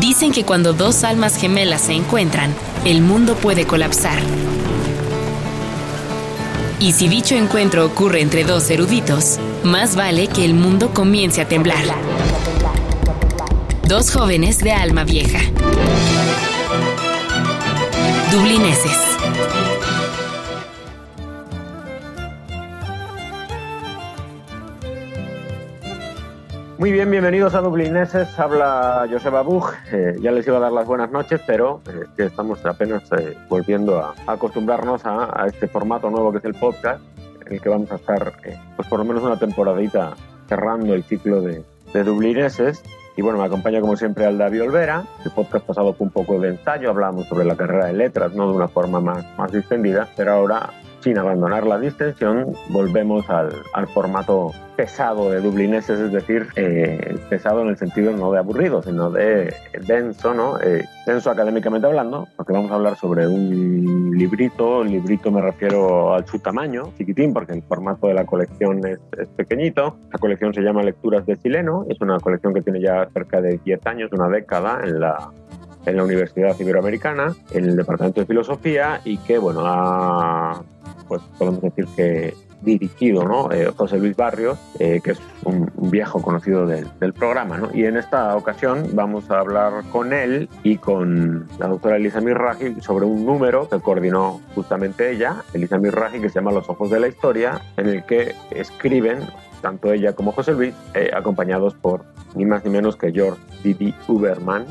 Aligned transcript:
Dicen 0.00 0.32
que 0.32 0.44
cuando 0.44 0.72
dos 0.72 1.04
almas 1.04 1.36
gemelas 1.36 1.82
se 1.82 1.92
encuentran, 1.92 2.54
el 2.84 3.02
mundo 3.02 3.34
puede 3.34 3.66
colapsar. 3.66 4.18
Y 6.80 6.92
si 6.92 7.08
dicho 7.08 7.34
encuentro 7.34 7.84
ocurre 7.84 8.20
entre 8.20 8.44
dos 8.44 8.70
eruditos, 8.70 9.38
más 9.62 9.94
vale 9.94 10.28
que 10.28 10.44
el 10.44 10.54
mundo 10.54 10.92
comience 10.94 11.40
a 11.42 11.48
temblar. 11.48 11.84
Dos 13.86 14.10
jóvenes 14.10 14.58
de 14.58 14.72
alma 14.72 15.04
vieja. 15.04 15.38
Dublineses. 18.32 19.11
Muy 26.82 26.90
bien, 26.90 27.12
bienvenidos 27.12 27.54
a 27.54 27.60
Dublineses. 27.60 28.36
Habla 28.40 29.06
Joseba 29.08 29.42
Bug. 29.42 29.70
Eh, 29.92 30.16
ya 30.20 30.32
les 30.32 30.44
iba 30.48 30.56
a 30.56 30.60
dar 30.62 30.72
las 30.72 30.84
buenas 30.84 31.12
noches, 31.12 31.40
pero 31.46 31.80
eh, 31.88 32.06
que 32.16 32.24
estamos 32.24 32.66
apenas 32.66 33.04
eh, 33.12 33.38
volviendo 33.48 34.00
a, 34.00 34.16
acostumbrarnos 34.26 35.02
a, 35.04 35.46
este 35.46 35.68
formato 35.68 36.10
nuevo 36.10 36.32
que 36.32 36.38
es 36.38 36.44
el 36.44 36.54
podcast, 36.54 37.00
en 37.46 37.52
el 37.52 37.60
que 37.60 37.68
vamos 37.68 37.92
a 37.92 37.94
estar, 37.94 38.32
pues 38.74 38.88
por 38.88 38.98
lo 38.98 39.04
menos 39.04 39.22
una 39.22 39.36
temporadita 39.36 40.14
cerrando 40.48 40.92
el 40.92 41.04
ciclo 41.04 41.40
de, 41.40 41.62
de 41.94 42.02
Dublineses. 42.02 42.82
Y 43.16 43.22
bueno, 43.22 43.38
me 43.38 43.44
acompaña 43.44 43.80
como 43.80 43.96
siempre 43.96 44.26
Aldavi 44.26 44.58
Olvera. 44.58 45.04
El 45.24 45.30
podcast 45.30 45.64
pasado 45.64 45.94
fue 45.94 46.08
un 46.08 46.12
poco 46.12 46.40
de 46.40 46.48
ensayo, 46.48 46.90
hablábamos 46.90 47.28
sobre 47.28 47.44
la 47.44 47.54
carrera 47.54 47.86
de 47.86 47.92
letras, 47.92 48.34
no 48.34 48.50
de 48.50 48.56
una 48.56 48.66
forma 48.66 49.00
más, 49.00 49.24
más 49.38 49.52
distendida, 49.52 50.08
pero 50.16 50.32
ahora 50.32 50.70
sin 51.02 51.18
abandonar 51.18 51.66
la 51.66 51.78
distensión, 51.78 52.52
volvemos 52.70 53.28
al, 53.28 53.52
al 53.74 53.88
formato 53.88 54.52
pesado 54.76 55.30
de 55.30 55.40
dublineses, 55.40 56.00
es 56.00 56.12
decir, 56.12 56.48
eh, 56.56 57.16
pesado 57.28 57.62
en 57.62 57.68
el 57.68 57.76
sentido 57.76 58.12
no 58.12 58.32
de 58.32 58.38
aburrido, 58.38 58.82
sino 58.82 59.10
de 59.10 59.54
denso, 59.86 60.34
¿no? 60.34 60.60
Eh, 60.60 60.84
denso 61.06 61.30
académicamente 61.30 61.86
hablando, 61.86 62.26
porque 62.36 62.52
vamos 62.52 62.70
a 62.70 62.74
hablar 62.74 62.96
sobre 62.96 63.26
un 63.26 64.12
librito, 64.16 64.82
el 64.82 64.90
librito 64.92 65.30
me 65.30 65.42
refiero 65.42 66.14
a 66.14 66.26
su 66.26 66.38
tamaño, 66.38 66.92
chiquitín, 66.96 67.32
porque 67.32 67.52
el 67.52 67.62
formato 67.62 68.06
de 68.06 68.14
la 68.14 68.24
colección 68.24 68.86
es, 68.86 68.98
es, 69.18 69.28
pequeñito. 69.28 69.98
La 70.12 70.18
colección 70.18 70.54
se 70.54 70.62
llama 70.62 70.82
Lecturas 70.82 71.26
de 71.26 71.36
Chileno, 71.36 71.84
es 71.88 72.00
una 72.00 72.18
colección 72.18 72.54
que 72.54 72.62
tiene 72.62 72.80
ya 72.80 73.08
cerca 73.12 73.40
de 73.40 73.60
10 73.64 73.86
años, 73.86 74.10
una 74.12 74.28
década 74.28 74.80
en 74.82 75.00
la 75.00 75.30
en 75.84 75.96
la 75.96 76.04
Universidad 76.04 76.58
Iberoamericana, 76.58 77.34
en 77.52 77.64
el 77.64 77.76
Departamento 77.76 78.20
de 78.20 78.26
Filosofía, 78.26 79.00
y 79.04 79.18
que, 79.18 79.38
bueno, 79.38 79.62
ha 79.64 80.62
pues 81.12 81.22
podemos 81.36 81.60
decir 81.60 81.86
que 81.94 82.34
dirigido, 82.62 83.28
¿no? 83.28 83.52
Eh, 83.52 83.70
José 83.76 83.98
Luis 83.98 84.16
Barrios, 84.16 84.58
eh, 84.78 85.02
que 85.04 85.10
es 85.10 85.20
un, 85.44 85.70
viejo 85.90 86.22
conocido 86.22 86.66
del, 86.66 87.12
programa, 87.12 87.58
¿no? 87.58 87.68
Y 87.74 87.84
en 87.84 87.98
esta 87.98 88.34
ocasión 88.34 88.88
vamos 88.94 89.30
a 89.30 89.40
hablar 89.40 89.84
con 89.92 90.14
él 90.14 90.48
y 90.62 90.78
con 90.78 91.46
la 91.58 91.66
doctora 91.66 91.96
Elisa 91.96 92.22
Mirraji 92.22 92.80
sobre 92.80 93.04
un 93.04 93.26
número 93.26 93.68
que 93.68 93.78
coordinó 93.80 94.40
justamente 94.54 95.10
ella, 95.10 95.42
Elisa 95.52 95.76
Mirraji, 95.76 96.20
que 96.20 96.30
se 96.30 96.36
llama 96.36 96.52
Los 96.52 96.70
Ojos 96.70 96.88
de 96.88 97.00
la 97.00 97.08
Historia, 97.08 97.60
en 97.76 97.88
el 97.88 98.06
que 98.06 98.34
escriben 98.52 99.18
tanto 99.60 99.92
ella 99.92 100.14
como 100.14 100.32
José 100.32 100.52
Luis, 100.52 100.74
eh, 100.94 101.10
acompañados 101.14 101.74
por 101.74 102.04
ni 102.34 102.46
más 102.46 102.64
ni 102.64 102.70
menos 102.70 102.96
que 102.96 103.12
George 103.12 103.40
Didi 103.62 103.94
Uberman. 104.08 104.64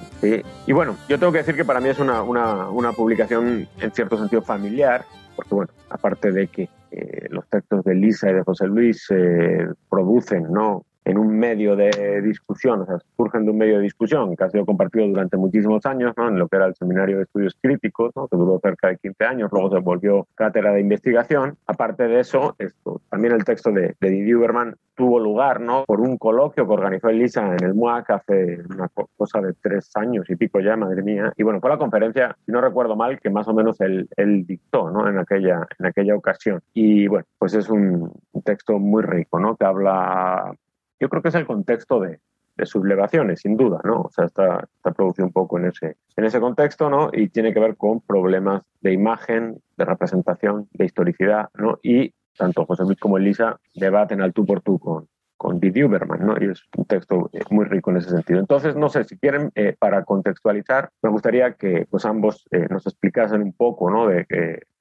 Y 0.65 0.73
bueno, 0.73 0.95
yo 1.07 1.19
tengo 1.19 1.31
que 1.31 1.39
decir 1.39 1.55
que 1.55 1.65
para 1.65 1.79
mí 1.79 1.89
es 1.89 1.99
una, 1.99 2.23
una, 2.23 2.69
una 2.69 2.91
publicación 2.91 3.67
en 3.79 3.91
cierto 3.91 4.17
sentido 4.17 4.41
familiar, 4.41 5.05
porque 5.41 5.55
bueno, 5.55 5.71
aparte 5.89 6.31
de 6.31 6.47
que 6.47 6.69
eh, 6.91 7.27
los 7.29 7.47
textos 7.47 7.83
de 7.83 7.95
Lisa 7.95 8.29
y 8.29 8.33
de 8.33 8.43
José 8.43 8.67
Luis 8.67 9.05
se 9.07 9.67
producen, 9.89 10.51
¿no? 10.51 10.85
En 11.05 11.17
un 11.17 11.37
medio 11.37 11.75
de 11.75 12.21
discusión, 12.21 12.81
o 12.81 12.85
sea, 12.85 12.97
surgen 13.17 13.45
de 13.45 13.51
un 13.51 13.57
medio 13.57 13.77
de 13.77 13.83
discusión 13.83 14.35
que 14.35 14.43
ha 14.43 14.49
sido 14.49 14.65
compartido 14.65 15.07
durante 15.07 15.37
muchísimos 15.37 15.85
años, 15.85 16.13
¿no? 16.15 16.27
en 16.27 16.37
lo 16.37 16.47
que 16.47 16.57
era 16.57 16.67
el 16.67 16.75
Seminario 16.75 17.17
de 17.17 17.23
Estudios 17.23 17.57
Críticos, 17.59 18.11
¿no? 18.15 18.27
que 18.27 18.37
duró 18.37 18.59
cerca 18.61 18.89
de 18.89 18.97
15 18.97 19.25
años, 19.25 19.49
luego 19.51 19.71
se 19.71 19.79
volvió 19.79 20.27
cátedra 20.35 20.73
de 20.73 20.81
investigación. 20.81 21.57
Aparte 21.65 22.07
de 22.07 22.19
eso, 22.19 22.55
esto, 22.59 23.01
también 23.09 23.33
el 23.33 23.43
texto 23.43 23.71
de, 23.71 23.95
de 23.99 24.09
Didier 24.09 24.37
Uberman 24.37 24.75
tuvo 24.95 25.19
lugar 25.19 25.59
¿no? 25.61 25.85
por 25.85 26.01
un 26.01 26.17
coloquio 26.17 26.67
que 26.67 26.73
organizó 26.73 27.09
Elisa 27.09 27.55
en 27.55 27.63
el 27.63 27.73
MUAC 27.73 28.09
hace 28.11 28.59
una 28.69 28.87
cosa 29.17 29.41
de 29.41 29.53
tres 29.53 29.89
años 29.95 30.29
y 30.29 30.35
pico 30.35 30.59
ya, 30.59 30.75
madre 30.75 31.01
mía. 31.01 31.33
Y 31.37 31.43
bueno, 31.43 31.59
fue 31.59 31.69
la 31.69 31.77
conferencia, 31.77 32.35
si 32.45 32.51
no 32.51 32.61
recuerdo 32.61 32.95
mal, 32.95 33.19
que 33.19 33.29
más 33.29 33.47
o 33.47 33.53
menos 33.53 33.81
él, 33.81 34.07
él 34.17 34.45
dictó 34.45 34.91
¿no? 34.91 35.07
en, 35.07 35.17
aquella, 35.17 35.67
en 35.79 35.85
aquella 35.87 36.15
ocasión. 36.15 36.61
Y 36.73 37.07
bueno, 37.07 37.25
pues 37.39 37.55
es 37.55 37.69
un 37.69 38.11
texto 38.43 38.77
muy 38.77 39.01
rico, 39.01 39.39
¿no? 39.39 39.55
que 39.55 39.65
habla 39.65 40.55
yo 41.01 41.09
creo 41.09 41.21
que 41.21 41.29
es 41.29 41.35
el 41.35 41.47
contexto 41.47 41.99
de, 41.99 42.19
sublevaciones, 42.63 43.39
sin 43.39 43.57
duda, 43.57 43.81
¿no? 43.83 44.01
O 44.01 44.11
sea, 44.11 44.25
está, 44.25 44.67
está 44.75 44.91
producido 44.91 45.25
un 45.25 45.33
poco 45.33 45.57
en 45.57 45.65
ese, 45.65 45.97
en 46.15 46.25
ese 46.25 46.39
contexto, 46.39 46.91
¿no? 46.91 47.09
Y 47.11 47.29
tiene 47.29 47.55
que 47.55 47.59
ver 47.59 47.75
con 47.75 48.01
problemas 48.01 48.61
de 48.81 48.93
imagen, 48.93 49.59
de 49.77 49.85
representación, 49.85 50.69
de 50.73 50.85
historicidad, 50.85 51.49
¿no? 51.55 51.79
Y 51.81 52.13
tanto 52.37 52.67
José 52.67 52.83
Luis 52.83 52.99
como 52.99 53.17
Elisa 53.17 53.59
debaten 53.73 54.21
al 54.21 54.31
tú 54.31 54.45
por 54.45 54.61
tú 54.61 54.77
con, 54.77 55.07
con 55.37 55.59
Didi 55.59 55.83
Uberman, 55.83 56.23
¿no? 56.23 56.35
Y 56.39 56.51
es 56.51 56.61
un 56.77 56.85
texto 56.85 57.31
eh, 57.33 57.39
muy 57.49 57.65
rico 57.65 57.89
en 57.89 57.97
ese 57.97 58.11
sentido. 58.11 58.39
Entonces, 58.39 58.75
no 58.75 58.89
sé, 58.89 59.05
si 59.05 59.17
quieren, 59.17 59.51
eh, 59.55 59.75
para 59.79 60.03
contextualizar, 60.05 60.91
me 61.01 61.09
gustaría 61.09 61.53
que 61.53 61.87
pues 61.89 62.05
ambos 62.05 62.47
eh, 62.51 62.67
nos 62.69 62.85
explicasen 62.85 63.41
un 63.41 63.53
poco, 63.53 63.89
¿no? 63.89 64.05
De, 64.05 64.27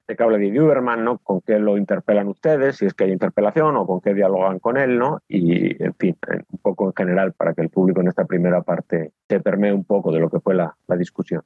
de 0.07 0.15
qué 0.15 0.23
habla 0.23 0.37
Didi 0.37 0.59
Uberman, 0.59 1.03
¿no? 1.03 1.17
Con 1.19 1.41
qué 1.41 1.59
lo 1.59 1.77
interpelan 1.77 2.27
ustedes, 2.27 2.77
si 2.77 2.85
es 2.85 2.93
que 2.93 3.05
hay 3.05 3.11
interpelación 3.11 3.75
o 3.77 3.85
con 3.85 4.01
qué 4.01 4.13
dialogan 4.13 4.59
con 4.59 4.77
él, 4.77 4.97
¿no? 4.97 5.21
Y, 5.27 5.83
en 5.83 5.93
fin, 5.95 6.17
un 6.51 6.59
poco 6.59 6.87
en 6.87 6.93
general 6.95 7.33
para 7.33 7.53
que 7.53 7.61
el 7.61 7.69
público 7.69 8.01
en 8.01 8.07
esta 8.07 8.25
primera 8.25 8.61
parte 8.61 9.11
se 9.27 9.39
permee 9.39 9.71
un 9.71 9.85
poco 9.85 10.11
de 10.11 10.19
lo 10.19 10.29
que 10.29 10.39
fue 10.39 10.55
la, 10.55 10.75
la 10.87 10.97
discusión. 10.97 11.41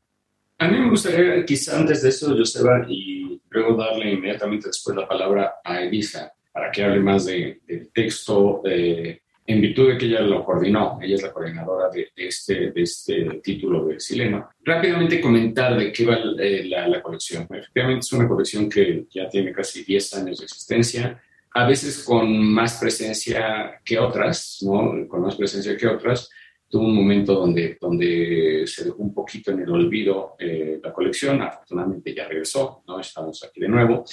A 0.58 0.68
mí 0.68 0.80
me 0.80 0.90
gustaría, 0.90 1.44
quizá 1.46 1.78
antes 1.78 2.02
de 2.02 2.10
eso, 2.10 2.36
Joseba, 2.36 2.86
y 2.88 3.42
luego 3.50 3.76
darle 3.76 4.14
inmediatamente 4.14 4.68
después 4.68 4.96
la 4.96 5.08
palabra 5.08 5.56
a 5.64 5.82
Elisa 5.82 6.32
para 6.52 6.72
que 6.72 6.84
hable 6.84 7.02
más 7.02 7.26
de, 7.26 7.60
del 7.68 7.92
texto, 7.92 8.62
eh, 8.66 9.20
en 9.48 9.62
virtud 9.62 9.90
de 9.90 9.98
que 9.98 10.06
ella 10.06 10.22
lo 10.22 10.44
coordinó, 10.44 10.98
ella 11.02 11.16
es 11.16 11.22
la 11.22 11.32
coordinadora 11.32 11.90
de, 11.90 12.12
este, 12.16 12.72
de 12.72 12.82
este 12.82 13.24
título 13.44 13.86
de 13.86 14.00
Sileno. 14.00 14.50
Rápidamente 14.64 15.22
comentar 15.22 15.78
de 15.78 15.92
qué 15.92 16.06
va 16.06 16.18
eh, 16.40 16.66
la, 16.66 16.88
la, 16.88 17.02
colección. 17.02 17.44
Efectivamente 17.44 18.06
es 18.06 18.14
una 18.14 18.28
colección 18.28 18.68
que 18.68 19.06
ya 19.10 19.30
tiene 19.30 19.52
casi 19.52 19.84
10 19.84 20.14
años 20.16 20.40
de 20.40 20.46
existencia, 20.46 21.22
a 21.52 21.68
veces 21.68 22.04
con 22.04 22.38
más 22.54 22.80
presencia 22.80 23.80
que 23.84 24.00
otras, 24.00 24.60
¿no? 24.62 25.08
con 25.08 25.22
más 25.22 25.36
presencia 25.36 25.78
que 25.78 25.88
otras. 25.88 26.30
Tuvo 26.68 26.88
un 26.88 26.96
momento 26.96 27.36
donde, 27.36 27.78
donde 27.80 28.64
se 28.66 28.86
dejó 28.86 28.98
un 28.98 29.14
poquito 29.14 29.52
en 29.52 29.62
el 29.62 29.70
olvido 29.70 30.36
eh, 30.40 30.80
la 30.84 30.92
colección, 30.92 31.42
afortunadamente 31.44 32.16
ya 32.16 32.28
regresó, 32.28 32.84
¿no? 32.88 33.00
estamos 33.00 33.44
aquí 33.44 33.62
de 33.62 33.70
nuevo 33.70 34.04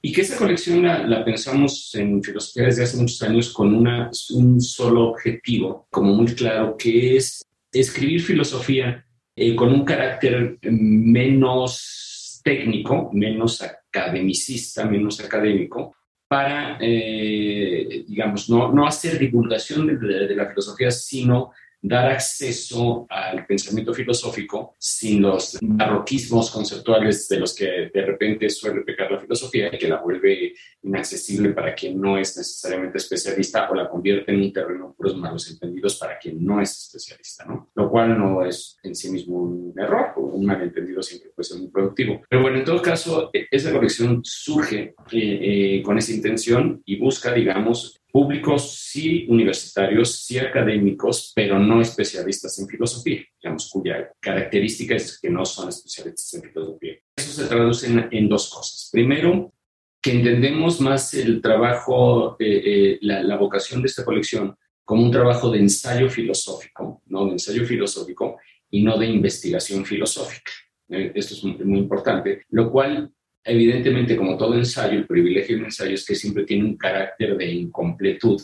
y 0.00 0.12
que 0.12 0.20
esa 0.20 0.36
colección 0.36 0.82
la, 0.82 1.24
pensamos 1.24 1.92
en 1.94 2.22
filosofía 2.22 2.64
desde 2.64 2.84
hace 2.84 2.96
muchos 2.96 3.20
años 3.22 3.52
con 3.52 3.74
una, 3.74 4.10
un 4.30 4.60
solo 4.60 5.08
objetivo, 5.10 5.86
como 5.90 6.14
muy 6.14 6.26
claro, 6.34 6.76
que 6.76 7.16
es 7.16 7.44
escribir 7.72 8.22
filosofía 8.22 9.04
eh, 9.34 9.56
con 9.56 9.72
un 9.72 9.84
carácter 9.84 10.58
menos 10.62 12.40
técnico, 12.44 13.10
menos 13.12 13.60
academicista, 13.60 14.84
menos 14.84 15.20
académico, 15.20 15.96
para, 16.28 16.78
eh, 16.80 18.04
digamos, 18.06 18.48
no, 18.50 18.70
no, 18.70 18.86
hacer 18.86 19.18
divulgación 19.18 19.86
de, 19.86 20.26
de 20.26 20.36
la 20.36 20.46
filosofía, 20.46 20.90
sino 20.90 21.52
dar 21.80 22.10
acceso 22.10 23.06
al 23.08 23.46
pensamiento 23.46 23.94
filosófico 23.94 24.74
sin 24.78 25.22
los 25.22 25.58
barroquismos 25.60 26.50
conceptuales 26.50 27.28
de 27.28 27.38
los 27.38 27.54
que 27.54 27.90
de 27.92 28.02
repente 28.04 28.50
suele 28.50 28.82
pecar 28.82 29.10
la 29.10 29.20
filosofía 29.20 29.68
y 29.72 29.78
que 29.78 29.88
la 29.88 30.00
vuelve 30.00 30.54
inaccesible 30.82 31.50
para 31.50 31.74
quien 31.74 32.00
no 32.00 32.18
es 32.18 32.36
necesariamente 32.36 32.98
especialista 32.98 33.70
o 33.70 33.74
la 33.74 33.88
convierte 33.88 34.32
en 34.32 34.42
un 34.42 34.52
terreno 34.52 34.94
puros 34.96 35.16
malos 35.16 35.48
entendidos 35.50 35.96
para 35.96 36.18
quien 36.18 36.44
no 36.44 36.60
es 36.60 36.70
especialista, 36.70 37.44
¿no? 37.44 37.70
Lo 37.74 37.88
cual 37.88 38.18
no 38.18 38.44
es 38.44 38.78
en 38.82 38.94
sí 38.94 39.10
mismo 39.10 39.42
un 39.42 39.74
error, 39.76 40.12
o 40.16 40.22
un 40.22 40.44
malentendido 40.44 41.02
siempre 41.02 41.30
puede 41.34 41.48
ser 41.48 41.58
muy 41.58 41.68
productivo. 41.68 42.22
Pero 42.28 42.42
bueno, 42.42 42.58
en 42.58 42.64
todo 42.64 42.82
caso, 42.82 43.30
e-, 43.32 43.46
esa 43.50 43.72
colección 43.72 44.20
surge 44.24 44.94
eh, 45.12 45.76
eh, 45.76 45.82
con 45.84 45.98
esa 45.98 46.12
intención 46.12 46.82
y 46.84 46.98
busca, 46.98 47.32
digamos, 47.32 48.00
públicos 48.10 48.74
sí 48.90 49.26
universitarios, 49.28 50.24
sí 50.24 50.38
académicos, 50.38 51.32
pero 51.34 51.58
no 51.58 51.80
especialistas 51.80 52.58
en 52.58 52.66
filosofía, 52.66 53.22
digamos, 53.42 53.68
cuya 53.70 54.10
característica 54.20 54.94
es 54.94 55.20
que 55.20 55.30
no 55.30 55.44
son 55.44 55.68
especialistas 55.68 56.34
en 56.34 56.42
filosofía. 56.42 56.94
Eso 57.16 57.42
se 57.42 57.48
traduce 57.48 57.86
en, 58.10 58.28
dos 58.28 58.50
cosas. 58.50 58.88
Primero, 58.90 59.52
que 60.00 60.12
entendemos 60.12 60.80
más 60.80 61.12
el 61.14 61.42
trabajo, 61.42 62.36
eh, 62.38 62.62
eh, 62.64 62.98
la, 63.02 63.36
vocación 63.36 63.82
de 63.82 63.88
esta 63.88 64.04
colección 64.04 64.56
como 64.84 65.02
un 65.02 65.10
trabajo 65.10 65.50
de 65.50 65.58
ensayo 65.58 66.08
filosófico, 66.08 67.02
¿no? 67.06 67.26
De 67.26 67.32
ensayo 67.32 67.66
filosófico 67.66 68.38
y 68.70 68.82
no 68.82 68.96
de 68.96 69.06
investigación 69.06 69.84
filosófica. 69.84 70.52
Eh, 70.88 71.12
esto 71.14 71.34
es 71.34 71.44
muy, 71.44 71.58
muy 71.58 71.78
importante, 71.80 72.42
lo 72.50 72.70
cual 72.70 73.12
Evidentemente, 73.48 74.16
como 74.16 74.36
todo 74.36 74.54
ensayo, 74.54 74.98
el 74.98 75.06
privilegio 75.06 75.56
de 75.56 75.60
un 75.62 75.66
ensayo 75.66 75.94
es 75.94 76.04
que 76.04 76.14
siempre 76.14 76.44
tiene 76.44 76.64
un 76.64 76.76
carácter 76.76 77.36
de 77.36 77.46
incompletud, 77.46 78.40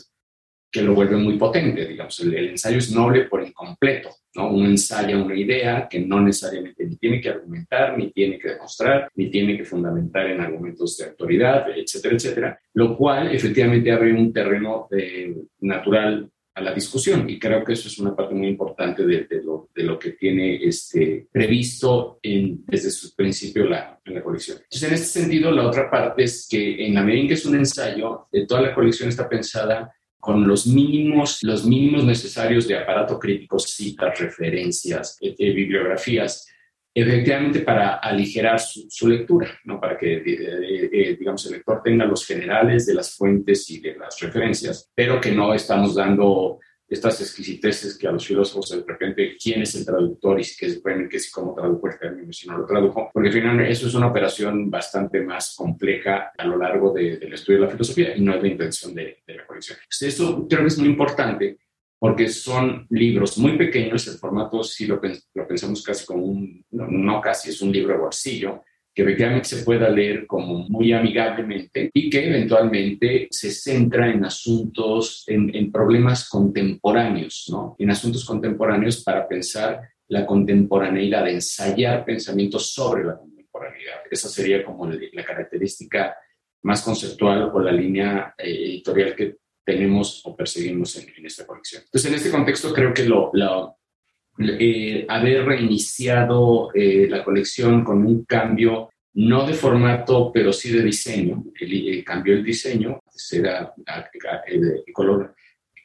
que 0.71 0.81
lo 0.81 0.93
vuelve 0.93 1.15
muy 1.15 1.37
potente, 1.37 1.85
digamos, 1.85 2.19
el, 2.19 2.49
ensayo 2.49 2.79
es 2.79 2.91
noble 2.91 3.25
por 3.25 3.41
incompleto, 3.41 4.09
¿no? 4.35 4.51
Uno 4.51 4.67
ensaya 4.67 5.17
una 5.17 5.35
idea 5.35 5.87
que 5.89 5.99
no 5.99 6.19
necesariamente 6.19 6.85
ni 6.85 6.97
tiene 6.97 7.21
que 7.21 7.29
argumentar, 7.29 7.97
ni 7.97 8.11
tiene 8.11 8.37
que 8.37 8.49
demostrar, 8.49 9.09
ni 9.15 9.29
tiene 9.29 9.55
que 9.55 9.63
fundamentar 9.63 10.25
en 10.27 10.41
argumentos 10.41 10.97
de 10.97 11.05
autoridad, 11.05 11.67
etcétera, 11.77 12.15
etcétera, 12.15 12.59
lo 12.73 12.97
cual 12.97 13.33
efectivamente 13.33 13.91
abre 13.91 14.11
un 14.11 14.33
terreno 14.33 14.87
eh, 14.91 15.33
natural 15.61 16.29
a 16.55 16.61
la 16.61 16.73
discusión 16.73 17.29
y 17.29 17.37
creo 17.37 17.63
que 17.65 17.73
eso 17.73 17.89
es 17.89 17.99
una 17.99 18.15
parte 18.15 18.33
muy 18.33 18.47
importante 18.47 19.05
de, 19.05 19.27
lo, 19.43 19.69
de 19.75 19.83
lo, 19.83 19.99
que 19.99 20.11
tiene 20.11 20.55
este, 20.63 21.27
previsto 21.29 22.17
en, 22.23 22.63
desde 22.65 22.91
su 22.91 23.13
principio 23.13 23.65
la, 23.65 23.99
la, 24.05 24.23
colección. 24.23 24.59
Entonces, 24.63 24.83
en 24.87 24.93
este 24.95 25.19
sentido, 25.19 25.51
la 25.51 25.67
otra 25.67 25.91
parte 25.91 26.23
es 26.23 26.47
que 26.49 26.85
en 26.85 26.95
la 26.95 27.03
medida 27.03 27.21
en 27.21 27.27
que 27.27 27.33
es 27.33 27.45
un 27.45 27.55
ensayo, 27.55 28.27
eh, 28.31 28.47
toda 28.47 28.61
la 28.61 28.73
colección 28.73 29.09
está 29.09 29.27
pensada 29.27 29.93
con 30.17 30.47
los 30.47 30.65
mínimos, 30.65 31.43
los 31.43 31.65
mínimos 31.65 32.05
necesarios 32.05 32.67
de 32.67 32.77
aparato 32.77 33.19
crítico, 33.19 33.59
citas, 33.59 34.17
referencias, 34.17 35.17
eh, 35.21 35.35
eh, 35.37 35.51
bibliografías, 35.51 36.47
efectivamente 36.97 37.59
para 37.59 37.95
aligerar 37.95 38.57
su, 38.59 39.07
lectura, 39.09 39.49
¿no? 39.65 39.81
para 39.81 39.97
que, 39.97 40.15
eh, 40.15 40.89
eh, 40.91 41.17
digamos, 41.19 41.45
el 41.45 41.53
lector 41.53 41.81
tenga 41.83 42.05
los 42.05 42.25
generales 42.25 42.85
de 42.85 42.93
las 42.93 43.15
fuentes 43.17 43.69
y 43.69 43.81
de 43.81 43.95
las 43.95 44.17
referencias, 44.21 44.89
pero 44.95 45.19
que 45.19 45.31
no 45.31 45.53
estamos 45.53 45.93
dando 45.93 46.59
estas 46.87 47.19
exquisiteces 47.19 47.97
que 47.97 48.07
a 48.07 48.11
los 48.11 48.25
filósofos 48.25 48.69
de 48.69 48.83
repente, 48.87 49.35
¿quién 49.41 49.61
es 49.63 49.75
el 49.75 49.85
traductor? 49.85 50.39
Y 50.39 50.43
que 50.43 50.69
se 50.69 50.79
pueden 50.79 51.09
que 51.09 51.19
si 51.19 51.31
cómo 51.31 51.53
tradujo 51.53 51.87
el 51.87 51.97
término, 51.97 52.31
si 52.31 52.47
no 52.47 52.59
lo 52.59 52.65
tradujo, 52.65 53.09
porque 53.13 53.31
finalmente 53.31 53.71
eso 53.71 53.87
es 53.87 53.95
una 53.95 54.07
operación 54.07 54.69
bastante 54.69 55.21
más 55.21 55.55
compleja 55.57 56.31
a 56.37 56.45
lo 56.45 56.57
largo 56.57 56.93
del 56.93 57.33
estudio 57.33 57.59
de 57.59 57.65
la 57.65 57.71
filosofía 57.71 58.15
y 58.15 58.21
no 58.21 58.35
es 58.35 58.41
la 58.41 58.47
intención 58.47 58.93
de, 58.93 59.21
de 59.25 59.35
la 59.35 59.45
colección. 59.45 59.79
Entonces, 59.81 60.07
esto 60.13 60.47
creo 60.47 60.61
que 60.61 60.67
es 60.67 60.77
muy 60.77 60.89
importante 60.89 61.57
porque 61.99 62.27
son 62.27 62.85
libros 62.89 63.37
muy 63.37 63.57
pequeños, 63.57 64.07
el 64.07 64.17
formato 64.17 64.63
si 64.63 64.85
lo, 64.85 64.99
lo 65.33 65.47
pensamos 65.47 65.81
casi 65.83 66.05
como 66.05 66.25
un, 66.25 66.65
no, 66.71 67.21
casi, 67.21 67.49
es 67.49 67.61
un 67.61 67.71
libro 67.71 67.93
de 67.93 67.99
bolsillo, 67.99 68.63
que 68.93 69.01
efectivamente 69.01 69.49
se 69.49 69.63
pueda 69.63 69.89
leer 69.89 70.25
como 70.25 70.69
muy 70.69 70.93
amigablemente 70.93 71.89
y 71.93 72.09
que 72.09 72.29
eventualmente 72.29 73.27
se 73.29 73.51
centra 73.51 74.09
en 74.09 74.23
asuntos, 74.23 75.25
en, 75.27 75.53
en 75.53 75.69
problemas 75.69 76.29
contemporáneos, 76.29 77.47
¿no? 77.51 77.75
En 77.77 77.91
asuntos 77.91 78.23
contemporáneos 78.23 79.03
para 79.03 79.27
pensar 79.27 79.81
la 80.07 80.25
contemporaneidad, 80.25 81.27
ensayar 81.27 82.05
pensamientos 82.05 82.71
sobre 82.71 83.03
la 83.03 83.17
contemporaneidad. 83.17 83.95
Esa 84.09 84.29
sería 84.29 84.63
como 84.63 84.87
la 84.87 85.25
característica 85.25 86.15
más 86.63 86.81
conceptual 86.81 87.51
o 87.53 87.59
la 87.59 87.71
línea 87.71 88.33
eh, 88.37 88.69
editorial 88.69 89.15
que 89.15 89.37
tenemos 89.65 90.21
o 90.25 90.35
perseguimos 90.35 90.95
en, 90.97 91.25
esta 91.25 91.45
colección. 91.45 91.83
Entonces, 91.83 92.11
en 92.11 92.17
este 92.17 92.31
contexto, 92.31 92.73
creo 92.73 92.93
que 92.93 93.05
lo, 93.05 93.31
eh, 94.37 95.05
haber 95.09 95.45
reiniciado 95.45 96.69
eh, 96.73 97.07
la 97.09 97.23
colección 97.23 97.83
con 97.83 98.05
un 98.05 98.25
cambio, 98.25 98.89
no 99.15 99.47
de 99.47 99.53
formato, 99.53 100.31
pero 100.31 100.53
sí 100.53 100.71
de 100.71 100.83
diseño, 100.83 101.43
el, 101.59 102.03
cambió 102.03 102.33
el 102.33 102.43
diseño, 102.43 102.99
era 103.31 103.73
de 104.47 104.93
color 104.93 105.33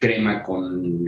crema 0.00 0.42
con 0.42 1.04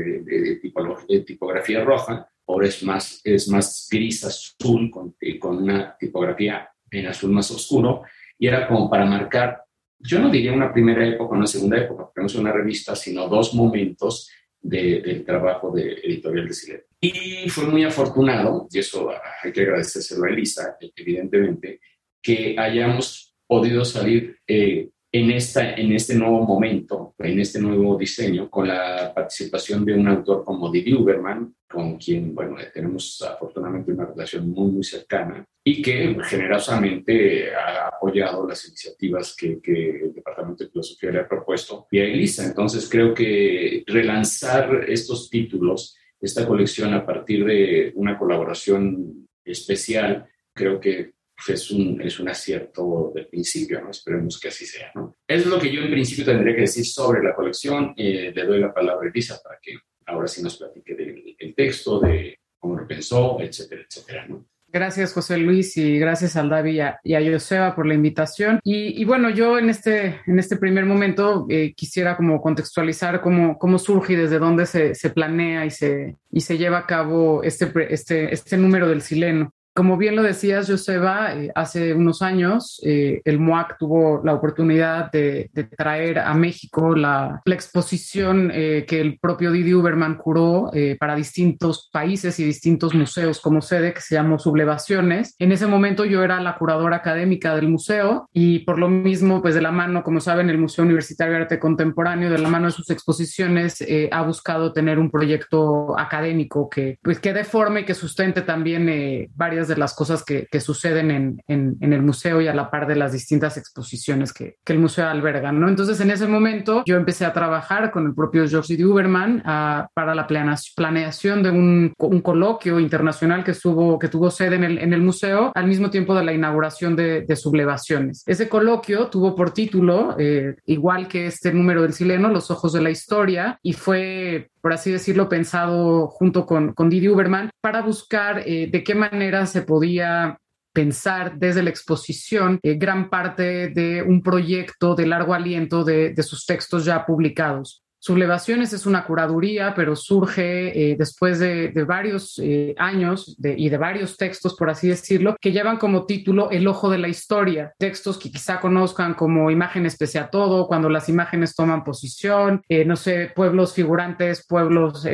tipografía 1.27 1.83
roja, 1.83 2.29
ahora 2.47 2.69
es 2.69 2.83
más, 2.83 3.21
es 3.25 3.49
más 3.49 3.89
gris 3.91 4.25
azul 4.25 4.91
con, 4.91 5.17
con 5.41 5.63
una 5.63 5.97
tipografía 5.99 6.69
en 6.91 7.07
azul 7.07 7.33
más 7.33 7.51
oscuro, 7.51 8.03
y 8.39 8.47
era 8.47 8.69
como 8.69 8.89
para 8.89 9.05
marcar 9.05 9.62
yo 10.03 10.19
no 10.19 10.31
diría 10.31 10.53
una 10.53 10.73
primera 10.73 11.07
época 11.07 11.37
una 11.37 11.47
segunda 11.47 11.79
época, 11.79 12.05
porque 12.05 12.21
no 12.21 12.27
es 12.27 12.35
una 12.35 12.53
revista, 12.53 12.95
sino 12.97 13.29
dos 13.29 13.55
momentos 13.55 14.31
del 14.61 15.25
trabajo 15.25 15.73
de 15.73 15.95
editorial 16.05 16.47
de 16.47 16.55
Silet. 16.55 16.87
Y 17.01 17.49
fue 17.49 17.67
muy 17.67 17.85
afortunado, 17.85 18.69
y 18.71 18.79
eso 18.79 19.11
hay 19.43 19.53
que 19.53 19.63
agradecérselo 19.63 20.25
a 20.25 20.31
Elisa, 20.31 20.77
evidentemente, 20.95 21.81
que 22.23 22.55
hayamos 22.57 23.35
podido 23.47 23.85
salir 23.85 24.39
eh, 24.47 24.89
en, 25.15 25.31
esta, 25.31 25.75
en 25.75 25.93
este 25.93 26.15
nuevo 26.15 26.41
momento, 26.41 27.15
en 27.19 27.39
este 27.39 27.61
nuevo 27.61 27.99
diseño, 27.99 28.49
con 28.49 28.67
la 28.67 29.13
participación 29.15 29.85
de 29.85 29.93
un 29.93 30.09
autor 30.09 30.43
como 30.43 30.73
Didi 30.73 30.95
Uberman, 30.95 31.55
con 31.69 31.99
quien, 31.99 32.35
bueno, 32.35 32.57
tenemos 32.73 33.21
afortunadamente 33.23 33.93
una 33.93 34.07
relación 34.07 34.49
muy, 34.49 34.73
muy 34.73 34.85
cercana 34.85 35.45
y 35.63 35.83
que 35.83 36.17
generosamente 36.25 37.55
ha 37.55 37.89
apoyado 37.89 38.49
las 38.49 38.67
iniciativas 38.67 39.37
que, 39.37 39.61
que 39.61 39.91
el 40.05 40.15
Departamento 40.15 40.65
de 40.65 40.71
Filosofía 40.71 41.11
le 41.11 41.21
ha 41.21 41.29
propuesto 41.29 41.87
y 41.91 41.99
a 41.99 42.05
Elisa. 42.05 42.47
Entonces 42.47 42.89
creo 42.89 43.13
que 43.13 43.85
relanzar 43.87 44.85
estos 44.89 45.29
títulos, 45.29 45.95
esta 46.21 46.47
colección 46.47 46.95
a 46.95 47.05
partir 47.05 47.45
de 47.45 47.93
una 47.97 48.19
colaboración 48.19 49.29
especial, 49.45 50.27
creo 50.55 50.81
que 50.81 51.13
es 51.49 51.71
un, 51.71 52.01
es 52.01 52.19
un 52.21 52.29
acierto 52.29 53.13
del 53.15 53.27
principio, 53.27 53.81
¿no? 53.81 53.91
Esperemos 53.91 54.39
que 54.39 54.49
así 54.49 54.67
sea, 54.67 54.91
¿no? 54.95 55.17
Es 55.27 55.47
lo 55.47 55.59
que 55.59 55.73
yo 55.73 55.83
en 55.83 55.91
principio 55.91 56.25
tendría 56.25 56.55
que 56.55 56.63
decir 56.63 56.85
sobre 56.85 57.23
la 57.23 57.35
colección. 57.35 57.95
Eh, 57.97 58.33
le 58.35 58.45
doy 58.45 58.61
la 58.61 58.73
palabra 58.73 59.07
a 59.07 59.11
Elisa 59.11 59.41
para 59.43 59.59
que 59.61 59.75
ahora 60.07 60.29
sí 60.29 60.43
nos 60.43 60.57
platique 60.57 60.95
del, 60.95 61.55
texto, 61.55 62.01
de 62.01 62.39
cómo 62.59 62.77
lo 62.77 62.87
pensó, 62.87 63.39
etcétera, 63.41 63.83
etcétera, 63.89 64.27
¿no? 64.29 64.47
Gracias, 64.69 65.13
José 65.13 65.37
Luis, 65.37 65.77
y 65.77 65.99
gracias 65.99 66.35
al 66.35 66.49
David 66.49 66.81
y 67.05 67.15
a, 67.15 67.33
Joseba 67.33 67.75
por 67.75 67.85
la 67.85 67.93
invitación. 67.93 68.59
Y, 68.65 69.05
bueno, 69.05 69.29
yo 69.29 69.59
en 69.59 69.69
este, 69.69 70.21
en 70.27 70.39
este 70.39 70.57
primer 70.57 70.87
momento 70.87 71.45
eh, 71.51 71.75
quisiera 71.77 72.17
como 72.17 72.41
contextualizar 72.41 73.21
cómo, 73.21 73.59
cómo 73.59 73.79
surge 73.79 74.15
y 74.15 74.17
desde 74.17 74.39
dónde 74.39 74.65
se, 74.65 74.95
se, 74.95 75.11
planea 75.11 75.67
y 75.67 75.71
se, 75.71 76.17
y 76.31 76.41
se 76.41 76.57
lleva 76.57 76.79
a 76.79 76.87
cabo 76.87 77.43
este, 77.43 77.71
este, 77.93 78.33
este 78.33 78.57
número 78.57 78.89
del 78.89 79.03
sileno. 79.03 79.53
Como 79.75 79.97
bien 79.97 80.17
lo 80.17 80.23
decías, 80.23 80.69
Joseba, 80.69 81.35
eh, 81.35 81.51
hace 81.55 81.95
unos 81.95 82.21
años 82.21 82.79
eh, 82.85 83.23
el 83.25 83.39
MOAC 83.39 83.79
tuvo 83.79 84.21
la 84.23 84.35
oportunidad 84.35 85.11
de, 85.11 85.51
traer 85.79 86.19
a 86.19 86.35
México 86.35 86.95
la, 86.95 87.41
exposición 87.47 88.51
eh, 88.53 88.85
que 88.87 89.01
el 89.01 89.19
propio 89.19 89.53
Didi 89.53 89.75
Uberman 89.75 90.17
curó 90.17 90.71
para 90.99 91.15
distintos 91.15 91.91
países 91.93 92.41
y 92.41 92.45
distintos 92.45 92.95
museos 92.95 93.41
como 93.41 93.61
sede, 93.61 93.93
que 93.93 94.01
se 94.01 94.15
llamó 94.15 94.39
Sublevaciones. 94.39 95.37
En 95.39 95.53
ese 95.53 95.67
momento 95.67 96.05
yo 96.05 96.25
era 96.25 96.41
la 96.41 96.57
curadora 96.57 96.97
académica 96.97 97.55
del 97.55 97.69
museo 97.69 98.29
y 98.33 98.61
por 98.61 98.79
lo 98.79 98.89
mismo, 98.89 99.43
pues 99.43 99.55
de 99.55 99.63
la 99.63 99.71
mano, 99.71 100.03
como 100.03 100.21
saben, 100.21 100.51
el 100.51 100.59
Museo 100.59 100.85
Universitario 100.85 101.35
de 101.35 101.43
Arte 101.43 101.59
Contemporáneo, 101.59 102.31
de 102.31 102.39
la 102.39 102.49
mano 102.49 102.67
de 102.67 102.73
sus 102.73 102.91
exposiciones, 102.91 103.85
ha 104.11 104.23
buscado 104.23 104.73
tener 104.73 104.99
un 104.99 105.11
proyecto 105.11 105.99
académico 105.99 106.69
que, 106.69 106.99
pues, 107.03 107.21
que 107.21 107.33
deforme 107.33 107.81
y 107.81 107.85
que 107.85 107.95
sustente 107.95 108.43
también 108.43 109.31
varias 109.35 109.62
de 109.69 109.77
las 109.77 109.95
cosas 109.95 110.25
que, 110.25 110.49
suceden 110.61 111.41
en, 111.49 111.77
el 111.81 112.03
museo 112.03 112.41
y 112.41 112.49
a 112.49 112.55
la 112.55 112.71
par 112.71 112.87
de 112.87 112.97
las 112.97 113.13
distintas 113.13 113.57
exposiciones 113.57 114.33
que, 114.33 114.57
el 114.67 114.79
museo 114.79 115.07
alberga, 115.07 115.53
¿no? 115.53 115.69
Entonces, 115.69 116.01
en 116.01 116.11
ese 116.11 116.27
momento 116.27 116.83
yo 116.87 116.97
empecé 116.97 117.27
a 117.27 117.35
trabajar 117.35 117.91
con 117.91 118.07
el 118.07 118.15
propio 118.15 118.49
George 118.49 118.75
D. 118.77 118.87
Uberman 118.87 119.43
ah, 119.45 119.87
para 119.93 120.15
la 120.15 120.27
planeación 120.27 121.43
de 121.43 121.51
un, 121.51 121.93
coloquio 122.23 122.81
internacional 122.81 123.45
que, 123.45 123.51
estuvo, 123.51 123.99
que 123.99 124.09
tuvo 124.09 124.31
sede 124.31 124.57
en 124.57 124.93
el, 124.93 125.03
museo 125.03 125.53
al 125.55 125.67
mismo 125.67 125.91
tiempo 125.91 126.15
de 126.15 126.25
la 126.25 126.33
inauguración 126.33 126.97
de, 126.97 127.27
Sublevaciones. 127.33 128.23
Ese 128.27 128.49
coloquio 128.49 129.09
tuvo 129.09 129.35
por 129.35 129.53
título, 129.53 130.15
eh, 130.19 130.55
igual 130.67 131.09
que 131.09 131.27
este 131.27 131.53
número 131.53 131.83
del 131.83 131.93
sileno, 131.93 132.29
Los 132.29 132.51
ojos 132.51 132.73
de 132.73 132.83
la 132.83 132.91
historia, 132.91 133.59
y 133.63 133.73
fue 133.73 134.52
por 134.63 134.73
así 134.73 134.93
decirlo, 134.93 135.29
pensado 135.29 136.07
junto 136.07 136.47
con, 136.47 136.75
Didi 136.89 137.09
Uberman 137.09 137.51
para 137.61 137.83
buscar 137.83 138.43
eh, 138.47 138.69
de 138.71 138.85
qué 138.85 138.95
manera 138.95 139.45
se 139.47 139.63
podía 139.63 140.39
pensar 140.73 141.39
desde 141.39 141.63
la 141.63 141.71
exposición 141.71 142.59
eh, 142.63 142.75
gran 142.75 143.11
parte 143.11 143.69
de 143.69 144.03
un 144.03 144.23
proyecto 144.23 144.95
de 144.95 145.07
largo 145.07 145.35
aliento 145.35 145.85
de 145.85 146.23
sus 146.23 146.47
textos 146.47 146.85
ya 146.85 147.05
publicados. 147.05 147.82
Sublevaciones 148.05 148.73
es 148.73 148.85
una 148.85 149.05
curaduría, 149.05 149.75
pero 149.77 149.95
surge 149.95 150.91
eh, 150.91 150.97
después 150.99 151.39
de, 151.39 151.71
varios 151.87 152.37
eh, 152.43 152.75
años 152.77 153.37
y 153.41 153.69
de 153.69 153.79
varios 153.79 154.17
textos, 154.17 154.57
por 154.57 154.69
así 154.69 154.89
decirlo, 154.89 155.37
que 155.41 155.53
llevan 155.53 155.77
como 155.77 156.05
título 156.05 156.51
El 156.51 156.67
ojo 156.67 156.91
de 156.91 156.99
la 156.99 157.07
historia. 157.07 157.73
Textos 157.79 158.19
que 158.19 158.33
quizá 158.33 158.59
conozcan 158.59 159.15
como 159.15 159.53
Imágenes 159.53 159.97
pese 159.97 160.19
a 160.19 160.31
todo, 160.31 160.67
cuando 160.67 160.89
las 160.89 161.09
imágenes 161.09 161.55
toman 161.55 161.85
posición, 161.85 162.63
eh, 162.69 162.85
no 162.85 162.97
sé, 162.97 163.31
pueblos 163.37 163.73
figurantes, 163.73 164.45
pueblos 164.49 165.07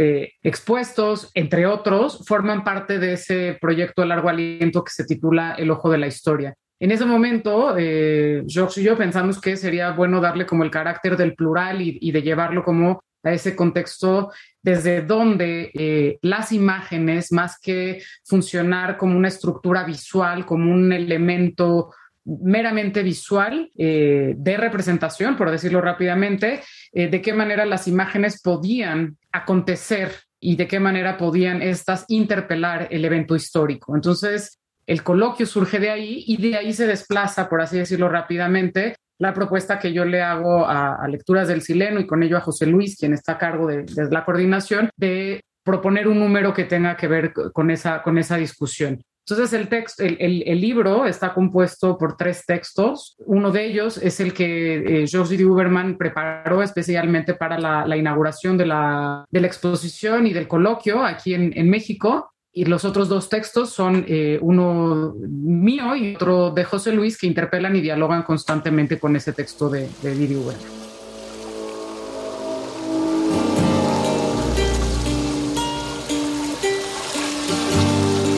expuestos, 0.42 1.30
entre 1.34 1.66
otros, 1.66 2.24
forman 2.26 2.64
parte 2.64 2.98
de 2.98 3.12
ese 3.12 3.58
proyecto 3.60 4.00
de 4.00 4.08
largo 4.08 4.30
aliento 4.30 4.82
que 4.82 4.92
se 4.92 5.04
titula 5.04 5.56
El 5.58 5.70
ojo 5.70 5.90
de 5.90 5.98
la 5.98 6.06
historia. 6.06 6.54
En 6.80 6.92
ese 6.92 7.04
momento, 7.04 7.74
eh, 7.76 8.44
George 8.46 8.80
y 8.80 8.84
yo 8.84 8.96
pensamos 8.96 9.40
que 9.40 9.56
sería 9.56 9.90
bueno 9.90 10.20
darle 10.20 10.46
como 10.46 10.64
el 10.64 10.70
carácter 10.70 11.16
del 11.16 11.34
plural 11.34 11.80
y, 11.80 12.12
de 12.12 12.22
llevarlo 12.22 12.62
como 12.62 13.02
a 13.24 13.32
ese 13.32 13.56
contexto 13.56 14.30
desde 14.62 15.02
donde 15.02 15.72
eh, 15.74 16.18
las 16.22 16.52
imágenes, 16.52 17.32
más 17.32 17.58
que 17.60 18.02
funcionar 18.24 18.96
como 18.96 19.16
una 19.16 19.28
estructura 19.28 19.82
visual, 19.84 20.46
como 20.46 20.72
un 20.72 20.92
elemento 20.92 21.90
meramente 22.28 23.02
visual 23.02 23.70
eh, 23.76 24.34
de 24.36 24.56
representación, 24.56 25.36
por 25.36 25.50
decirlo 25.50 25.80
rápidamente, 25.80 26.60
eh, 26.92 27.08
de 27.08 27.22
qué 27.22 27.32
manera 27.32 27.64
las 27.64 27.88
imágenes 27.88 28.42
podían 28.42 29.16
acontecer 29.32 30.12
y 30.40 30.56
de 30.56 30.68
qué 30.68 30.78
manera 30.78 31.16
podían 31.16 31.62
estas 31.62 32.04
interpelar 32.08 32.88
el 32.90 33.04
evento 33.04 33.34
histórico. 33.34 33.96
Entonces, 33.96 34.57
el 34.88 35.02
coloquio 35.02 35.44
surge 35.44 35.78
de 35.78 35.90
ahí 35.90 36.24
y 36.26 36.38
de 36.38 36.56
ahí 36.56 36.72
se 36.72 36.86
desplaza, 36.86 37.46
por 37.50 37.60
así 37.60 37.76
decirlo 37.76 38.08
rápidamente, 38.08 38.96
la 39.18 39.34
propuesta 39.34 39.78
que 39.78 39.92
yo 39.92 40.06
le 40.06 40.22
hago 40.22 40.66
a, 40.66 41.06
Lecturas 41.08 41.46
del 41.46 41.60
Sileno 41.60 42.00
y 42.00 42.06
con 42.06 42.22
ello 42.22 42.38
a 42.38 42.40
José 42.40 42.64
Luis, 42.64 42.96
quien 42.96 43.12
está 43.12 43.32
a 43.32 43.38
cargo 43.38 43.66
de, 43.66 43.84
la 44.10 44.24
coordinación, 44.24 44.88
de 44.96 45.42
proponer 45.62 46.08
un 46.08 46.18
número 46.18 46.54
que 46.54 46.64
tenga 46.64 46.96
que 46.96 47.06
ver 47.06 47.34
con 47.52 47.70
esa, 47.70 48.02
con 48.02 48.16
esa 48.16 48.36
discusión. 48.36 49.02
Entonces, 49.28 49.52
el, 49.52 49.68
texto, 49.68 50.02
el, 50.04 50.60
libro 50.60 51.04
está 51.04 51.34
compuesto 51.34 51.98
por 51.98 52.16
tres 52.16 52.46
textos. 52.46 53.14
Uno 53.26 53.50
de 53.50 53.66
ellos 53.66 53.98
es 53.98 54.20
el 54.20 54.32
que 54.32 55.02
eh, 55.02 55.06
George 55.06 55.36
D. 55.36 55.44
Uberman 55.44 55.98
preparó 55.98 56.62
especialmente 56.62 57.34
para 57.34 57.58
la, 57.58 57.94
inauguración 57.94 58.56
de 58.56 58.64
la, 58.64 59.26
de 59.30 59.40
la, 59.42 59.46
exposición 59.46 60.26
y 60.26 60.32
del 60.32 60.48
coloquio 60.48 61.04
aquí 61.04 61.34
en 61.34 61.68
México. 61.68 62.30
Y 62.58 62.64
los 62.64 62.84
otros 62.84 63.08
dos 63.08 63.28
textos 63.28 63.70
son 63.70 64.04
eh, 64.08 64.36
uno 64.42 65.14
mío 65.16 65.94
y 65.94 66.16
otro 66.16 66.50
de 66.50 66.64
José 66.64 66.90
Luis 66.90 67.16
que 67.16 67.28
interpelan 67.28 67.76
y 67.76 67.80
dialogan 67.80 68.24
constantemente 68.24 68.98
con 68.98 69.14
ese 69.14 69.32
texto 69.32 69.68
de, 69.70 69.88
de 70.02 70.14
D. 70.16 70.36
Uberman. 70.36 70.56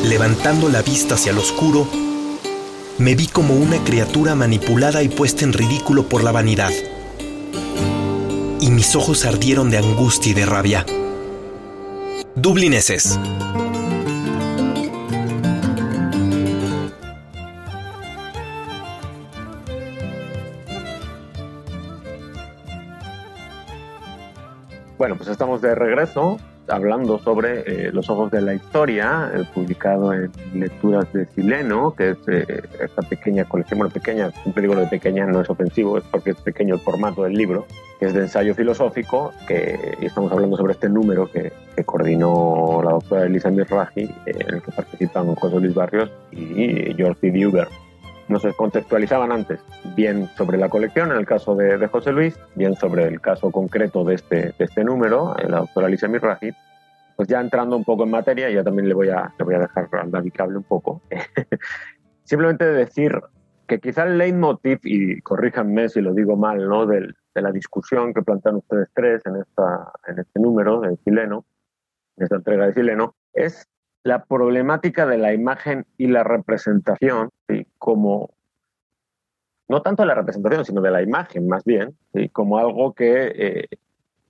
levantando 0.04 0.68
la 0.68 0.82
vista 0.82 1.14
hacia 1.14 1.32
lo 1.32 1.40
oscuro, 1.40 1.88
me 2.98 3.14
vi 3.14 3.26
como 3.26 3.54
una 3.54 3.82
criatura 3.84 4.34
manipulada 4.34 5.02
y 5.02 5.08
puesta 5.08 5.44
en 5.44 5.54
ridículo 5.54 6.10
por 6.10 6.24
la 6.24 6.32
vanidad. 6.32 6.72
Y 8.60 8.70
mis 8.70 8.94
ojos 8.96 9.24
ardieron 9.24 9.70
de 9.70 9.78
angustia 9.78 10.32
y 10.32 10.34
de 10.34 10.44
rabia. 10.44 10.84
Dublineses. 12.34 13.18
Bueno, 25.00 25.16
pues 25.16 25.30
estamos 25.30 25.62
de 25.62 25.74
regreso 25.74 26.36
hablando 26.68 27.18
sobre 27.18 27.60
eh, 27.60 27.90
Los 27.90 28.10
Ojos 28.10 28.30
de 28.30 28.42
la 28.42 28.52
Historia, 28.52 29.32
eh, 29.34 29.44
publicado 29.54 30.12
en 30.12 30.30
Lecturas 30.52 31.10
de 31.14 31.24
Sileno, 31.24 31.94
que 31.94 32.10
es 32.10 32.18
eh, 32.26 32.60
esta 32.78 33.00
pequeña 33.00 33.46
colección, 33.46 33.78
bueno, 33.78 33.94
pequeña, 33.94 34.30
siempre 34.42 34.60
digo 34.60 34.74
lo 34.74 34.82
de 34.82 34.88
pequeña 34.88 35.24
no 35.24 35.40
es 35.40 35.48
ofensivo, 35.48 35.96
es 35.96 36.04
porque 36.04 36.32
es 36.32 36.36
pequeño 36.36 36.74
el 36.74 36.82
formato 36.82 37.22
del 37.22 37.32
libro, 37.32 37.64
que 37.98 38.08
es 38.08 38.12
de 38.12 38.20
ensayo 38.20 38.54
filosófico, 38.54 39.32
que, 39.48 39.96
y 40.02 40.04
estamos 40.04 40.30
hablando 40.32 40.58
sobre 40.58 40.74
este 40.74 40.90
número 40.90 41.30
que, 41.30 41.50
coordinó 41.86 42.82
la 42.84 42.90
doctora 42.90 43.24
Elisa 43.24 43.48
Mirraji, 43.48 44.02
en 44.26 44.54
el 44.54 44.60
que 44.60 44.70
participan 44.70 45.34
José 45.34 45.60
Luis 45.60 45.72
Barrios 45.72 46.10
y 46.30 46.92
George 46.94 47.30
D. 47.30 47.70
Uber 48.30 48.32
no 48.32 48.38
se 48.38 48.52
contextualizaban 48.54 49.32
antes, 49.32 49.60
bien 49.96 50.28
sobre 50.36 50.56
la 50.56 50.68
colección, 50.68 51.10
en 51.10 51.18
el 51.18 51.26
caso 51.26 51.54
de, 51.54 51.86
José 51.88 52.12
Luis, 52.12 52.38
bien 52.54 52.74
sobre 52.76 53.04
el 53.06 53.20
caso 53.20 53.50
concreto 53.50 54.04
de 54.04 54.14
este, 54.14 54.54
de 54.58 54.64
este 54.64 54.84
número, 54.84 55.34
la 55.48 55.58
doctora 55.58 55.86
Alicia 55.86 56.08
Mirrajit, 56.08 56.54
pues 57.16 57.28
ya 57.28 57.40
entrando 57.40 57.76
un 57.76 57.84
poco 57.84 58.04
en 58.04 58.10
materia, 58.10 58.48
yo 58.50 58.62
también 58.62 58.88
le 58.88 58.94
voy 58.94 59.08
a, 59.08 59.32
le 59.38 59.44
voy 59.44 59.54
a 59.54 59.60
dejar 59.60 59.88
andar 59.92 60.22
mi 60.22 60.30
cable 60.30 60.56
un 60.56 60.64
poco. 60.64 61.02
Simplemente 62.24 62.64
decir 62.64 63.20
que 63.66 63.80
quizá 63.80 64.04
el 64.04 64.18
leitmotiv, 64.18 64.78
y 64.84 65.20
corríjanme 65.20 65.88
si 65.88 66.00
lo 66.00 66.14
digo 66.14 66.36
mal, 66.36 66.68
¿no? 66.68 66.86
de 66.86 67.12
la 67.34 67.52
discusión 67.52 68.14
que 68.14 68.22
plantean 68.22 68.56
ustedes 68.56 68.88
tres 68.94 69.22
en, 69.26 69.36
esta, 69.36 69.92
en 70.06 70.18
este 70.18 70.40
número 70.40 70.80
de 70.80 70.96
Chileno, 71.04 71.44
en 72.16 72.24
esta 72.24 72.36
entrega 72.36 72.66
de 72.66 72.74
Chileno, 72.74 73.14
es 73.32 73.66
la 74.02 74.24
problemática 74.24 75.06
de 75.06 75.18
la 75.18 75.32
imagen 75.32 75.86
y 75.98 76.06
la 76.06 76.24
representación, 76.24 77.30
como 77.78 78.30
no 79.68 79.82
tanto 79.82 80.02
de 80.02 80.08
la 80.08 80.14
representación, 80.14 80.64
sino 80.64 80.80
de 80.80 80.90
la 80.90 81.02
imagen 81.02 81.46
más 81.46 81.64
bien, 81.64 81.96
como 82.32 82.58
algo 82.58 82.92
que 82.92 83.32
eh, 83.34 83.68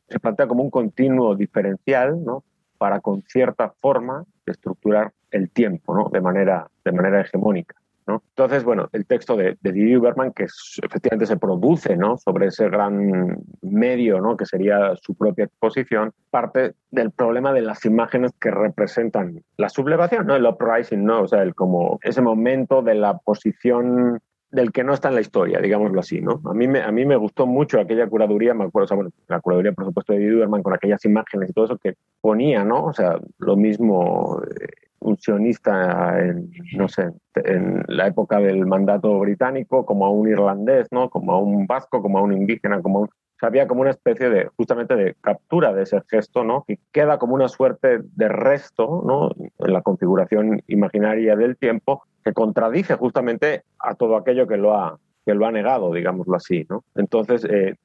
se 0.09 0.21
plantea 0.21 0.47
como 0.47 0.63
un 0.63 0.71
continuo 0.71 1.35
diferencial 1.35 2.23
¿no? 2.23 2.45
para 2.79 3.01
con 3.01 3.23
cierta 3.23 3.71
forma 3.71 4.25
estructurar 4.45 5.13
el 5.31 5.51
tiempo 5.51 5.95
¿no? 5.95 6.11
de, 6.11 6.21
manera, 6.21 6.69
de 6.85 6.93
manera 6.93 7.21
hegemónica. 7.21 7.80
Entonces, 8.07 8.65
bueno, 8.65 8.89
el 8.93 9.07
texto 9.07 9.37
de, 9.37 9.57
de 9.61 9.73
Didi 9.73 9.97
Uberman, 9.97 10.33
que 10.33 10.45
efectivamente 10.45 11.27
se 11.27 11.37
produce 11.37 11.97
¿no? 11.97 12.17
sobre 12.17 12.47
ese 12.47 12.69
gran 12.69 13.39
medio 13.63 14.21
¿no? 14.21 14.37
que 14.37 14.47
sería 14.47 14.95
su 15.01 15.15
propia 15.15 15.45
exposición, 15.45 16.13
parte 16.31 16.75
del 16.91 17.11
problema 17.11 17.53
de 17.53 17.63
las 17.63 17.85
imágenes 17.85 18.33
que 18.41 18.51
representan 18.51 19.43
la 19.57 19.69
sublevación, 19.69 20.27
¿no? 20.27 20.35
el 20.35 20.47
uprising, 20.47 21.05
¿no? 21.05 21.23
o 21.23 21.29
sea, 21.29 21.43
el, 21.43 21.55
como 21.55 21.99
ese 22.03 22.23
momento 22.23 22.83
de 22.83 22.95
la 22.95 23.19
posición 23.19 24.21
del 24.51 24.73
que 24.73 24.85
no 24.85 24.93
está 24.93 25.09
en 25.09 25.15
la 25.15 25.21
historia, 25.21 25.61
digámoslo 25.61 26.01
así, 26.01 26.21
¿no? 26.21 26.41
A 26.45 26.55
mí 26.55 26.67
me, 26.67 26.83
a 26.83 26.91
mí 26.91 27.05
me 27.05 27.17
gustó 27.17 27.47
mucho 27.47 27.81
aquella 27.81 28.09
curaduría, 28.09 28.55
me 28.55 28.65
acuerdo, 28.65 29.11
la 29.29 29.41
curaduría, 29.41 29.73
por 29.73 29.85
supuesto, 29.85 30.13
de 30.13 30.19
Didi 30.19 30.35
Uberman 30.35 30.63
con 30.63 30.75
aquellas 30.75 31.05
imágenes 31.05 31.51
y 31.51 31.53
todo 31.53 31.67
eso 31.67 31.79
que 31.79 31.95
ponía, 32.21 32.65
¿no? 32.65 32.87
O 32.87 32.93
sea, 32.93 33.19
lo 33.39 33.57
mismo 33.57 34.43
eh, 34.43 34.67
un 35.01 35.17
sionista 35.19 36.19
en, 36.21 36.51
no 36.75 36.89
sé, 36.89 37.11
en 37.35 37.85
la 37.89 38.09
época 38.09 38.39
del 38.39 38.67
mandato 38.67 39.19
británico, 39.21 39.87
como 39.87 40.07
a 40.07 40.11
un 40.11 40.29
irlandés, 40.29 40.89
¿no? 40.91 41.11
Como 41.11 41.33
a 41.33 41.39
un 41.39 41.67
vasco, 41.67 42.03
como 42.03 42.19
a 42.19 42.23
un 42.23 42.33
indígena, 42.33 42.83
como 42.83 43.09
había 43.43 43.67
como 43.67 43.81
una 43.81 43.91
especie 43.91 44.29
de, 44.29 44.49
justamente 44.57 44.97
de 44.97 45.15
captura 45.21 45.73
de 45.73 45.85
ese 45.85 46.03
gesto, 46.09 46.45
¿no? 46.45 46.65
Que 46.67 46.79
queda 46.93 47.19
como 47.19 47.35
una 47.35 47.49
suerte 47.49 48.01
de 48.03 48.29
resto, 48.29 49.03
¿no? 49.07 49.31
En 49.59 49.73
la 49.73 49.83
configuración 49.83 50.63
imaginaria 50.67 51.37
del 51.37 51.57
tiempo, 51.57 52.03
que 52.25 52.33
contradice 52.33 52.95
justamente 52.97 53.63
a 53.79 53.95
todo 53.95 54.17
aquello 54.17 54.47
que 54.47 54.57
lo 54.57 54.77
ha, 54.77 54.99
que 55.25 55.35
lo 55.35 55.47
ha 55.47 55.53
negado, 55.53 55.93
digámoslo 55.93 56.37
así, 56.37 56.67
¿no? 56.69 56.85
Entonces, 56.95 57.45
eh, 57.45 57.77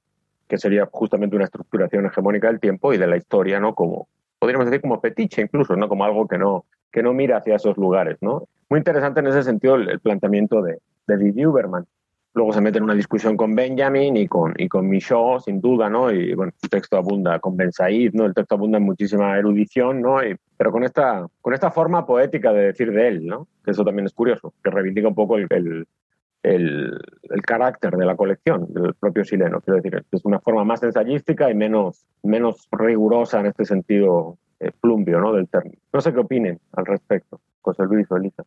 que 0.48 0.58
sería 0.58 0.88
justamente 0.92 1.36
una 1.36 1.46
estructuración 1.46 2.06
hegemónica 2.06 2.48
del 2.48 2.60
tiempo 2.60 2.94
y 2.94 2.98
de 2.98 3.08
la 3.08 3.18
historia, 3.18 3.60
¿no? 3.60 3.74
Como, 3.74 4.08
podríamos 4.40 4.68
decir 4.68 4.82
como 4.82 5.00
fetiche 5.00 5.42
incluso, 5.42 5.76
¿no? 5.76 5.90
Como 5.90 6.06
algo 6.06 6.28
que 6.28 6.38
no, 6.38 6.66
que 6.92 7.02
no 7.04 7.14
mira 7.14 7.38
hacia 7.38 7.56
esos 7.56 7.78
lugares, 7.78 8.18
¿no? 8.22 8.48
Muy 8.70 8.80
interesante 8.80 9.20
en 9.20 9.28
ese 9.28 9.44
sentido 9.44 9.76
el, 9.76 10.00
planteamiento 10.00 10.62
de, 10.62 10.80
de 11.08 11.18
Didi 11.18 11.46
Uberman. 11.46 11.86
Luego 12.36 12.52
se 12.52 12.60
mete 12.60 12.78
en 12.80 12.84
una 12.84 12.94
discusión 12.94 13.38
con 13.38 13.56
Benjamin 13.56 14.18
y 14.18 14.28
con, 14.28 14.54
y 14.58 14.68
con 14.68 14.90
Michaud, 14.90 15.40
sin 15.40 15.62
duda, 15.62 15.90
¿no? 15.90 16.12
Y 16.12 16.34
bueno, 16.34 16.52
el 16.62 16.70
texto 16.70 16.98
abunda 16.98 17.40
con 17.40 17.56
Ben 17.56 17.72
Said, 17.72 18.14
¿no? 18.14 18.26
El 18.26 18.34
texto 18.34 18.56
abunda 18.56 18.78
en 18.78 18.84
muchísima 18.84 19.38
erudición, 19.38 20.02
¿no? 20.02 20.18
pero 20.58 20.72
con 20.72 20.84
esta, 20.84 21.26
con 21.42 21.54
esta 21.54 21.72
forma 21.72 22.06
poética 22.06 22.52
de 22.52 22.68
decir 22.68 22.92
de 22.92 23.08
él, 23.08 23.26
¿no? 23.26 23.48
Que 23.64 23.72
eso 23.72 23.86
también 23.86 24.06
es 24.06 24.14
curioso, 24.14 24.54
que 24.62 24.70
reivindica 24.70 25.08
un 25.08 25.16
poco 25.16 25.38
el, 25.38 25.48
el, 25.50 25.88
el, 26.44 27.42
carácter 27.42 27.96
de 27.96 28.06
la 28.06 28.18
colección 28.18 28.68
del 28.74 28.94
propio 28.96 29.24
chileno. 29.24 29.62
Quiero 29.62 29.82
decir, 29.82 30.04
es 30.12 30.26
una 30.26 30.40
forma 30.40 30.66
más 30.66 30.84
ensayística 30.84 31.50
y 31.50 31.56
menos, 31.56 32.06
menos 32.22 32.68
rigurosa 32.72 33.40
en 33.40 33.48
este 33.48 33.64
sentido 33.64 34.38
eh, 34.60 34.72
plumbio 34.80 35.20
¿no? 35.20 35.34
del 35.34 35.48
término. 35.48 35.78
No 35.94 36.02
sé 36.02 36.14
qué 36.14 36.20
opinen 36.20 36.60
al 36.74 36.86
respecto, 36.86 37.40
José 37.62 37.84
Luis 37.84 38.12
o 38.12 38.18
Elisa. 38.18 38.44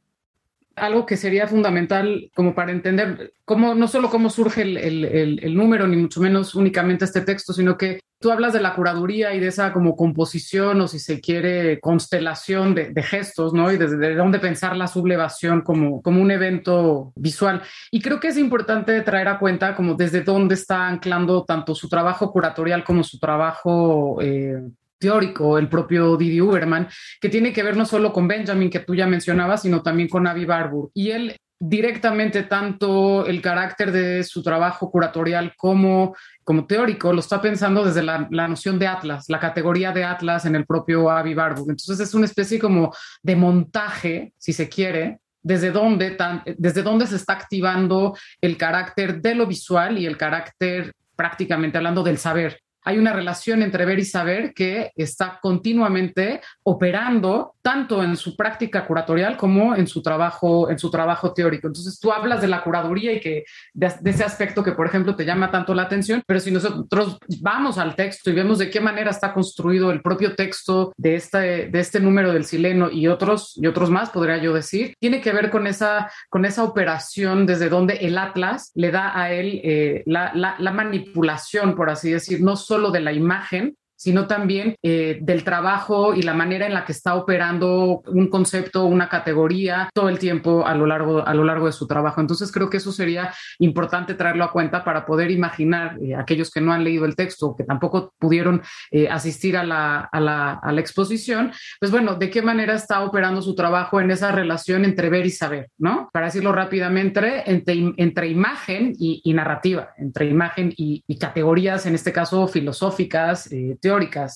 Algo 0.81 1.07
que 1.07 1.17
sería 1.17 1.47
fundamental 1.47 2.31
como 2.35 2.55
para 2.55 2.73
entender 2.73 3.33
cómo, 3.45 3.75
no 3.75 3.89
solo 3.89 4.11
cómo 4.11 4.31
surge 4.31 4.63
el, 4.63 4.77
el, 4.77 5.41
el, 5.43 5.55
número, 5.55 5.87
ni 5.87 5.97
mucho 5.97 6.21
menos 6.21 6.55
únicamente 6.55 7.05
este 7.05 7.21
texto, 7.23 7.53
sino 7.53 7.77
que 7.77 8.01
tú 8.21 8.31
hablas 8.31 8.53
de 8.53 8.61
la 8.61 8.75
curaduría 8.75 9.35
y 9.35 9.41
de 9.41 9.49
esa 9.49 9.73
como 9.73 9.97
composición 9.97 10.81
o 10.81 10.89
si 10.89 10.99
se 10.99 11.21
quiere 11.21 11.81
constelación 11.81 12.75
de, 12.75 13.03
gestos, 13.03 13.53
¿no? 13.53 13.71
Y 13.73 13.77
desde 13.77 14.15
dónde 14.15 14.41
pensar 14.41 14.77
la 14.77 14.89
sublevación 14.89 15.63
como, 15.63 16.03
como 16.03 16.21
un 16.21 16.31
evento 16.31 17.13
visual. 17.17 17.63
Y 17.91 18.01
creo 18.01 18.21
que 18.21 18.29
es 18.29 18.37
importante 18.37 19.01
traer 19.03 19.29
a 19.29 19.39
cuenta 19.39 19.75
como 19.75 19.95
desde 19.95 20.23
dónde 20.23 20.55
está 20.55 20.89
anclando 20.89 21.45
tanto 21.45 21.75
su 21.75 21.89
trabajo 21.89 22.33
curatorial 22.33 22.85
como 22.85 23.05
su 23.05 23.19
trabajo 23.19 24.19
eh, 24.21 24.63
teórico, 24.99 25.59
el 25.59 25.69
propio 25.69 26.17
Didi 26.17 26.41
Uberman, 26.41 26.89
que 27.21 27.29
tiene 27.29 27.53
que 27.53 27.63
ver 27.63 27.77
no 27.77 27.87
solo 27.87 28.13
con 28.13 28.29
Benjamin, 28.29 28.71
que 28.71 28.81
tú 28.81 28.95
ya 28.95 29.07
mencionabas, 29.07 29.63
sino 29.63 29.83
también 29.83 30.09
con 30.09 30.27
Avi 30.27 30.45
Barbour. 30.45 30.91
Y 30.95 31.11
él 31.11 31.37
directamente 31.61 32.45
tanto 32.45 33.27
el 33.27 33.43
carácter 33.43 33.91
de 33.91 34.23
su 34.23 34.43
trabajo 34.43 34.91
curatorial 34.91 35.55
como, 35.57 36.15
como 36.45 36.67
teórico 36.67 37.13
lo 37.13 37.21
está 37.21 37.41
pensando 37.41 37.85
desde 37.85 38.03
la, 38.03 38.29
noción 38.49 38.79
de 38.79 38.87
Atlas, 38.87 39.25
la 39.29 39.41
categoría 39.41 39.93
de 39.93 40.05
Atlas 40.05 40.47
en 40.47 40.55
el 40.55 40.67
propio 40.67 41.11
Avi 41.11 41.35
Barbour. 41.35 41.71
Entonces 41.71 42.01
es 42.01 42.15
una 42.15 42.27
especie 42.27 42.59
como 42.59 42.95
de 43.23 43.37
montaje, 43.37 44.33
si 44.39 44.53
se 44.53 44.69
quiere, 44.69 45.19
desde 45.43 45.71
dónde, 45.71 46.17
desde 46.59 46.83
dónde 46.83 47.07
se 47.07 47.17
está 47.17 47.33
activando 47.33 48.17
el 48.41 48.57
carácter 48.57 49.21
de 49.21 49.35
lo 49.35 49.47
visual 49.47 49.99
y 49.99 50.07
el 50.07 50.17
carácter 50.17 50.93
prácticamente 51.17 51.79
hablando 51.79 52.03
del 52.05 52.19
saber 52.19 52.61
hay 52.89 52.97
una 52.97 53.13
relación 53.13 53.63
entre 53.63 53.85
ver 53.85 53.99
y 53.99 54.05
saber 54.07 54.55
que 54.55 54.93
está 54.97 55.39
continuamente 55.43 56.41
operando 56.63 57.55
tanto 57.61 58.03
en 58.03 58.17
su 58.17 58.35
práctica 58.35 58.87
curatorial 58.87 59.37
como 59.37 59.77
en 59.77 59.87
su 59.87 60.01
trabajo, 60.01 60.71
en 60.71 60.79
su 60.79 60.91
trabajo 60.91 61.35
teórico. 61.35 61.67
Entonces 61.67 62.01
tú 62.01 62.11
hablas 62.11 62.41
de 62.41 62.49
la 62.49 62.63
curaduría 62.63 63.13
y 63.13 63.21
que 63.21 63.45
de, 63.75 63.93
ese 64.07 64.25
aspecto 64.25 64.65
que, 64.65 64.73
por 64.73 64.87
ejemplo, 64.87 65.15
te 65.15 65.27
llama 65.27 65.51
tanto 65.51 65.75
la 65.75 65.83
atención, 65.83 66.23
pero 66.27 66.41
si 66.41 66.51
nosotros 66.51 67.19
vamos 67.43 67.77
al 67.77 67.95
texto 67.95 68.31
y 68.31 68.33
vemos 68.33 68.57
de 68.57 68.71
qué 68.71 68.81
manera 68.81 69.11
está 69.11 69.35
construido 69.35 69.91
el 69.91 70.01
propio 70.01 70.35
texto 70.35 70.95
de 70.97 71.17
este, 71.17 71.69
de 71.69 71.81
este 71.81 72.01
número 72.01 72.33
del 72.33 72.47
sileno 72.47 72.91
y 72.91 73.07
otros, 73.07 73.53
y 73.61 73.67
otros 73.67 73.91
más, 73.91 74.09
podría 74.09 74.39
yo 74.39 74.55
decir, 74.55 74.95
tiene 74.99 75.21
que 75.21 75.35
ver 75.35 75.51
con 75.51 75.67
esa, 75.67 76.11
con 76.31 76.47
esa 76.47 76.65
operación 76.65 77.45
desde 77.45 77.69
donde 77.69 77.97
el 77.97 78.17
Atlas 78.17 78.73
le 78.75 78.91
da 78.91 79.13
a 79.15 79.31
él 79.31 79.61
eh, 79.63 80.05
la, 80.07 80.33
la 80.35 80.73
manipulación, 80.73 81.75
por 81.75 81.91
así 81.91 82.11
decir, 82.11 82.41
no 82.41 82.57
solo 82.57 82.78
de 82.91 83.01
la 83.01 83.13
imagen, 83.13 83.77
sino 83.99 84.29
también 84.29 84.77
eh, 84.83 85.19
del 85.21 85.43
trabajo 85.43 86.15
y 86.15 86.23
la 86.23 86.33
manera 86.33 86.67
en 86.67 86.73
la 86.73 86.85
que 86.85 86.93
está 86.93 87.17
operando 87.17 88.01
un 88.07 88.29
concepto, 88.29 88.85
una 88.85 89.09
categoría 89.09 89.91
todo 89.93 90.09
el 90.09 90.21
tiempo 90.21 90.65
a 90.65 90.75
lo 90.77 90.87
largo, 90.87 91.27
a 91.27 91.35
lo 91.35 91.43
largo 91.43 91.67
de 91.67 91.73
su 91.73 91.89
trabajo. 91.89 92.21
Entonces 92.21 92.53
creo 92.53 92.71
que 92.71 92.77
eso 92.77 92.93
sería 92.93 93.35
importante 93.59 94.15
traerlo 94.15 94.45
a 94.45 94.53
cuenta 94.53 94.85
para 94.85 95.05
poder 95.05 95.33
imaginar 95.33 95.99
eh, 96.01 96.15
aquellos 96.15 96.53
que 96.53 96.61
no 96.61 96.73
han 96.73 96.85
leído 96.85 97.05
el 97.05 97.17
texto, 97.17 97.57
que 97.59 97.65
tampoco 97.65 98.15
pudieron 98.21 98.63
eh, 98.93 99.09
asistir 99.09 99.57
a 99.57 99.65
la, 99.65 100.09
a, 100.13 100.21
la, 100.21 100.79
exposición, 100.79 101.51
pues 101.81 101.91
bueno, 101.91 102.15
de 102.15 102.31
qué 102.31 102.41
manera 102.41 102.75
está 102.75 103.01
operando 103.01 103.43
su 103.43 103.57
trabajo 103.57 104.01
en 104.01 104.13
esa 104.13 104.31
relación 104.31 104.85
entre 104.85 105.09
ver 105.09 105.27
y 105.27 105.31
saber, 105.31 105.71
¿no? 105.77 106.09
Para 106.13 106.27
decirlo 106.27 106.53
rápidamente, 106.53 107.43
entre, 107.51 107.95
entre 107.97 108.29
imagen 108.29 108.93
y, 108.97 109.33
narrativa, 109.35 109.91
entre 109.99 110.27
imagen 110.27 110.73
y, 110.77 111.03
categorías, 111.19 111.85
en 111.87 111.97
este 111.97 112.13
caso 112.13 112.47
filosóficas, 112.47 113.51
teóricas 113.81 113.88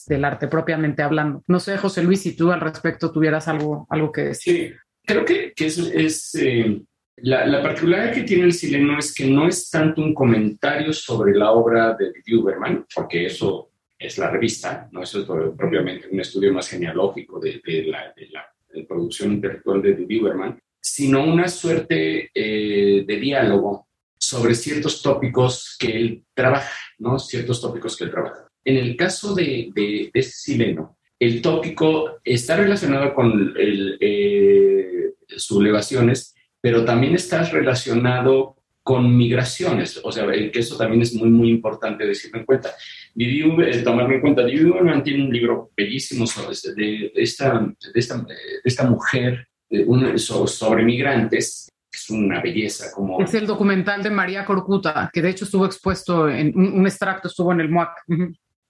del 0.07 0.25
arte 0.25 0.49
propiamente 0.49 1.03
hablando. 1.03 1.43
No 1.47 1.61
sé, 1.61 1.77
José 1.77 2.03
Luis, 2.03 2.23
si 2.23 2.37
tú 2.37 2.53
al 2.53 2.61
respecto 2.61 3.13
tuvieras 3.13 3.49
algo, 3.49 3.87
algo 3.91 4.11
que 4.11 4.23
decir. 4.23 4.55
Sí, 4.55 4.75
creo 5.05 5.25
que, 5.25 5.53
que 5.55 5.67
es, 5.67 6.35
eh, 6.35 6.83
la, 7.17 7.47
la, 7.47 7.63
particularidad 7.63 8.15
que 8.15 8.23
tiene 8.23 8.45
el 8.45 8.53
sileno 8.53 8.99
es 8.99 9.15
que 9.15 9.27
no 9.27 9.47
es 9.49 9.71
tanto 9.71 10.03
un 10.03 10.15
comentario 10.15 10.93
sobre 10.93 11.35
la 11.35 11.53
obra 11.53 11.95
de 11.95 12.13
Huberman, 12.35 12.87
porque 12.95 13.27
eso 13.27 13.71
es 13.99 14.19
la 14.19 14.31
revista, 14.31 14.89
no 14.91 15.03
es 15.03 15.17
propiamente 15.57 16.09
un 16.11 16.21
estudio 16.21 16.53
más 16.53 16.69
genealógico 16.69 17.39
de, 17.39 17.61
de, 17.65 17.85
la, 17.85 18.13
de 18.17 18.29
la, 18.31 18.47
producción 18.89 19.33
intelectual 19.33 19.83
de 19.83 19.93
Huberman, 19.93 20.59
sino 20.81 21.25
una 21.25 21.47
suerte 21.47 22.31
eh, 22.35 23.05
de 23.07 23.17
diálogo 23.17 23.87
sobre 24.19 24.55
ciertos 24.55 25.03
tópicos 25.03 25.77
que 25.79 25.97
él 25.97 26.25
trabaja, 26.35 26.75
¿no? 26.99 27.19
Ciertos 27.19 27.61
tópicos 27.61 27.97
que 27.97 28.05
él 28.05 28.11
trabaja. 28.11 28.49
En 28.65 28.77
el 28.77 28.97
caso 28.97 29.35
de, 29.35 29.71
de, 29.75 30.11
este 30.13 30.23
sileno, 30.23 30.97
el 31.19 31.41
tópico 31.41 32.21
está 32.25 32.57
relacionado 32.57 33.15
con 33.15 33.55
el, 33.57 33.99
eh, 34.01 35.13
sublevaciones, 35.29 36.35
pero 36.61 36.85
también 36.85 37.15
está 37.15 37.43
relacionado 37.45 38.57
con 38.83 39.17
migraciones, 39.17 40.01
o 40.03 40.11
sea, 40.11 40.27
que 40.27 40.59
eso 40.59 40.77
también 40.77 41.03
es 41.03 41.15
muy, 41.15 41.31
muy 41.31 41.51
importante 41.51 42.05
decirlo 42.05 42.41
en 42.41 42.47
cuenta. 42.47 42.71
Eh, 43.17 43.83
tomarme 43.85 44.17
en 44.17 44.21
cuenta, 44.21 44.43
Viviu 44.43 44.75
tiene 45.05 45.25
un 45.25 45.33
libro 45.33 45.71
bellísimo 45.77 46.27
sobre, 46.27 46.57
de, 46.75 47.13
esta, 47.15 47.61
de, 47.61 48.01
esta, 48.01 48.19
de 48.19 48.35
esta 48.65 48.91
mujer 48.91 49.47
un, 49.71 50.19
sobre 50.19 50.85
migrantes, 50.85 51.69
es 51.93 52.11
una 52.11 52.41
belleza. 52.41 52.91
Como... 52.93 53.21
Es 53.23 53.35
el 53.35 53.47
documental 53.47 54.03
de 54.03 54.11
María 54.11 54.45
Corcuta, 54.45 55.11
que 55.13 55.23
de 55.23 55.31
hecho 55.31 55.45
estuvo 55.45 55.65
expuesto, 55.67 56.29
en 56.29 56.53
un, 56.57 56.81
un 56.81 56.87
extracto 56.87 57.29
estuvo 57.29 57.53
en 57.53 57.61
el 57.61 57.69
MUAC 57.69 57.91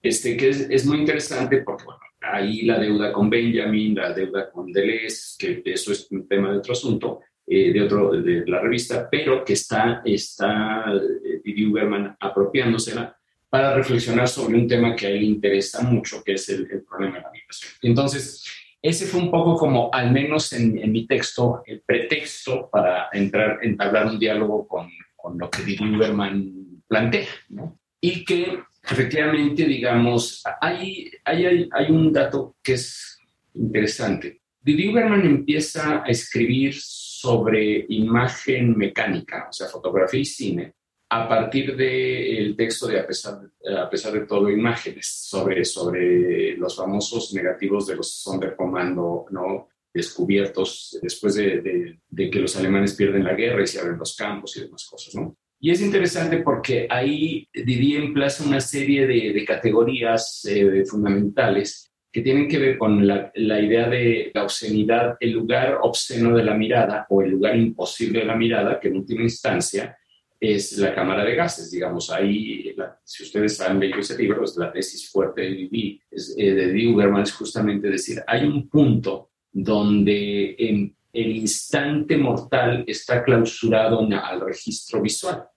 este, 0.03 0.35
que 0.35 0.49
es, 0.49 0.85
muy 0.85 0.99
interesante 0.99 1.59
porque, 1.59 1.85
bueno, 1.85 2.01
ahí 2.21 2.63
la 2.63 2.77
deuda 2.77 3.13
con 3.13 3.29
Benjamin, 3.29 3.95
la 3.95 4.13
deuda 4.13 4.51
con 4.51 4.71
Deleuze, 4.71 5.61
que 5.63 5.71
eso 5.71 5.93
es 5.93 6.11
un 6.11 6.27
tema 6.27 6.51
de 6.51 6.57
otro 6.57 6.73
asunto, 6.73 7.21
eh, 7.47 7.71
de, 7.71 7.81
otro, 7.81 8.11
de 8.11 8.43
la 8.45 8.59
revista, 8.59 9.07
pero 9.09 9.45
que 9.45 9.53
está, 9.53 10.01
está 10.03 10.85
eh, 10.93 11.41
Didi 11.43 11.65
Uberman 11.65 12.17
apropiándosela 12.19 13.17
para 13.49 13.73
reflexionar 13.75 14.27
sobre 14.27 14.57
un 14.57 14.67
tema 14.67 14.93
que 14.93 15.07
a 15.07 15.09
él 15.09 15.23
interesa 15.23 15.81
mucho, 15.83 16.21
que 16.23 16.33
es 16.33 16.49
el, 16.49 16.67
problema 16.83 17.17
de 17.17 17.21
la 17.21 17.31
migración. 17.31 17.71
Entonces, 17.81 18.45
ese 18.81 19.05
fue 19.05 19.21
un 19.21 19.31
poco 19.31 19.55
como, 19.55 19.89
al 19.93 20.11
menos 20.11 20.51
en, 20.51 20.79
en 20.79 20.91
mi 20.91 21.07
texto, 21.07 21.63
el 21.65 21.81
pretexto 21.81 22.69
para 22.69 23.07
entrar, 23.13 23.59
entablar 23.61 24.07
un 24.07 24.19
diálogo 24.19 24.67
con, 24.67 24.89
con 25.15 25.37
lo 25.37 25.49
que 25.49 25.63
Didi 25.63 25.95
Uberman 25.95 26.81
plantea, 26.87 27.29
¿no? 27.49 27.79
Y 28.01 28.25
que 28.25 28.59
efectivamente, 28.83 29.65
digamos, 29.65 30.43
hay, 30.59 31.11
hay, 31.23 31.69
hay, 31.71 31.91
un 31.91 32.11
dato 32.11 32.57
que 32.61 32.73
es 32.73 33.19
interesante. 33.53 34.41
Didi 34.61 34.89
Uberman 34.89 35.25
empieza 35.25 36.03
a 36.03 36.07
escribir 36.07 36.73
sobre 36.77 37.85
imagen 37.89 38.77
mecánica, 38.77 39.47
o 39.49 39.53
sea, 39.53 39.67
fotografía 39.67 40.19
y 40.19 40.25
cine, 40.25 40.73
a 41.09 41.27
partir 41.27 41.75
del 41.75 42.55
texto 42.55 42.87
de 42.87 42.99
a 42.99 43.05
pesar, 43.05 43.39
a 43.77 43.89
pesar 43.89 44.13
de 44.13 44.25
todo, 44.25 44.49
imágenes, 44.49 45.07
sobre, 45.07 45.63
sobre 45.63 46.57
los 46.57 46.75
famosos 46.75 47.33
negativos 47.33 47.87
de 47.87 47.95
los 47.95 48.11
Sonderkommando, 48.21 49.25
¿no? 49.29 49.69
descubiertos 49.93 50.97
después 51.01 51.35
de, 51.35 51.61
de, 51.61 51.99
de, 52.09 52.29
que 52.31 52.39
los 52.39 52.55
alemanes 52.55 52.95
pierden 52.95 53.23
la 53.23 53.35
guerra 53.35 53.61
y 53.61 53.67
se 53.67 53.79
abren 53.79 53.99
los 53.99 54.15
campos 54.15 54.57
y 54.57 54.61
demás 54.61 54.87
cosas, 54.89 55.13
¿no? 55.13 55.37
Y 55.63 55.71
es 55.71 55.79
interesante 55.79 56.39
porque 56.39 56.87
ahí 56.89 57.47
Didier 57.53 58.03
emplaza 58.03 58.43
una 58.43 58.59
serie 58.59 59.07
de, 59.07 59.45
categorías 59.45 60.43
eh, 60.43 60.83
fundamentales 60.85 61.89
que 62.11 62.21
tienen 62.21 62.49
que 62.49 62.57
ver 62.57 62.77
con 62.77 63.07
la, 63.07 63.31
idea 63.33 63.87
de 63.87 64.29
la 64.33 64.43
obscenidad, 64.43 65.15
el 65.21 65.31
lugar 65.31 65.77
obsceno 65.81 66.35
de 66.35 66.43
la 66.43 66.53
mirada 66.53 67.07
o 67.09 67.21
el 67.21 67.31
lugar 67.31 67.55
imposible 67.55 68.19
de 68.19 68.25
la 68.25 68.35
mirada, 68.35 68.77
que 68.77 68.89
en 68.89 68.97
última 68.97 69.21
instancia 69.23 69.97
es 70.37 70.77
la 70.79 70.93
cámara 70.93 71.23
de 71.23 71.33
gases. 71.33 71.71
Digamos, 71.71 72.11
ahí, 72.11 72.75
si 73.05 73.23
ustedes 73.23 73.61
han 73.61 73.79
leído 73.79 73.99
ese 73.99 74.17
libro, 74.17 74.43
es 74.43 74.57
la 74.57 74.69
tesis 74.69 75.09
fuerte 75.09 75.43
de 75.43 76.01
es, 76.11 76.35
eh, 76.37 76.51
de 76.51 76.87
Uberman, 76.89 77.23
es 77.23 77.31
justamente 77.31 77.87
decir, 77.87 78.21
hay 78.27 78.43
un 78.43 78.67
punto 78.67 79.29
donde 79.49 80.57
en 80.59 80.93
el 81.13 81.37
instante 81.37 82.17
mortal 82.17 82.83
está 82.85 83.23
clausurado 83.23 84.05
al 84.11 84.41
registro 84.41 85.01
visual 85.01 85.47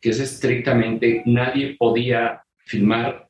que 0.00 0.10
es 0.10 0.20
estrictamente 0.20 1.22
nadie 1.26 1.76
podía 1.78 2.42
filmar 2.58 3.28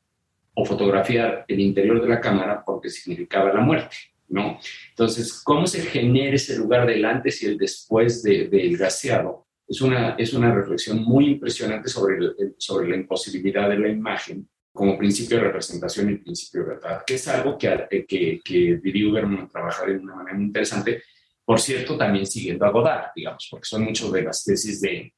o 0.55 0.65
fotografiar 0.65 1.45
el 1.47 1.61
interior 1.61 2.03
de 2.03 2.09
la 2.09 2.21
cámara 2.21 2.63
porque 2.65 2.91
significaba 2.91 3.53
la 3.53 3.61
muerte, 3.61 3.97
¿no? 4.29 4.59
Entonces, 4.91 5.41
¿cómo 5.45 5.67
se 5.67 5.83
genera 5.83 6.35
ese 6.35 6.57
lugar 6.57 6.87
del 6.87 7.05
antes 7.05 7.43
y 7.43 7.47
el 7.47 7.57
después 7.57 8.23
del 8.23 8.51
de, 8.51 8.77
gaseado? 8.77 9.47
Es 9.67 9.81
una, 9.81 10.17
es 10.19 10.33
una 10.33 10.53
reflexión 10.53 11.05
muy 11.05 11.27
impresionante 11.27 11.89
sobre, 11.89 12.19
sobre 12.57 12.89
la 12.89 12.97
imposibilidad 12.97 13.69
de 13.69 13.79
la 13.79 13.89
imagen 13.89 14.49
como 14.73 14.99
principio 14.99 15.37
de 15.39 15.45
representación 15.45 16.11
y 16.11 16.17
principio 16.17 16.63
de 16.63 16.69
verdad, 16.69 17.03
que 17.07 17.15
es 17.15 17.29
algo 17.29 17.59
que, 17.59 17.87
que, 18.09 18.41
que 18.45 18.81
Didi 18.83 19.05
Uberman 19.05 19.49
trabaja 19.49 19.85
de 19.85 19.99
una 19.99 20.15
manera 20.15 20.37
muy 20.37 20.47
interesante, 20.47 21.03
por 21.45 21.61
cierto, 21.61 21.97
también 21.97 22.27
siguiendo 22.27 22.65
a 22.65 22.71
Godard, 22.71 23.11
digamos, 23.15 23.49
porque 23.51 23.67
son 23.67 23.85
muchas 23.85 24.13
de 24.13 24.23
las 24.23 24.45
tesis 24.45 24.81
de, 24.81 25.13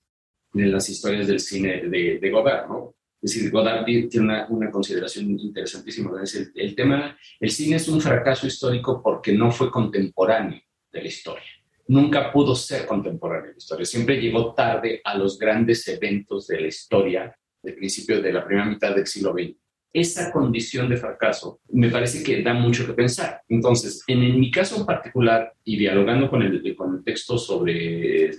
de 0.53 0.67
las 0.67 0.89
historias 0.89 1.27
del 1.27 1.41
cine 1.41 1.83
de, 1.89 2.19
de 2.21 2.31
Godard, 2.31 2.69
¿no? 2.69 2.95
Es 3.23 3.35
decir, 3.35 3.51
Godard 3.51 3.85
tiene 3.85 4.09
una, 4.21 4.47
una 4.49 4.71
consideración 4.71 5.39
interesantísima. 5.39 6.23
Es 6.23 6.35
el, 6.35 6.53
el, 6.55 6.75
tema, 6.75 7.19
el 7.39 7.51
cine 7.51 7.77
es 7.77 7.87
un 7.89 8.01
fracaso 8.01 8.47
histórico 8.47 9.03
porque 9.03 9.33
no 9.33 9.51
fue 9.51 9.71
contemporáneo 9.71 10.61
de 10.91 11.03
la 11.03 11.09
historia. 11.09 11.45
Nunca 11.89 12.33
pudo 12.33 12.55
ser 12.55 12.87
contemporáneo 12.87 13.49
de 13.49 13.53
la 13.53 13.59
historia. 13.59 13.85
Siempre 13.85 14.21
llegó 14.21 14.55
tarde 14.55 15.03
a 15.05 15.19
los 15.19 15.39
grandes 15.39 15.87
eventos 15.89 16.47
de 16.47 16.61
la 16.61 16.69
historia 16.69 17.37
de 17.63 17.73
principio 17.75 18.23
de 18.23 18.33
la 18.33 18.45
primera 18.45 18.67
mitad 18.67 18.95
del 18.95 19.07
siglo 19.07 19.33
XX 19.33 19.55
esa 19.93 20.31
condición 20.31 20.89
de 20.89 20.97
fracaso 20.97 21.61
me 21.73 21.89
parece 21.89 22.23
que 22.23 22.43
da 22.43 22.55
mucho 22.55 22.87
que 22.87 22.93
pensar. 22.93 23.43
Entonces, 23.49 24.03
en, 24.07 24.39
mi 24.39 24.51
caso 24.51 24.77
en 24.77 24.87
particular, 24.87 25.53
y 25.65 25.77
dialogando 25.77 26.31
con 26.31 26.43
el, 26.43 26.77
con 26.77 26.97
el 26.97 27.05
texto 27.05 27.39
sobre, 27.39 28.31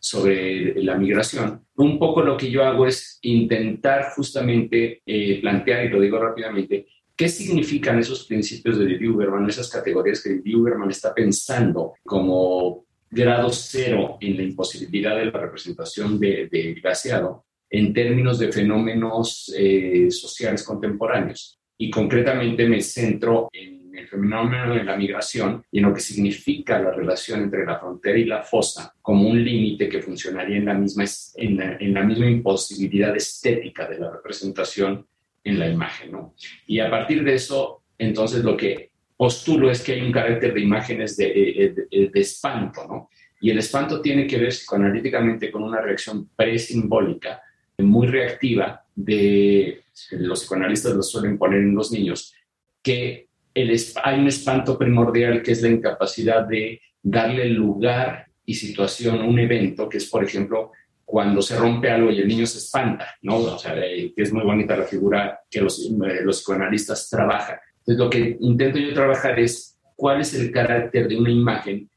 sobre 0.00 0.82
la 0.82 0.96
migración, 0.96 1.64
un 1.76 1.98
poco 1.98 2.22
lo 2.22 2.36
que 2.36 2.50
yo 2.50 2.64
hago 2.64 2.86
es 2.86 3.18
intentar 3.22 4.12
justamente 4.14 5.02
eh, 5.04 5.40
plantear, 5.40 5.84
y 5.84 5.88
lo 5.88 6.00
digo 6.00 6.18
rápidamente, 6.18 6.86
¿Qué 7.14 7.28
significan 7.28 7.98
esos 7.98 8.24
principios 8.24 8.78
de 8.78 8.86
Didi 8.86 9.06
Uberman, 9.06 9.48
esas 9.48 9.68
categorías 9.68 10.22
que 10.22 10.30
Didi 10.30 10.54
Uberman 10.54 10.90
está 10.90 11.14
pensando 11.14 11.92
como 12.02 12.86
grado 13.10 13.50
cero 13.50 14.16
en 14.20 14.36
la 14.36 14.42
imposibilidad 14.42 15.16
de 15.16 15.26
la 15.26 15.38
representación 15.38 16.18
del 16.18 16.48
de 16.48 16.74
glaciado? 16.74 17.44
En 17.72 17.94
términos 17.94 18.38
de 18.38 18.52
fenómenos 18.52 19.52
eh, 19.56 20.10
sociales 20.10 20.62
contemporáneos. 20.62 21.58
Y 21.78 21.90
concretamente 21.90 22.68
me 22.68 22.82
centro 22.82 23.48
en 23.50 23.96
el 23.96 24.06
fenómeno 24.06 24.74
de 24.74 24.84
la 24.84 24.94
migración 24.94 25.64
y 25.72 25.78
en 25.78 25.84
lo 25.84 25.94
que 25.94 26.00
significa 26.00 26.78
la 26.78 26.92
relación 26.92 27.42
entre 27.42 27.64
la 27.64 27.78
frontera 27.78 28.18
y 28.18 28.26
la 28.26 28.42
fosa 28.42 28.94
como 29.00 29.26
un 29.26 29.42
límite 29.42 29.88
que 29.88 30.02
funcionaría 30.02 30.58
en 30.58 30.66
la, 30.66 30.74
misma, 30.74 31.04
en 31.36 31.56
la, 31.56 31.76
en 31.80 31.94
la 31.94 32.02
misma 32.02 32.26
imposibilidad 32.26 33.16
estética 33.16 33.88
de 33.88 33.98
la 33.98 34.10
representación 34.12 35.06
en 35.42 35.58
la 35.58 35.66
imagen. 35.66 36.12
¿no? 36.12 36.34
Y 36.66 36.78
a 36.78 36.90
partir 36.90 37.24
de 37.24 37.34
eso, 37.34 37.84
entonces 37.96 38.44
lo 38.44 38.54
que 38.54 38.90
postulo 39.16 39.70
es 39.70 39.80
que 39.82 39.92
hay 39.92 40.02
un 40.02 40.12
carácter 40.12 40.52
de 40.52 40.60
imágenes 40.60 41.16
de, 41.16 41.86
de, 41.90 42.08
de 42.08 42.20
espanto, 42.20 42.86
¿no? 42.86 43.08
Y 43.40 43.50
el 43.50 43.58
espanto 43.58 44.00
tiene 44.00 44.26
que 44.26 44.38
ver 44.38 44.50
psicoanalíticamente 44.50 45.50
con 45.50 45.64
una 45.64 45.80
reacción 45.80 46.28
presimbólica 46.36 47.40
muy 47.78 48.06
reactiva 48.06 48.84
de, 48.94 49.82
los 50.12 50.40
psicoanalistas 50.40 50.94
lo 50.94 51.02
suelen 51.02 51.38
poner 51.38 51.60
en 51.60 51.74
los 51.74 51.92
niños, 51.92 52.34
que 52.82 53.28
el, 53.54 53.76
hay 54.02 54.20
un 54.20 54.28
espanto 54.28 54.78
primordial 54.78 55.42
que 55.42 55.52
es 55.52 55.62
la 55.62 55.68
incapacidad 55.68 56.46
de 56.46 56.80
darle 57.02 57.48
lugar 57.48 58.26
y 58.44 58.54
situación 58.54 59.20
a 59.20 59.24
un 59.24 59.38
evento, 59.38 59.88
que 59.88 59.98
es, 59.98 60.06
por 60.06 60.24
ejemplo, 60.24 60.72
cuando 61.04 61.42
se 61.42 61.56
rompe 61.56 61.90
algo 61.90 62.10
y 62.10 62.20
el 62.20 62.28
niño 62.28 62.46
se 62.46 62.58
espanta, 62.58 63.16
¿no? 63.22 63.36
O 63.36 63.58
que 63.62 64.12
es 64.16 64.32
muy 64.32 64.44
bonita 64.44 64.76
la 64.76 64.84
figura 64.84 65.40
que 65.50 65.60
los, 65.60 65.78
eh, 65.80 66.22
los 66.22 66.38
psicoanalistas 66.38 67.10
trabajan. 67.10 67.58
Entonces, 67.78 67.98
lo 67.98 68.08
que 68.08 68.36
intento 68.40 68.78
yo 68.78 68.94
trabajar 68.94 69.38
es 69.38 69.78
cuál 69.94 70.20
es 70.20 70.34
el 70.34 70.50
carácter 70.50 71.08
de 71.08 71.18
una 71.18 71.30
imagen 71.30 71.90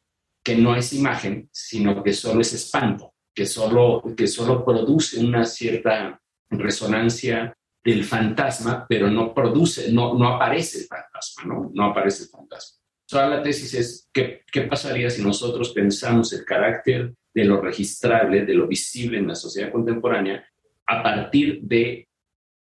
que 0.43 0.55
no 0.55 0.75
es 0.75 0.93
imagen, 0.93 1.49
sino 1.51 2.03
que 2.03 2.13
solo 2.13 2.41
es 2.41 2.53
espanto, 2.53 3.14
que 3.35 3.45
solo, 3.45 4.01
que 4.15 4.27
solo 4.27 4.63
produce 4.63 5.19
una 5.19 5.43
cierta 5.45 6.19
resonancia 6.49 7.53
del 7.83 8.03
fantasma, 8.03 8.85
pero 8.87 9.11
no 9.11 9.33
produce, 9.33 9.91
no, 9.91 10.17
no 10.17 10.29
aparece 10.29 10.79
el 10.79 10.85
fantasma, 10.85 11.43
¿no? 11.45 11.71
No 11.73 11.85
aparece 11.85 12.23
el 12.23 12.29
fantasma. 12.29 12.79
Toda 13.07 13.27
la 13.27 13.43
tesis 13.43 13.73
es, 13.75 14.09
¿qué, 14.11 14.41
¿qué 14.51 14.61
pasaría 14.61 15.09
si 15.09 15.21
nosotros 15.21 15.71
pensamos 15.71 16.33
el 16.33 16.43
carácter 16.45 17.13
de 17.33 17.45
lo 17.45 17.61
registrable, 17.61 18.45
de 18.45 18.53
lo 18.53 18.67
visible 18.67 19.19
en 19.19 19.27
la 19.27 19.35
sociedad 19.35 19.71
contemporánea, 19.71 20.43
a 20.87 21.03
partir 21.03 21.61
de 21.61 22.07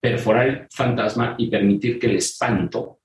perforar 0.00 0.48
el 0.48 0.66
fantasma 0.70 1.36
y 1.38 1.48
permitir 1.48 1.98
que 1.98 2.08
el 2.08 2.16
espanto 2.16 3.00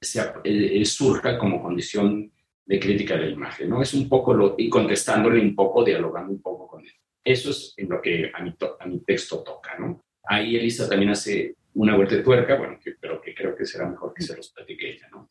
sea, 0.00 0.34
eh, 0.44 0.84
surja 0.84 1.38
como 1.38 1.62
condición 1.62 2.30
de 2.66 2.80
crítica 2.80 3.14
de 3.14 3.26
la 3.26 3.30
imagen, 3.30 3.70
¿no? 3.70 3.80
Es 3.80 3.94
un 3.94 4.08
poco 4.08 4.34
lo, 4.34 4.56
y 4.58 4.68
contestándole 4.68 5.40
un 5.40 5.54
poco, 5.54 5.84
dialogando 5.84 6.32
un 6.32 6.42
poco 6.42 6.66
con 6.66 6.84
él. 6.84 6.92
Eso 7.24 7.50
es 7.50 7.74
en 7.76 7.88
lo 7.88 8.02
que 8.02 8.30
a 8.34 8.42
mi, 8.42 8.54
a 8.80 8.86
mi 8.86 9.00
texto 9.00 9.42
toca, 9.42 9.78
¿no? 9.78 10.04
Ahí 10.24 10.56
Elisa 10.56 10.88
también 10.88 11.12
hace 11.12 11.54
una 11.74 11.96
vuelta 11.96 12.16
de 12.16 12.22
tuerca, 12.22 12.56
bueno, 12.56 12.78
pero 13.00 13.20
que 13.20 13.34
creo 13.34 13.54
que 13.54 13.64
será 13.64 13.88
mejor 13.88 14.12
que 14.12 14.22
se 14.22 14.36
los 14.36 14.50
platique 14.50 14.90
ella, 14.90 15.08
¿no? 15.12 15.28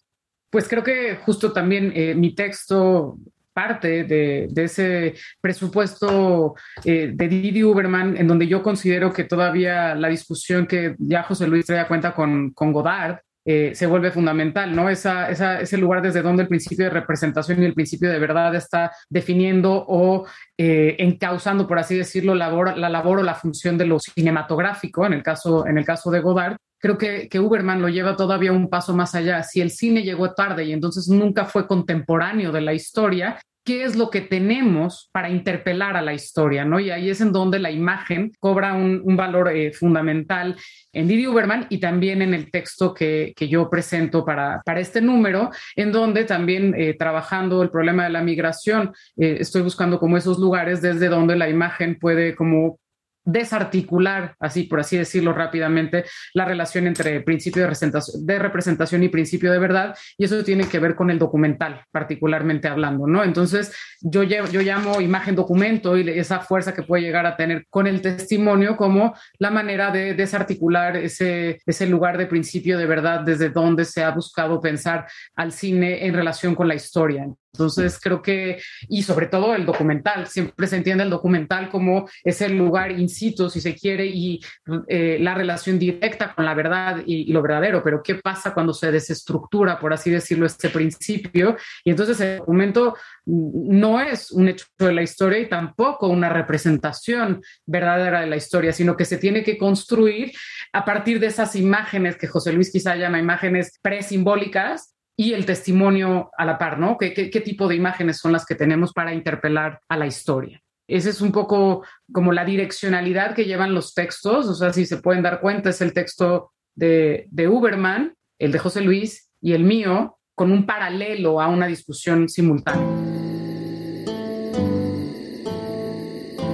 Pues 0.50 0.70
creo 0.70 0.84
que 0.84 1.18
justo 1.18 1.52
también 1.52 1.92
eh, 1.94 2.16
mi 2.16 2.34
texto 2.34 3.18
parte 3.52 4.04
de, 4.04 4.50
ese 4.56 5.14
presupuesto 5.42 6.56
eh, 6.84 7.12
de 7.14 7.28
Didi 7.28 7.64
Uberman, 7.64 8.18
en 8.18 8.28
donde 8.28 8.48
yo 8.48 8.62
considero 8.62 9.14
que 9.14 9.24
todavía 9.24 9.96
la 9.96 10.10
discusión 10.10 10.68
que 10.68 10.96
ya 11.00 11.24
José 11.24 11.48
Luis 11.48 11.66
traía 11.66 11.88
cuenta 11.88 12.14
con, 12.14 12.52
con 12.52 12.74
Godard, 12.74 13.20
eh, 13.48 13.76
se 13.76 13.86
vuelve 13.86 14.10
fundamental, 14.10 14.76
¿no? 14.76 14.90
Esa, 14.90 15.30
esa, 15.30 15.62
ese 15.62 15.78
lugar 15.78 16.02
desde 16.02 16.24
donde 16.24 16.44
el 16.44 16.50
principio 16.50 16.86
de 16.86 16.90
representación 16.90 17.62
y 17.62 17.66
el 17.66 17.76
principio 17.76 18.10
de 18.10 18.18
verdad 18.18 18.56
está 18.56 18.92
definiendo 19.08 19.86
o 19.88 20.26
eh, 20.58 20.96
encauzando, 20.98 21.68
por 21.68 21.78
así 21.78 21.96
decirlo, 21.96 22.34
labor, 22.34 22.76
la 22.76 22.90
labor 22.90 23.20
o 23.20 23.24
la 23.24 23.36
función 23.36 23.78
de 23.78 23.86
lo 23.86 24.00
cinematográfico, 24.00 25.06
en 25.06 25.14
el 25.14 25.22
caso, 25.22 25.68
en 25.68 25.78
el 25.78 25.86
caso 25.86 26.10
de 26.10 26.22
Godard. 26.22 26.58
Creo 26.80 26.98
que, 26.98 27.30
que 27.30 27.40
Uberman 27.40 27.82
lo 27.82 27.90
lleva 27.90 28.16
todavía 28.16 28.52
un 28.52 28.68
paso 28.68 28.96
más 28.96 29.14
allá. 29.14 29.44
Si 29.44 29.62
el 29.62 29.70
cine 29.70 30.02
llegó 30.02 30.34
tarde 30.34 30.66
y 30.66 30.74
entonces 30.74 31.08
nunca 31.08 31.46
fue 31.46 31.68
contemporáneo 31.68 32.52
de 32.52 32.62
la 32.62 32.74
historia, 32.74 33.40
qué 33.66 33.84
es 33.84 33.96
lo 33.96 34.12
que 34.12 34.22
tenemos 34.22 35.10
para 35.12 35.30
interpelar 35.30 35.98
a 35.98 36.02
la 36.04 36.14
historia, 36.14 36.64
¿no? 36.64 36.80
Y 36.80 36.92
ahí 36.92 37.10
es 37.10 37.20
en 37.20 37.32
donde 37.32 37.58
la 37.58 37.72
imagen 37.72 38.32
cobra 38.40 38.74
un, 38.74 39.04
valor 39.18 39.50
eh, 39.50 39.74
fundamental 39.74 40.56
en 40.94 41.08
Didi 41.08 41.26
Uberman 41.26 41.66
y 41.70 41.80
también 41.80 42.22
en 42.22 42.34
el 42.34 42.52
texto 42.52 42.94
que, 42.94 43.34
que 43.36 43.48
yo 43.48 43.70
presento 43.70 44.24
para, 44.24 44.62
para, 44.64 44.80
este 44.80 45.02
número, 45.02 45.50
en 45.76 45.92
donde 45.92 46.26
también 46.26 46.76
eh, 46.78 46.96
trabajando 46.98 47.64
el 47.64 47.72
problema 47.72 48.04
de 48.04 48.12
la 48.12 48.22
migración, 48.22 48.94
eh, 49.18 49.38
estoy 49.40 49.64
buscando 49.64 50.00
como 50.00 50.16
esos 50.16 50.38
lugares 50.38 50.82
desde 50.82 51.10
donde 51.10 51.36
la 51.36 51.50
imagen 51.50 51.98
puede 51.98 52.36
como 52.36 52.78
desarticular, 53.26 54.36
así 54.40 54.64
por 54.64 54.80
así 54.80 54.98
decirlo 54.98 55.34
rápidamente, 55.34 56.06
la 56.34 56.46
relación 56.46 56.88
entre 56.88 57.22
principio 57.22 57.64
de 57.64 58.40
representación, 58.40 59.04
y 59.04 59.10
principio 59.10 59.52
de 59.52 59.60
verdad, 59.60 59.96
y 60.18 60.26
eso 60.26 60.44
tiene 60.44 60.68
que 60.68 60.80
ver 60.80 60.96
con 60.96 61.10
el 61.10 61.20
documental, 61.20 61.84
particularmente 61.92 62.68
hablando, 62.68 63.08
¿no? 63.08 63.24
Entonces, 63.24 63.74
yo, 64.02 64.24
yo 64.24 64.62
llamo 64.62 65.02
imagen 65.02 65.36
documento 65.36 65.98
y 65.98 66.08
esa 66.10 66.40
fuerza 66.40 66.74
que 66.74 66.84
puede 66.84 67.04
llegar 67.04 67.26
a 67.26 67.36
tener 67.36 67.66
con 67.70 67.88
el 67.88 68.02
testimonio 68.02 68.78
como 68.78 69.16
la 69.40 69.52
manera 69.52 69.92
de 69.92 70.14
desarticular 70.14 70.96
ese, 70.98 71.60
ese 71.66 71.88
lugar 71.88 72.18
de 72.18 72.28
principio 72.28 72.78
de 72.78 72.86
verdad 72.86 73.22
desde 73.22 73.50
donde 73.50 73.86
se 73.86 74.04
ha 74.04 74.12
buscado 74.12 74.62
pensar 74.62 75.08
al 75.36 75.52
cine 75.52 76.06
en 76.06 76.14
relación 76.14 76.56
con 76.56 76.68
la 76.68 76.76
historia. 76.76 77.28
Entonces 77.56 78.00
creo 78.02 78.22
que, 78.22 78.62
y 78.90 79.04
sobre 79.04 79.28
todo 79.28 79.56
el 79.56 79.66
documental, 79.66 80.28
siempre 80.28 80.68
se 80.68 80.76
entiende 80.76 81.04
el 81.04 81.10
documental 81.10 81.70
como 81.70 82.08
ese 82.24 82.50
lugar 82.50 82.92
in 82.92 83.08
situ, 83.08 83.50
si 83.50 83.62
se 83.62 83.76
quiere, 83.76 84.06
y 84.06 84.42
eh, 84.88 85.18
la 85.22 85.34
relación 85.34 85.80
directa 85.80 86.34
con 86.36 86.46
la 86.46 86.54
verdad 86.54 87.02
y, 87.06 87.30
y, 87.30 87.34
lo 87.34 87.42
verdadero, 87.42 87.82
pero 87.82 88.04
¿qué 88.04 88.16
pasa 88.16 88.54
cuando 88.54 88.74
se 88.74 88.92
desestructura, 88.92 89.80
por 89.80 89.94
así 89.94 90.12
decirlo, 90.12 90.46
este 90.46 90.70
principio? 90.70 91.56
Y 91.84 91.92
entonces 91.92 92.20
el 92.20 92.40
documento 92.40 92.96
no 93.26 94.02
es 94.02 94.32
un 94.32 94.50
hecho 94.50 94.66
de 94.78 94.94
la 94.94 95.02
historia 95.02 95.40
y 95.40 95.50
tampoco 95.50 96.08
una 96.08 96.30
representación 96.30 97.42
verdadera 97.66 98.22
de 98.22 98.28
la 98.28 98.36
historia, 98.36 98.74
sino 98.74 98.96
que 98.96 99.06
se 99.06 99.18
tiene 99.18 99.44
que 99.44 99.58
construir 99.58 100.32
a 100.74 100.86
partir 100.86 101.20
de 101.20 101.28
esas 101.28 101.56
imágenes 101.56 102.18
que 102.18 102.28
José 102.28 102.54
Luis 102.54 102.72
quizá 102.72 102.96
llama 102.96 103.20
imágenes 103.20 103.80
presimbólicas, 103.82 104.95
y 105.18 105.34
el 105.34 105.46
testimonio 105.46 106.30
a 106.38 106.46
la 106.46 106.58
par, 106.58 106.78
¿no? 106.78 106.98
¿Qué, 106.98 107.14
¿Qué, 107.14 107.42
tipo 107.42 107.68
de 107.68 107.76
imágenes 107.76 108.18
son 108.18 108.32
las 108.32 108.46
que 108.46 108.56
tenemos 108.56 108.92
para 108.92 109.14
interpelar 109.14 109.80
a 109.88 109.98
la 109.98 110.08
historia? 110.08 110.62
Ese 110.88 111.10
es 111.10 111.22
un 111.22 111.32
poco 111.32 111.84
como 112.12 112.32
la 112.32 112.46
direccionalidad 112.46 113.34
que 113.34 113.46
llevan 113.46 113.74
los 113.74 113.94
textos, 113.94 114.48
o 114.48 114.54
sea, 114.54 114.74
si 114.74 114.86
se 114.86 114.98
pueden 114.98 115.24
dar 115.24 115.40
cuenta, 115.40 115.70
es 115.70 115.82
el 115.82 115.94
texto 115.94 116.52
de, 116.76 117.28
de 117.32 117.48
Uberman, 117.48 118.14
el 118.38 118.52
de 118.52 118.60
José 118.60 118.82
Luis 118.82 119.32
y 119.42 119.54
el 119.54 119.64
mío, 119.64 120.18
con 120.36 120.52
un 120.52 120.66
paralelo 120.66 121.42
a 121.42 121.48
una 121.48 121.66
discusión 121.66 122.28
simultánea. 122.28 122.86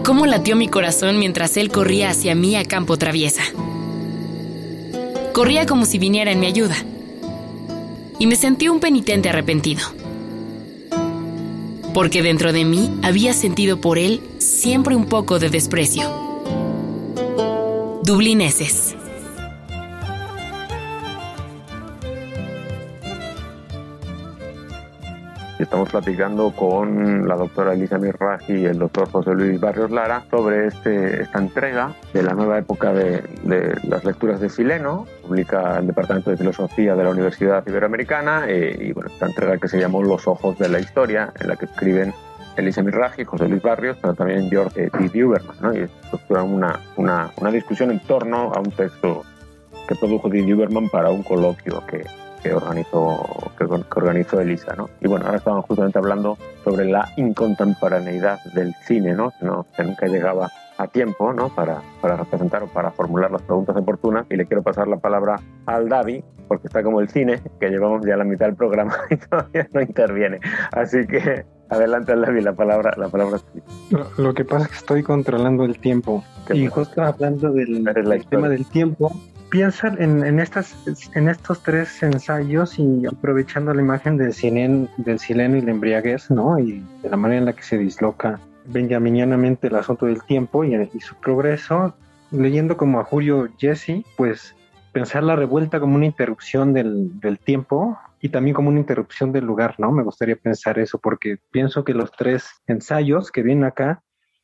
¿Cómo 0.05 0.25
latió 0.25 0.55
mi 0.55 0.67
corazón 0.67 1.19
mientras 1.19 1.57
él 1.57 1.71
corría 1.71 2.09
hacia 2.09 2.35
mí 2.35 2.55
a 2.55 2.65
campo 2.65 2.97
traviesa? 2.97 3.43
Corría 5.33 5.65
como 5.65 5.85
si 5.85 5.97
viniera 5.97 6.31
en 6.31 6.39
mi 6.39 6.47
ayuda 6.47 6.75
y 8.21 8.27
me 8.27 8.35
sentí 8.35 8.67
un 8.67 8.79
penitente 8.79 9.29
arrepentido. 9.29 9.81
Porque 11.91 12.21
dentro 12.21 12.53
de 12.53 12.65
mí 12.65 12.91
había 13.01 13.33
sentido 13.33 13.81
por 13.81 13.97
él 13.97 14.21
siempre 14.37 14.95
un 14.95 15.07
poco 15.07 15.39
de 15.39 15.49
desprecio. 15.49 16.07
Dublineses. 18.03 18.90
Estamos 25.61 25.89
platicando 25.89 26.51
con 26.51 27.27
la 27.27 27.35
doctora 27.35 27.73
Elisa 27.73 27.99
Mirraji 27.99 28.53
y 28.53 28.65
el 28.65 28.79
doctor 28.79 29.09
José 29.09 29.33
Luis 29.35 29.59
Barrios 29.59 29.91
Lara 29.91 30.23
sobre 30.31 30.67
este, 30.67 31.21
esta 31.21 31.37
entrega 31.37 31.93
de 32.13 32.23
la 32.23 32.33
nueva 32.33 32.57
época 32.57 32.91
de, 32.93 33.23
las 33.87 34.03
lecturas 34.03 34.39
de 34.39 34.49
Sileno, 34.49 35.05
publica 35.21 35.77
el 35.77 35.87
Departamento 35.87 36.31
de 36.31 36.37
Filosofía 36.37 36.95
de 36.95 37.03
la 37.03 37.11
Universidad 37.11 37.63
Iberoamericana, 37.67 38.45
eh, 38.47 38.75
y 38.79 38.91
bueno, 38.91 39.11
esta 39.11 39.27
entrega 39.27 39.57
que 39.59 39.67
se 39.67 39.79
llamó 39.79 40.01
Los 40.01 40.27
Ojos 40.27 40.57
de 40.57 40.67
la 40.67 40.79
Historia, 40.79 41.31
en 41.39 41.47
la 41.47 41.55
que 41.55 41.65
escriben 41.65 42.11
Elisa 42.57 42.81
Mirraji, 42.81 43.23
José 43.23 43.47
Luis 43.47 43.61
Barrios, 43.61 43.97
pero 44.01 44.15
también 44.15 44.49
George 44.49 44.89
T. 44.89 45.23
Uberman, 45.23 45.55
¿no? 45.61 45.73
y 45.73 45.81
estructuran 45.81 46.51
una, 46.51 46.79
una, 46.97 47.31
una 47.37 47.51
discusión 47.51 47.91
en 47.91 47.99
torno 47.99 48.51
a 48.51 48.59
un 48.59 48.71
texto 48.71 49.23
que 49.87 49.95
produjo 49.95 50.27
Didi 50.27 50.53
Uberman 50.53 50.89
para 50.89 51.11
un 51.11 51.21
coloquio 51.21 51.83
que, 51.85 52.03
que 52.41 52.53
organizó, 52.53 53.51
que, 53.57 53.65
que, 53.65 53.99
organizó 53.99 54.39
Elisa, 54.39 54.75
¿no? 54.75 54.89
Y 54.99 55.07
bueno, 55.07 55.25
ahora 55.25 55.37
estaban 55.37 55.61
justamente 55.61 55.97
hablando 55.99 56.37
sobre 56.63 56.85
la 56.85 57.09
incontemporaneidad 57.17 58.39
del 58.53 58.73
cine, 58.85 59.13
¿no? 59.13 59.31
Que, 59.31 59.45
no, 59.45 59.65
que 59.75 59.83
nunca 59.83 60.07
llegaba 60.07 60.49
a 60.77 60.87
tiempo, 60.87 61.33
¿no? 61.33 61.49
Para, 61.49 61.81
para 62.01 62.15
representar 62.17 62.63
o 62.63 62.67
para 62.67 62.91
formular 62.91 63.31
las 63.31 63.41
preguntas 63.43 63.75
oportunas. 63.75 64.25
Y 64.29 64.35
le 64.35 64.45
quiero 64.45 64.63
pasar 64.63 64.87
la 64.87 64.97
palabra 64.97 65.39
al 65.65 65.89
Davi, 65.89 66.23
porque 66.47 66.67
está 66.67 66.83
como 66.83 66.99
el 66.99 67.09
cine, 67.09 67.41
que 67.59 67.69
llevamos 67.69 68.05
ya 68.05 68.17
la 68.17 68.23
mitad 68.23 68.47
del 68.47 68.55
programa 68.55 68.95
y 69.09 69.17
todavía 69.17 69.67
no 69.73 69.81
interviene. 69.81 70.39
Así 70.71 71.05
que 71.05 71.45
adelante, 71.69 72.15
Davi, 72.15 72.41
la 72.41 72.53
palabra, 72.53 72.93
la 72.97 73.09
palabra 73.09 73.39
lo, 73.91 74.07
lo, 74.17 74.33
que 74.33 74.43
pasa 74.43 74.65
es 74.65 74.71
que 74.71 74.77
estoy 74.77 75.03
controlando 75.03 75.63
el 75.63 75.79
tiempo. 75.79 76.23
Y 76.51 76.67
justo 76.67 77.01
hablando 77.01 77.51
del, 77.51 77.83
del 77.83 78.25
tema 78.25 78.49
del 78.49 78.65
tiempo, 78.65 79.11
piensa 79.51 79.93
en, 79.99 80.39
estos 80.39 81.63
tres 81.63 82.01
ensayos 82.01 82.79
y 82.79 83.05
aprovechando 83.05 83.73
la 83.73 83.81
imagen 83.81 84.17
del, 84.17 84.33
cinen, 84.33 84.89
del 84.97 85.19
sileno 85.19 85.57
y 85.57 85.61
la 85.61 85.71
embriaguez, 85.71 86.31
¿no? 86.31 86.57
Y 86.57 86.83
de 87.03 87.09
la 87.09 87.17
manera 87.17 87.39
en 87.39 87.45
la 87.45 87.53
que 87.53 87.61
se 87.61 87.77
disloca 87.77 88.39
benjaminianamente 88.65 89.67
el 89.67 89.75
asunto 89.75 90.05
del 90.05 90.23
tiempo 90.23 90.63
y, 90.63 90.73
su 91.01 91.15
progreso, 91.15 91.93
leyendo 92.31 92.77
como 92.77 93.01
a 93.01 93.03
Julio 93.03 93.49
Jesse, 93.57 94.05
pues 94.15 94.55
pensar 94.93 95.23
la 95.23 95.35
revuelta 95.35 95.79
como 95.79 95.95
una 95.95 96.05
interrupción 96.05 96.73
del 96.73 97.39
tiempo 97.43 97.99
y 98.21 98.29
también 98.29 98.53
como 98.53 98.69
una 98.69 98.79
interrupción 98.79 99.33
del 99.33 99.45
lugar, 99.45 99.75
¿no? 99.79 99.91
Me 99.91 100.03
gustaría 100.03 100.37
pensar 100.37 100.79
eso 100.79 100.97
porque 100.97 101.39
pienso 101.51 101.83
que 101.83 101.93
los 101.93 102.11
tres 102.11 102.49
ensayos 102.67 103.31
que 103.31 103.43
vienen 103.43 103.65
acá 103.65 104.01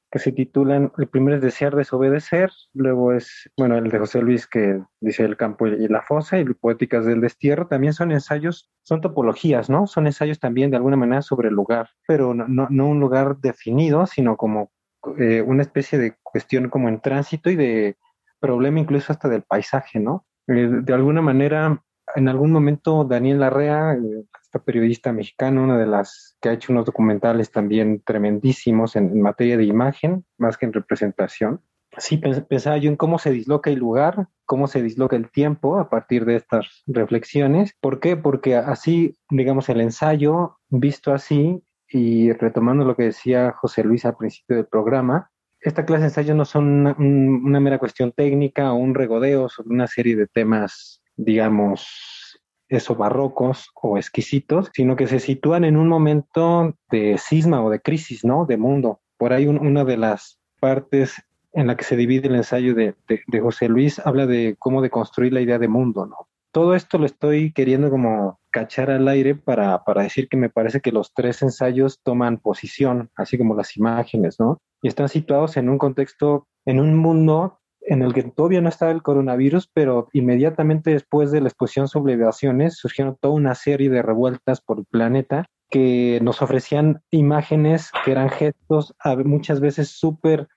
que 0.10 0.20
se 0.20 0.32
titulan, 0.32 0.92
el 0.98 1.08
primero 1.08 1.36
es 1.36 1.42
Desear 1.42 1.76
desobedecer, 1.76 2.50
luego 2.74 3.12
es, 3.12 3.50
bueno, 3.58 3.78
el 3.78 3.90
de 3.90 4.00
José 4.00 4.22
Luis 4.22 4.48
que 4.48 4.82
dice 5.02 5.26
El 5.26 5.36
campo 5.36 5.68
y 5.68 5.88
la 5.88 6.02
fosa, 6.02 6.40
y 6.40 6.46
Poéticas 6.46 7.06
del 7.06 7.20
destierro, 7.20 7.68
también 7.68 7.94
son 7.94 8.12
ensayos, 8.12 8.70
son 8.84 9.02
topologías, 9.02 9.70
¿no? 9.70 9.86
Son 9.86 10.08
ensayos 10.08 10.40
también 10.40 10.72
de 10.72 10.78
alguna 10.78 10.96
manera 10.96 11.22
sobre 11.22 11.50
el 11.50 11.56
lugar, 11.56 11.90
pero 12.08 12.34
no, 12.34 12.68
no, 12.70 12.88
un 12.88 13.00
lugar 13.00 13.38
definido, 13.38 14.06
sino 14.06 14.38
como 14.38 14.72
eh, 15.18 15.42
una 15.42 15.62
especie 15.62 16.00
de 16.00 16.16
cuestión 16.24 16.70
como 16.70 16.88
en 16.88 17.02
tránsito 17.02 17.50
y 17.50 17.56
de 17.56 17.98
problema 18.40 18.80
incluso 18.80 19.12
hasta 19.12 19.28
del 19.28 19.44
paisaje, 19.44 20.00
¿no? 20.00 20.26
Eh, 20.48 20.70
de 20.84 20.94
alguna 20.94 21.22
manera, 21.22 21.84
en 22.16 22.30
algún 22.30 22.52
momento 22.52 23.04
Daniel 23.04 23.42
Larrea, 23.42 23.94
eh, 23.94 24.24
periodista 24.64 25.12
mexicana, 25.12 25.62
una 25.62 25.78
de 25.78 25.88
las 25.88 26.38
que 26.42 26.50
ha 26.50 26.54
hecho 26.54 26.72
unos 26.72 26.86
documentales 26.86 27.52
también 27.52 28.02
tremendísimos 28.06 28.96
en, 28.96 29.22
materia 29.22 29.58
de 29.58 29.66
imagen, 29.66 30.26
más 30.38 30.58
que 30.58 30.66
en 30.66 30.74
representación. 30.74 31.62
Sí, 31.98 32.18
pensaba 32.18 32.78
yo 32.78 32.90
en 32.90 32.96
cómo 32.96 33.18
se 33.18 33.32
disloca 33.32 33.70
el 33.70 33.80
lugar, 33.80 34.28
cómo 34.46 34.68
se 34.68 34.84
disloca 34.84 35.16
el 35.16 35.32
tiempo 35.32 35.80
a 35.80 35.90
partir 35.90 36.26
de 36.26 36.36
estas 36.36 36.84
reflexiones. 36.86 37.74
¿Por 37.82 38.00
qué? 38.00 38.16
Porque 38.16 38.56
así, 38.56 39.16
digamos, 39.30 39.70
el 39.70 39.82
ensayo, 39.82 40.58
visto 40.70 41.12
así, 41.12 41.64
y 41.90 42.34
retomando 42.34 42.86
lo 42.86 42.96
que 42.96 43.04
decía 43.04 43.54
José 43.54 43.84
Luis 43.84 44.06
al 44.06 44.18
principio 44.18 44.58
del 44.58 44.68
programa, 44.68 45.32
esta 45.60 45.86
clase 45.86 46.02
de 46.02 46.08
ensayos 46.08 46.36
no 46.36 46.46
son 46.46 46.66
una, 46.68 46.96
una 46.98 47.60
mera 47.60 47.80
cuestión 47.80 48.12
técnica 48.12 48.72
o 48.72 48.76
un 48.76 48.94
regodeo 48.94 49.50
sobre 49.50 49.70
una 49.70 49.88
serie 49.88 50.16
de 50.16 50.28
temas, 50.28 51.02
digamos, 51.16 52.27
eso 52.70 52.96
barrocos 52.96 53.72
o 53.76 53.98
exquisitos, 53.98 54.70
sino 54.74 54.96
que 54.96 55.08
se 55.08 55.20
sitúan 55.20 55.64
en 55.64 55.78
un 55.78 55.88
momento 55.88 56.76
de 56.90 57.18
cisma 57.18 57.64
o 57.64 57.70
de 57.70 57.82
crisis, 57.82 58.26
¿no? 58.26 58.46
De 58.46 58.58
mundo. 58.58 59.02
Por 59.18 59.34
ahí 59.34 59.48
una 59.48 59.84
de 59.84 59.98
las 59.98 60.40
partes 60.60 61.16
en 61.54 61.68
la 61.68 61.76
que 61.76 61.84
se 61.84 61.96
divide 61.96 62.28
el 62.28 62.36
ensayo 62.36 62.76
de, 62.76 62.96
de, 63.08 63.40
José 63.40 63.68
Luis 63.68 64.00
habla 64.00 64.28
de 64.28 64.56
cómo 64.60 64.82
de 64.82 64.90
construir 64.90 65.34
la 65.34 65.42
idea 65.42 65.58
de 65.58 65.68
mundo, 65.68 66.06
¿no? 66.06 66.28
Todo 66.52 66.76
esto 66.76 66.98
lo 66.98 67.06
estoy 67.06 67.52
queriendo 67.52 67.90
como 67.90 68.40
cachar 68.52 68.90
al 68.90 69.08
aire 69.08 69.36
para, 69.36 69.84
para 69.84 70.04
decir 70.04 70.28
que 70.30 70.38
me 70.38 70.50
parece 70.50 70.82
que 70.82 70.92
los 70.92 71.14
tres 71.14 71.42
ensayos 71.42 72.00
toman 72.04 72.38
posición, 72.38 73.10
así 73.16 73.38
como 73.38 73.56
las 73.56 73.76
imágenes, 73.78 74.40
¿no? 74.40 74.60
Y 74.82 74.88
están 74.88 75.10
situados 75.10 75.58
en 75.58 75.70
un 75.70 75.78
contexto, 75.78 76.48
en 76.66 76.80
un 76.80 76.96
mundo 76.96 77.60
en 77.88 78.02
el 78.02 78.14
que 78.14 78.24
todavía 78.24 78.62
no 78.62 78.70
estaba 78.70 78.92
el 78.92 79.02
coronavirus, 79.02 79.70
pero 79.74 80.10
inmediatamente 80.12 80.92
después 80.92 81.32
de 81.32 81.42
la 81.42 81.48
exposición 81.48 81.88
sublevaciones 81.88 82.76
surgieron 82.76 83.18
toda 83.20 83.34
una 83.34 83.56
serie 83.56 83.90
de 83.90 84.02
revueltas 84.02 84.62
por 84.62 84.80
el 84.80 84.86
planeta 84.86 85.46
que 85.70 86.20
nos 86.22 86.42
ofrecían 86.42 87.02
imágenes 87.12 87.92
que 88.04 88.12
eran 88.12 88.30
gestos 88.30 88.94
muchas 89.26 89.60
veces 89.60 89.90
súper 89.90 90.48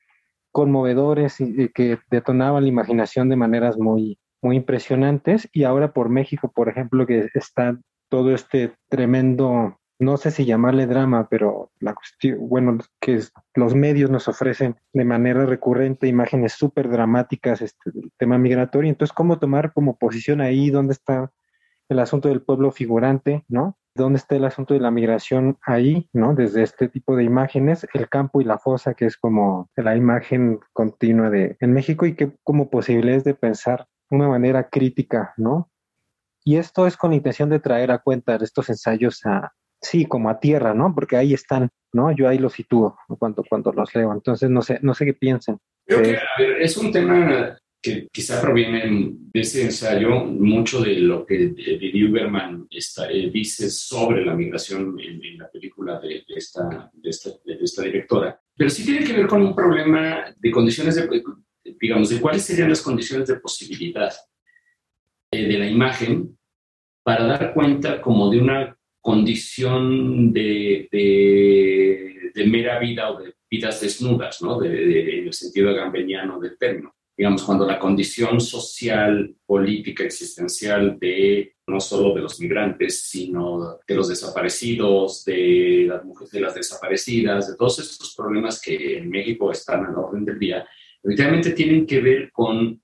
conmovedores 0.53 1.41
y, 1.41 1.69
que 1.69 1.99
detonaban 2.11 2.65
la 2.65 2.69
imaginación 2.69 3.29
de 3.29 3.37
maneras 3.37 3.79
muy, 3.79 4.19
muy 4.43 4.57
impresionantes. 4.57 5.49
Y 5.53 5.65
ahora 5.65 5.93
por 5.93 6.09
México, 6.09 6.51
por 6.53 6.69
ejemplo, 6.69 7.07
que 7.07 7.29
está 7.35 7.79
todo 8.09 8.35
este 8.35 8.75
tremendo 8.89 9.80
no 10.01 10.17
sé 10.17 10.31
si 10.31 10.47
llamarle 10.47 10.87
drama, 10.87 11.29
pero 11.29 11.71
la 11.79 11.95
cuestión, 11.95 12.39
bueno, 12.49 12.79
que 13.01 13.21
los 13.55 13.75
medios 13.75 14.11
nos 14.11 14.29
ofrecen 14.29 14.77
de 14.95 15.05
manera 15.05 15.45
recurrente 15.45 16.09
imágenes 16.09 16.55
súper 16.55 16.89
dramáticas 16.89 17.61
este, 17.61 17.91
del 17.91 18.11
tema 18.17 18.39
migratorio. 18.39 18.89
Entonces, 18.89 19.13
¿cómo 19.13 19.39
tomar 19.39 19.75
como 19.75 19.99
posición 19.99 20.41
ahí? 20.41 20.71
¿Dónde 20.71 20.95
está 20.95 21.31
el 21.91 21.99
asunto 21.99 22.29
del 22.29 22.41
pueblo 22.41 22.73
figurante, 22.73 23.45
¿no? 23.49 23.77
¿Dónde 23.95 24.17
está 24.17 24.37
el 24.37 24.47
asunto 24.47 24.73
de 24.73 24.81
la 24.81 24.91
migración 24.91 25.59
ahí, 25.63 26.09
¿no? 26.15 26.35
Desde 26.35 26.63
este 26.63 26.89
tipo 26.89 27.15
de 27.15 27.25
imágenes, 27.25 27.87
el 27.93 28.09
campo 28.09 28.41
y 28.41 28.45
la 28.45 28.59
fosa, 28.59 28.95
que 28.95 29.05
es 29.05 29.19
como 29.19 29.69
la 29.77 29.97
imagen 29.97 30.61
continua 30.73 31.29
de 31.29 31.59
en 31.61 31.75
México 31.75 32.07
y 32.07 32.15
que 32.15 32.33
como 32.43 32.71
posibilidades 32.71 33.25
de 33.25 33.35
pensar 33.35 33.87
una 34.09 34.29
manera 34.29 34.71
crítica, 34.71 35.35
¿no? 35.37 35.71
Y 36.43 36.57
esto 36.57 36.87
es 36.87 36.97
con 36.97 37.13
intención 37.13 37.51
de 37.51 37.61
traer 37.61 37.91
a 37.91 37.99
cuenta 37.99 38.37
estos 38.37 38.71
ensayos 38.71 39.27
a, 39.27 39.53
sí, 39.81 40.07
como 40.07 40.31
a 40.31 40.41
tierra, 40.41 40.75
¿no? 40.75 40.95
Porque 40.95 41.17
ahí 41.17 41.35
están, 41.35 41.71
¿no? 41.93 42.13
Yo 42.13 42.29
ahí 42.29 42.39
los 42.39 42.53
sitúo 42.53 42.99
cuando, 43.19 43.43
cuando 43.49 43.73
los 43.73 43.95
leo. 43.95 44.13
Entonces, 44.13 44.51
no 44.51 44.63
sé, 44.63 44.79
no 44.83 44.95
sé 44.95 45.07
qué 45.07 45.15
piensen. 45.15 45.59
Creo 45.87 46.03
que, 46.03 46.17
a 46.17 46.39
ver, 46.39 46.63
es 46.63 46.77
un 46.77 46.93
tema 46.93 47.57
que 47.83 48.09
quizá 48.13 48.41
proviene 48.41 49.15
de 49.33 49.41
ese 49.41 49.65
ensayo, 49.65 50.25
mucho 50.25 50.83
de 50.83 50.97
lo 50.97 51.25
que 51.25 51.39
Didi 51.49 52.05
Uberman 52.05 52.67
está, 52.71 53.11
eh, 53.11 53.31
dice 53.33 53.71
sobre 53.71 54.25
la 54.25 54.35
migración 54.35 54.99
en, 55.01 55.39
la 55.39 55.51
película 55.51 55.99
de, 55.99 56.23
esta, 56.29 56.91
de, 56.93 57.09
esta, 57.09 57.31
de, 57.45 57.59
esta, 57.63 57.83
directora, 57.83 58.39
pero 58.55 58.69
sí 58.69 58.85
tiene 58.85 59.05
que 59.05 59.15
ver 59.15 59.27
con 59.27 59.41
un 59.41 59.55
problema 59.55 60.27
de 60.37 60.51
condiciones 60.51 60.97
de, 60.97 61.23
digamos, 61.81 62.11
de 62.11 62.21
cuáles 62.21 62.43
serían 62.43 62.69
las 62.69 62.83
condiciones 62.83 63.29
de 63.29 63.41
posibilidad 63.41 64.13
eh, 65.33 65.47
de 65.49 65.59
la 65.59 65.67
imagen 65.67 66.37
para 67.03 67.25
dar 67.25 67.55
cuenta 67.55 68.03
como 68.03 68.31
de 68.31 68.41
una 68.41 68.77
condición 69.01 70.33
de, 70.33 70.89
de, 70.91 72.47
mera 72.47 72.79
vida 72.79 73.11
o 73.11 73.21
de 73.21 73.35
vidas 73.51 73.81
desnudas, 73.81 74.41
¿no? 74.43 74.63
en 74.65 75.27
el 75.27 75.33
sentido 75.33 75.75
gambeniano 75.75 76.41
del 76.41 76.57
término. 76.59 76.95
Digamos, 77.17 77.43
cuando 77.43 77.67
la 77.67 77.79
condición 77.79 78.41
social, 78.41 79.35
política, 79.45 80.05
existencial 80.05 80.99
de 80.99 81.55
no 81.67 81.79
solo 81.79 82.15
de 82.15 82.23
los 82.23 82.41
migrantes, 82.41 83.03
sino 83.03 83.79
de 83.87 83.95
los 83.95 84.09
desaparecidos, 84.09 85.25
de 85.25 85.85
las 85.87 86.05
mujeres, 86.05 86.33
de 86.33 86.41
las 86.41 86.55
desaparecidas, 86.55 87.51
de 87.51 87.57
todos 87.57 87.79
estos 87.79 88.15
problemas 88.15 88.61
que 88.61 88.99
en 88.99 89.11
México 89.11 89.53
están 89.53 89.85
al 89.85 89.97
orden 89.97 90.25
del 90.25 90.39
día, 90.39 90.67
evidentemente 91.03 91.51
tienen 91.51 91.87
que 91.87 92.01
ver 92.01 92.31
con, 92.33 92.83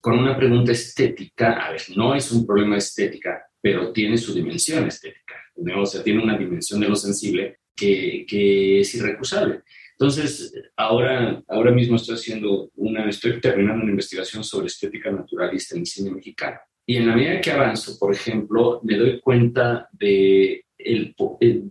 con 0.00 0.18
una 0.18 0.36
pregunta 0.36 0.72
estética. 0.72 1.52
A 1.64 1.70
ver, 1.70 1.82
no 1.94 2.14
es 2.14 2.30
un 2.32 2.44
problema 2.44 2.76
estética, 2.76 3.46
pero 3.60 3.92
tiene 3.92 4.18
su 4.18 4.34
dimensión 4.34 4.86
estética. 4.86 5.34
O 5.76 5.86
sea, 5.86 6.02
tiene 6.02 6.22
una 6.22 6.36
dimensión 6.36 6.80
de 6.80 6.88
lo 6.88 6.96
sensible 6.96 7.58
que, 7.74 8.24
que 8.28 8.80
es 8.80 8.94
irrecusable. 8.94 9.62
Entonces, 9.92 10.52
ahora, 10.76 11.42
ahora 11.48 11.70
mismo 11.70 11.96
estoy 11.96 12.16
haciendo 12.16 12.70
una, 12.76 13.08
estoy 13.08 13.40
terminando 13.40 13.82
una 13.82 13.92
investigación 13.92 14.44
sobre 14.44 14.66
estética 14.66 15.10
naturalista 15.10 15.74
en 15.74 15.80
el 15.80 15.86
cine 15.86 16.10
mexicano. 16.10 16.58
Y 16.84 16.96
en 16.96 17.08
la 17.08 17.16
medida 17.16 17.40
que 17.40 17.50
avanzo, 17.50 17.98
por 17.98 18.12
ejemplo, 18.12 18.80
me 18.84 18.96
doy 18.96 19.20
cuenta 19.20 19.88
de 19.92 20.64
el, 20.78 21.14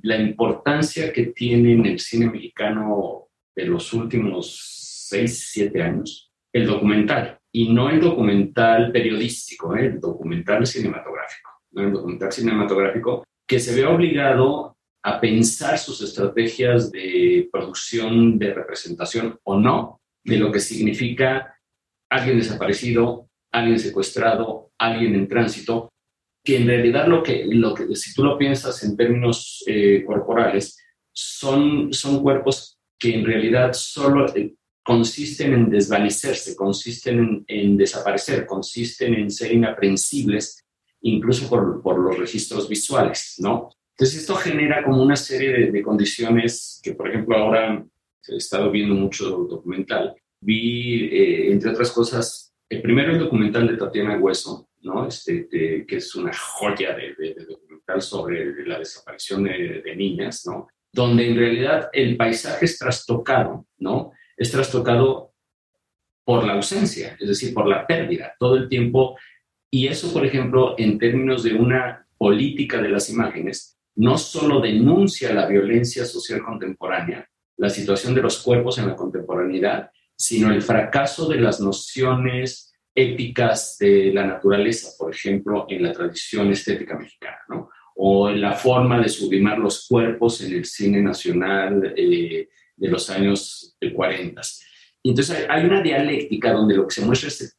la 0.01 0.17
importancia 0.17 1.13
que 1.13 1.27
tiene 1.27 1.73
en 1.73 1.85
el 1.85 1.99
cine 1.99 2.29
mexicano 2.29 3.27
de 3.55 3.65
los 3.65 3.93
últimos 3.93 5.05
seis, 5.07 5.49
siete 5.51 5.81
años 5.81 6.31
el 6.55 6.65
documental. 6.65 7.37
Y 7.51 7.73
no 7.73 7.89
el 7.89 7.99
documental 7.99 8.91
periodístico, 8.91 9.75
¿eh? 9.75 9.87
el 9.87 9.99
documental 9.99 10.65
cinematográfico. 10.65 11.51
¿no? 11.71 11.83
El 11.83 11.91
documental 11.91 12.31
cinematográfico 12.31 13.25
que 13.47 13.59
se 13.59 13.75
ve 13.75 13.85
obligado 13.85 14.77
a 15.03 15.21
pensar 15.21 15.77
sus 15.77 16.01
estrategias 16.01 16.91
de 16.91 17.47
producción, 17.51 18.39
de 18.39 18.53
representación 18.53 19.39
o 19.43 19.59
no, 19.59 20.01
de 20.23 20.37
lo 20.37 20.51
que 20.51 20.59
significa 20.59 21.59
alguien 22.09 22.37
desaparecido, 22.37 23.29
alguien 23.51 23.79
secuestrado, 23.79 24.71
alguien 24.79 25.13
en 25.15 25.27
tránsito, 25.27 25.93
que 26.43 26.57
en 26.57 26.67
realidad 26.67 27.07
lo 27.07 27.23
que, 27.23 27.45
lo 27.47 27.73
que 27.73 27.95
si 27.95 28.13
tú 28.13 28.23
lo 28.23 28.37
piensas 28.37 28.83
en 28.83 28.97
términos 28.97 29.63
eh, 29.67 30.03
corporales, 30.05 30.77
son, 31.11 31.93
son 31.93 32.21
cuerpos 32.21 32.79
que 32.99 33.15
en 33.15 33.25
realidad 33.25 33.73
solo 33.73 34.27
eh, 34.35 34.53
consisten 34.83 35.53
en 35.53 35.69
desvanecerse, 35.69 36.55
consisten 36.55 37.19
en, 37.19 37.45
en, 37.47 37.77
desaparecer, 37.77 38.45
consisten 38.45 39.13
en 39.15 39.31
ser 39.31 39.51
inaprensibles 39.51 40.64
incluso 41.05 41.47
por, 41.47 41.81
por 41.81 41.99
los 41.99 42.17
registros 42.17 42.67
visuales, 42.67 43.35
¿no? 43.37 43.69
Entonces 43.91 44.21
esto 44.21 44.35
genera 44.35 44.83
como 44.83 45.01
una 45.01 45.15
serie 45.15 45.71
de, 45.71 45.83
condiciones 45.83 46.81
que, 46.83 46.93
por 46.93 47.07
ejemplo, 47.07 47.37
ahora 47.37 47.85
he 48.27 48.35
estado 48.35 48.71
viendo 48.71 48.95
mucho 48.95 49.29
documental. 49.29 50.15
Vi, 50.41 51.05
eh, 51.05 51.51
entre 51.51 51.69
otras 51.69 51.91
cosas, 51.91 52.53
el 52.67 52.81
primero 52.81 53.11
el 53.11 53.19
documental 53.19 53.67
de 53.67 53.77
Tatiana 53.77 54.17
Hueso, 54.17 54.69
¿no? 54.81 55.07
Este, 55.07 55.47
que 55.87 55.95
es 55.95 56.15
una 56.15 56.33
joya 56.33 56.95
de, 56.95 57.15
de, 57.15 57.45
documental 57.45 58.01
sobre 58.01 58.65
la 58.65 58.79
desaparición 58.79 59.43
de, 59.43 59.95
niñas, 59.95 60.43
¿no? 60.45 60.67
Donde 60.91 61.27
en 61.27 61.37
realidad 61.37 61.89
el 61.93 62.17
paisaje 62.17 62.65
es 62.65 62.79
trastocado, 62.79 63.67
¿no? 63.77 64.11
Es 64.35 64.51
trastocado 64.51 65.33
por 66.25 66.43
la 66.43 66.53
ausencia, 66.53 67.15
es 67.19 67.27
decir, 67.27 67.53
por 67.53 67.67
la 67.67 67.85
pérdida. 67.85 68.33
Todo 68.39 68.55
el 68.55 68.67
tiempo 68.67 69.15
y 69.75 69.89
eso, 69.89 70.13
por 70.13 70.25
ejemplo, 70.25 70.75
en 70.77 70.97
términos 70.97 71.43
de 71.43 71.53
una 71.53 72.07
política 72.17 72.81
de 72.81 72.87
las 72.87 73.09
imágenes, 73.09 73.77
no 73.95 74.17
solo 74.17 74.61
denuncia 74.61 75.33
la 75.33 75.47
violencia 75.47 76.05
social 76.05 76.41
contemporánea, 76.41 77.29
la 77.57 77.69
situación 77.69 78.15
de 78.15 78.21
los 78.21 78.41
cuerpos 78.41 78.77
en 78.77 78.87
la 78.87 78.95
contemporaneidad, 78.95 79.91
sino 80.15 80.49
el 80.53 80.61
fracaso 80.61 81.27
de 81.27 81.41
las 81.41 81.59
nociones 81.59 82.73
épicas 82.95 83.75
de 83.77 84.13
la 84.13 84.25
naturaleza, 84.25 84.91
por 84.97 85.13
ejemplo, 85.13 85.65
en 85.67 85.83
la 85.83 85.91
tradición 85.91 86.49
estética 86.51 86.97
mexicana, 86.97 87.41
o 87.97 88.29
la 88.29 88.53
forma 88.53 89.01
de 89.01 89.09
sublimar 89.09 89.59
los 89.59 89.89
cuerpos 89.89 90.39
en 90.39 90.53
el 90.53 90.63
cine 90.63 91.01
nacional 91.01 91.93
eh, 91.97 92.47
de 92.77 92.87
los 92.87 93.09
años 93.09 93.75
40. 93.93 94.41
Entonces 95.09 95.45
hay 95.47 95.65
una 95.65 95.81
dialéctica 95.81 96.51
donde 96.51 96.75
lo 96.75 96.87
que 96.87 96.95
se 96.95 97.05
muestra 97.05 97.29
es 97.29 97.57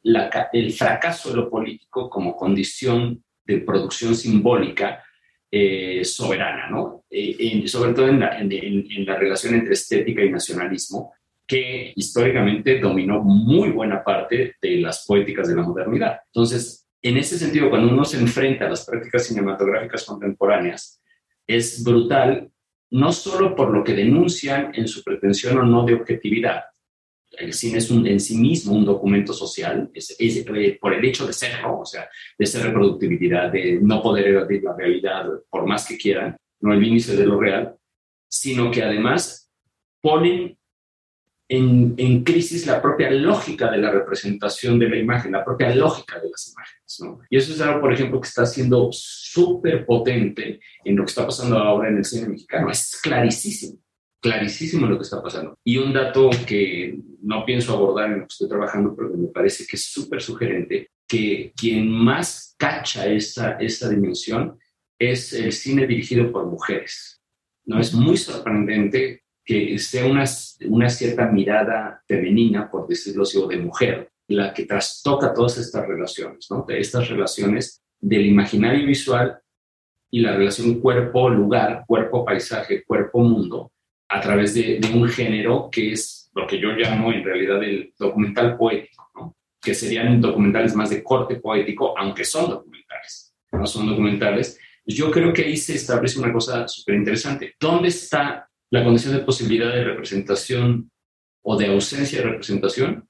el 0.52 0.72
fracaso 0.72 1.30
de 1.30 1.36
lo 1.36 1.48
político 1.48 2.10
como 2.10 2.34
condición 2.34 3.22
de 3.44 3.58
producción 3.58 4.16
simbólica 4.16 5.04
eh, 5.50 6.04
soberana, 6.04 6.68
¿no? 6.68 7.04
Eh, 7.08 7.62
sobre 7.68 7.92
todo 7.92 8.08
en 8.08 8.18
la, 8.18 8.38
en 8.40 9.06
la 9.06 9.16
relación 9.16 9.54
entre 9.54 9.74
estética 9.74 10.24
y 10.24 10.30
nacionalismo, 10.30 11.12
que 11.46 11.92
históricamente 11.94 12.80
dominó 12.80 13.22
muy 13.22 13.70
buena 13.70 14.02
parte 14.02 14.56
de 14.60 14.78
las 14.78 15.06
poéticas 15.06 15.48
de 15.48 15.54
la 15.54 15.62
modernidad. 15.62 16.18
Entonces, 16.26 16.88
en 17.00 17.16
ese 17.16 17.38
sentido, 17.38 17.70
cuando 17.70 17.92
uno 17.92 18.04
se 18.04 18.18
enfrenta 18.18 18.66
a 18.66 18.70
las 18.70 18.84
prácticas 18.84 19.24
cinematográficas 19.26 20.04
contemporáneas, 20.04 21.00
es 21.46 21.84
brutal, 21.84 22.50
no 22.90 23.12
solo 23.12 23.54
por 23.54 23.70
lo 23.70 23.84
que 23.84 23.94
denuncian 23.94 24.72
en 24.74 24.88
su 24.88 25.04
pretensión 25.04 25.58
o 25.58 25.62
no 25.62 25.84
de 25.84 25.94
objetividad. 25.94 26.64
El 27.38 27.52
cine 27.52 27.78
es 27.78 27.90
un, 27.90 28.06
en 28.06 28.20
sí 28.20 28.36
mismo 28.36 28.74
un 28.74 28.84
documento 28.84 29.32
social, 29.32 29.90
es, 29.92 30.16
eh, 30.18 30.78
por 30.80 30.94
el 30.94 31.04
hecho 31.04 31.26
de 31.26 31.32
serlo, 31.32 31.80
o 31.80 31.84
sea, 31.84 32.08
de 32.38 32.44
esa 32.44 32.62
reproductibilidad, 32.62 33.50
de 33.50 33.78
no 33.80 34.02
poder 34.02 34.28
evadir 34.28 34.62
la 34.62 34.74
realidad 34.76 35.26
por 35.50 35.66
más 35.66 35.86
que 35.86 35.96
quieran, 35.96 36.36
no 36.60 36.72
el 36.72 36.82
índice 36.82 37.16
de 37.16 37.26
lo 37.26 37.38
real, 37.38 37.76
sino 38.28 38.70
que 38.70 38.82
además 38.82 39.50
ponen 40.00 40.56
en, 41.48 42.24
crisis 42.24 42.66
la 42.66 42.82
propia 42.82 43.10
lógica 43.10 43.70
de 43.70 43.78
la 43.78 43.90
representación 43.90 44.78
de 44.78 44.88
la 44.88 44.96
imagen, 44.96 45.32
la 45.32 45.44
propia 45.44 45.74
lógica 45.74 46.18
de 46.20 46.30
las 46.30 46.48
imágenes. 46.48 47.00
¿no? 47.00 47.20
Y 47.30 47.36
eso 47.36 47.52
es 47.52 47.60
algo, 47.60 47.80
por 47.80 47.92
ejemplo, 47.92 48.20
que 48.20 48.28
está 48.28 48.46
siendo 48.46 48.88
súper 48.92 49.86
potente 49.86 50.60
en 50.84 50.96
lo 50.96 51.04
que 51.04 51.10
está 51.10 51.24
pasando 51.24 51.58
ahora 51.58 51.88
en 51.88 51.98
el 51.98 52.04
cine 52.04 52.28
mexicano. 52.28 52.70
Es 52.70 52.98
clarísimo, 53.00 53.78
clarísimo 54.20 54.86
lo 54.86 54.96
que 54.96 55.02
está 55.02 55.22
pasando. 55.22 55.58
Y 55.64 55.78
un 55.78 55.92
dato 55.92 56.30
que 56.46 56.98
no 57.22 57.44
pienso 57.44 57.74
abordar 57.74 58.06
en 58.06 58.20
lo 58.20 58.26
que 58.26 58.32
estoy 58.32 58.48
trabajando, 58.48 58.94
pero 58.94 59.10
que 59.10 59.18
me 59.18 59.28
parece 59.28 59.66
que 59.66 59.76
es 59.76 59.86
súper 59.86 60.20
sugerente, 60.20 60.90
que 61.06 61.52
quien 61.56 61.90
más 61.90 62.54
cacha 62.58 63.06
esa, 63.06 63.52
esa 63.52 63.88
dimensión 63.88 64.58
es 64.98 65.32
el 65.32 65.52
cine 65.52 65.86
dirigido 65.86 66.32
por 66.32 66.46
mujeres. 66.46 67.20
¿no? 67.66 67.78
Es 67.78 67.92
muy 67.92 68.16
sorprendente 68.16 69.22
que 69.44 69.78
sea 69.78 70.06
una, 70.06 70.24
una 70.68 70.88
cierta 70.88 71.26
mirada 71.26 72.02
femenina, 72.06 72.68
por 72.70 72.88
decirlo 72.88 73.22
así, 73.22 73.38
o 73.38 73.46
de 73.46 73.58
mujer, 73.58 74.10
la 74.28 74.52
que 74.52 74.66
trastoca 74.66 75.32
todas 75.32 75.58
estas 75.58 75.86
relaciones, 75.86 76.48
¿no? 76.50 76.64
De 76.66 76.80
estas 76.80 77.08
relaciones 77.08 77.80
del 78.00 78.26
imaginario 78.26 78.84
visual 78.84 79.38
y 80.10 80.20
la 80.20 80.36
relación 80.36 80.80
cuerpo-lugar, 80.80 81.84
cuerpo-paisaje, 81.86 82.84
cuerpo-mundo, 82.84 83.72
a 84.08 84.20
través 84.20 84.54
de, 84.54 84.78
de, 84.78 84.88
un 84.94 85.08
género 85.08 85.68
que 85.70 85.92
es 85.92 86.30
lo 86.34 86.46
que 86.46 86.58
yo 86.58 86.70
llamo 86.70 87.12
en 87.12 87.24
realidad 87.24 87.62
el 87.62 87.92
documental 87.98 88.56
poético, 88.56 89.10
¿no? 89.14 89.36
que 89.60 89.74
serían 89.74 90.20
documentales 90.20 90.74
más 90.74 90.90
de 90.90 91.02
corte 91.02 91.36
poético, 91.36 91.98
aunque 91.98 92.24
son 92.24 92.50
documentales, 92.50 93.34
no 93.52 93.66
son 93.66 93.88
documentales. 93.88 94.58
Yo 94.84 95.10
creo 95.10 95.32
que 95.32 95.42
ahí 95.42 95.56
se 95.56 95.74
establece 95.74 96.20
una 96.20 96.32
cosa 96.32 96.68
súper 96.68 96.94
interesante. 96.94 97.54
¿Dónde 97.58 97.88
está 97.88 98.48
la 98.70 98.84
condición 98.84 99.14
de 99.14 99.24
posibilidad 99.24 99.72
de 99.72 99.84
representación 99.84 100.90
o 101.42 101.56
de 101.56 101.66
ausencia 101.66 102.18
de 102.18 102.30
representación 102.30 103.08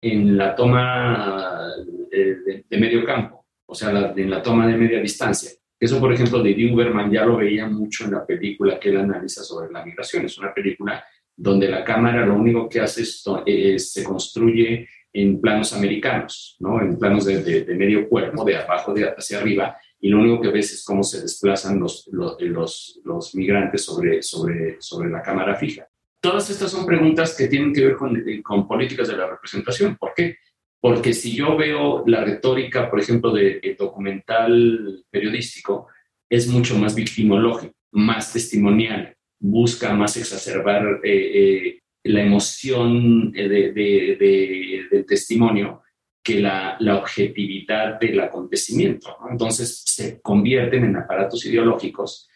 en 0.00 0.36
la 0.36 0.54
toma 0.54 1.72
de, 2.10 2.78
medio 2.78 3.04
campo, 3.04 3.46
o 3.66 3.74
sea, 3.74 3.90
en 4.14 4.30
la 4.30 4.42
toma 4.42 4.66
de 4.66 4.76
media 4.76 5.00
distancia. 5.00 5.50
Eso, 5.80 6.00
por 6.00 6.12
ejemplo, 6.12 6.42
de 6.42 6.72
Uberman 6.72 7.10
ya 7.10 7.24
lo 7.24 7.36
veía 7.36 7.66
mucho 7.68 8.04
en 8.04 8.12
la 8.12 8.26
película 8.26 8.80
que 8.80 8.88
él 8.88 8.96
analiza 8.96 9.44
sobre 9.44 9.72
la 9.72 9.84
migración. 9.84 10.24
Es 10.24 10.36
una 10.38 10.52
película 10.52 11.04
donde 11.36 11.68
la 11.68 11.84
cámara 11.84 12.26
lo 12.26 12.34
único 12.34 12.68
que 12.68 12.80
hace 12.80 13.02
es, 13.02 13.92
se 13.92 14.02
construye 14.02 14.88
en 15.12 15.40
planos 15.40 15.72
americanos, 15.72 16.56
¿no? 16.58 16.80
en 16.80 16.98
planos 16.98 17.24
de, 17.24 17.42
de, 17.42 17.74
medio 17.74 18.08
cuerpo, 18.08 18.44
de 18.44 18.56
abajo 18.56 18.92
de, 18.92 19.08
hacia 19.08 19.38
arriba, 19.38 19.76
y 20.00 20.08
lo 20.08 20.18
único 20.18 20.40
que 20.40 20.50
ves 20.50 20.72
es 20.72 20.84
cómo 20.84 21.02
se 21.02 21.22
desplazan 21.22 21.78
los, 21.78 22.08
los, 22.12 23.00
los, 23.04 23.34
migrantes 23.34 23.84
sobre, 23.84 24.22
sobre, 24.22 24.76
sobre 24.80 25.10
la 25.10 25.22
cámara 25.22 25.54
fija. 25.54 25.88
Todas 26.20 26.50
estas 26.50 26.70
son 26.72 26.84
preguntas 26.84 27.36
que 27.36 27.46
tienen 27.46 27.72
que 27.72 27.84
ver 27.84 27.96
con, 27.96 28.16
eh, 28.16 28.42
con 28.42 28.66
políticas 28.66 29.08
de 29.08 29.16
la 29.16 29.28
representación. 29.28 29.96
¿Por 29.96 30.12
qué? 30.14 30.36
Porque 30.80 31.12
si 31.12 31.34
yo 31.34 31.56
veo 31.56 32.04
la 32.06 32.24
retórica, 32.24 32.88
por 32.90 33.00
ejemplo, 33.00 33.32
de, 33.32 33.76
documental 33.78 35.04
periodístico, 35.10 35.88
es 36.30 36.46
mucho 36.48 36.78
más 36.78 36.94
victimológico, 36.94 37.74
más 37.92 38.32
testimonial, 38.32 39.16
busca 39.40 39.92
más 39.94 40.16
exacerbar 40.16 41.00
eh, 41.02 41.10
eh, 41.12 41.80
la 42.04 42.22
emoción 42.22 43.32
de, 43.32 43.48
de, 43.48 44.86
del 44.90 45.06
testimonio 45.06 45.82
que 46.22 46.40
la, 46.40 46.76
la 46.80 46.96
objetividad 46.96 47.98
del 47.98 48.20
acontecimiento. 48.20 49.16
Entonces 49.30 49.82
se 49.86 50.20
convierten 50.20 50.84
en 50.84 50.96
aparatos 50.96 51.44
ideológicos 51.46 52.28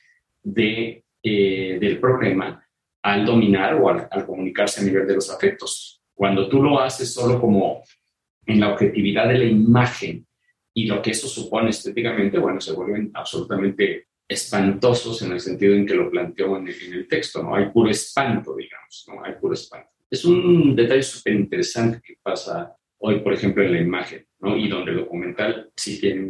de, 0.42 1.04
eh, 1.22 1.78
del 1.80 2.00
problema 2.00 2.66
al 3.02 3.24
dominar 3.24 3.74
o 3.74 3.88
al, 3.88 4.26
comunicarse 4.26 4.80
a 4.80 4.84
nivel 4.84 5.06
de 5.06 5.14
los 5.14 5.30
afectos. 5.30 6.02
Cuando 6.14 6.48
tú 6.48 6.62
lo 6.62 6.80
haces 6.80 7.12
solo 7.12 7.40
como 7.40 7.82
en 8.46 8.60
la 8.60 8.72
objetividad 8.72 9.28
de 9.28 9.38
la 9.38 9.44
imagen 9.44 10.26
y 10.74 10.86
lo 10.86 11.02
que 11.02 11.10
eso 11.10 11.28
supone 11.28 11.70
estéticamente, 11.70 12.38
bueno, 12.38 12.60
se 12.60 12.72
vuelven 12.72 13.10
absolutamente 13.14 14.06
espantosos 14.26 15.20
en 15.22 15.32
el 15.32 15.40
sentido 15.40 15.74
en 15.74 15.86
que 15.86 15.94
lo 15.94 16.10
planteó 16.10 16.56
en 16.56 16.68
el, 16.68 16.74
en 16.86 16.92
el 16.94 17.08
texto, 17.08 17.42
¿no? 17.42 17.54
Hay 17.54 17.68
puro 17.70 17.90
espanto, 17.90 18.56
digamos, 18.56 19.04
¿no? 19.08 19.24
Hay 19.24 19.34
puro 19.34 19.54
espanto. 19.54 19.90
Es 20.10 20.24
un 20.24 20.74
detalle 20.74 21.02
súper 21.02 21.34
interesante 21.34 22.00
que 22.02 22.14
pasa 22.22 22.74
hoy, 22.98 23.20
por 23.20 23.34
ejemplo, 23.34 23.62
en 23.62 23.72
la 23.72 23.80
imagen, 23.80 24.26
¿no? 24.40 24.56
Y 24.56 24.68
donde 24.68 24.92
el 24.92 24.98
documental 24.98 25.70
sí 25.76 26.00
tiene 26.00 26.22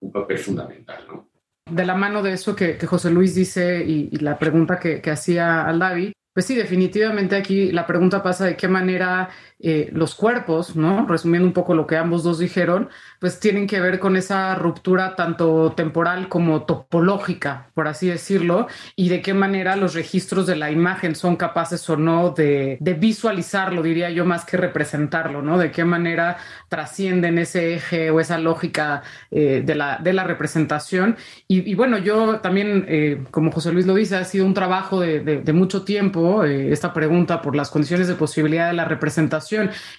un, 0.00 0.12
papel 0.12 0.38
fundamental, 0.38 1.04
¿no? 1.08 1.30
De 1.70 1.84
la 1.84 1.94
mano 1.94 2.22
de 2.22 2.32
eso 2.32 2.56
que, 2.56 2.78
José 2.78 3.10
Luis 3.10 3.34
dice 3.34 3.84
y, 3.84 4.08
la 4.18 4.38
pregunta 4.38 4.78
que, 4.78 5.02
que 5.02 5.10
hacía 5.10 5.66
al 5.66 5.78
David, 5.78 6.12
pues 6.36 6.44
sí, 6.44 6.54
definitivamente 6.54 7.34
aquí 7.34 7.72
la 7.72 7.86
pregunta 7.86 8.22
pasa 8.22 8.44
de 8.44 8.56
qué 8.56 8.68
manera 8.68 9.30
eh, 9.58 9.88
los 9.92 10.14
cuerpos. 10.14 10.74
Resumiendo 11.08 11.46
un 11.46 11.54
poco 11.54 11.74
lo 11.74 11.86
que 11.86 11.96
ambos 11.96 12.22
dos 12.22 12.38
dijeron, 12.38 12.90
pues 13.20 13.40
tienen 13.40 13.66
que 13.66 13.80
ver 13.80 13.98
con 13.98 14.16
esa 14.16 14.54
ruptura 14.54 15.16
tanto 15.16 15.72
temporal 15.72 16.28
como 16.28 16.64
topológica, 16.64 17.70
por 17.72 17.88
así 17.88 18.08
decirlo, 18.08 18.66
y 18.96 19.08
de 19.08 19.22
qué 19.22 19.32
manera 19.32 19.76
los 19.76 19.94
registros 19.94 20.46
de 20.46 20.56
la 20.56 20.70
imagen 20.70 21.14
son 21.14 21.36
capaces 21.36 21.88
o 21.88 21.96
no 21.96 22.30
de, 22.30 22.78
visualizarlo, 22.98 23.82
diría 23.82 24.10
yo, 24.10 24.24
más 24.24 24.44
que 24.44 24.56
representarlo, 24.56 25.42
¿no? 25.42 25.58
De 25.58 25.70
qué 25.70 25.84
manera 25.84 26.36
trascienden 26.68 27.38
ese 27.38 27.74
eje 27.74 28.10
o 28.10 28.20
esa 28.20 28.38
lógica 28.38 29.02
eh, 29.30 29.62
de, 29.64 29.74
la, 29.74 29.98
de 30.02 30.12
representación. 30.12 31.16
Y, 31.48 31.74
bueno, 31.74 31.98
yo 31.98 32.40
también, 32.40 32.84
eh, 32.88 33.22
como 33.30 33.52
José 33.52 33.72
Luis 33.72 33.86
lo 33.86 33.94
dice, 33.94 34.16
ha 34.16 34.24
sido 34.24 34.46
un 34.46 34.54
trabajo 34.54 35.00
de, 35.00 35.20
de 35.20 35.52
mucho 35.52 35.82
tiempo 35.82 36.44
esta 36.44 36.92
pregunta 36.92 37.42
por 37.42 37.56
las 37.56 37.70
condiciones 37.70 38.08
de 38.08 38.14
posibilidad 38.14 38.68
de 38.68 38.74
la 38.74 38.84
representación 38.84 39.45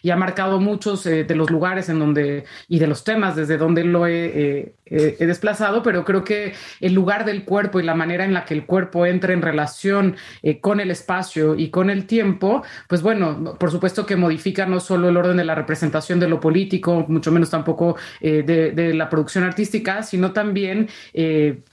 y 0.01 0.10
ha 0.10 0.15
marcado 0.15 0.60
muchos 0.60 1.05
eh, 1.05 1.23
de 1.23 1.36
los 1.36 1.49
lugares 1.49 1.89
en 1.89 1.99
donde 1.99 2.45
y 2.67 2.79
de 2.79 2.88
los 2.88 3.03
temas 3.03 3.36
desde 3.36 3.57
donde 3.57 3.83
lo 3.83 4.07
he, 4.07 4.73
he, 4.86 5.25
desplazado, 5.25 5.83
pero 5.83 6.05
creo 6.05 6.23
que 6.23 6.53
el 6.79 6.93
lugar 6.93 7.25
del 7.25 7.43
cuerpo 7.43 7.79
y 7.79 7.83
la 7.83 7.93
manera 7.93 8.23
en 8.23 8.33
la 8.33 8.45
que 8.45 8.53
el 8.53 8.65
cuerpo 8.65 9.05
entra 9.05 9.33
en 9.33 9.41
relación 9.41 10.15
eh, 10.43 10.60
con 10.60 10.79
el 10.79 10.91
espacio 10.91 11.55
y 11.55 11.69
con 11.69 11.89
el 11.89 12.05
tiempo, 12.05 12.63
pues 12.88 13.01
bueno, 13.01 13.55
por 13.60 13.71
supuesto 13.71 14.05
que 14.05 14.15
modifica 14.15 14.65
no 14.65 14.79
solo 14.79 15.10
el 15.10 15.17
orden 15.17 15.38
de 15.38 15.43
la 15.43 15.55
representación 15.55 16.19
de 16.19 16.29
lo 16.29 16.39
político, 16.39 17.05
mucho 17.07 17.31
menos 17.31 17.49
tampoco 17.49 17.97
de, 18.21 18.93
la 18.93 19.10
producción 19.10 19.43
artística, 19.43 20.03
sino 20.03 20.31
también 20.31 20.88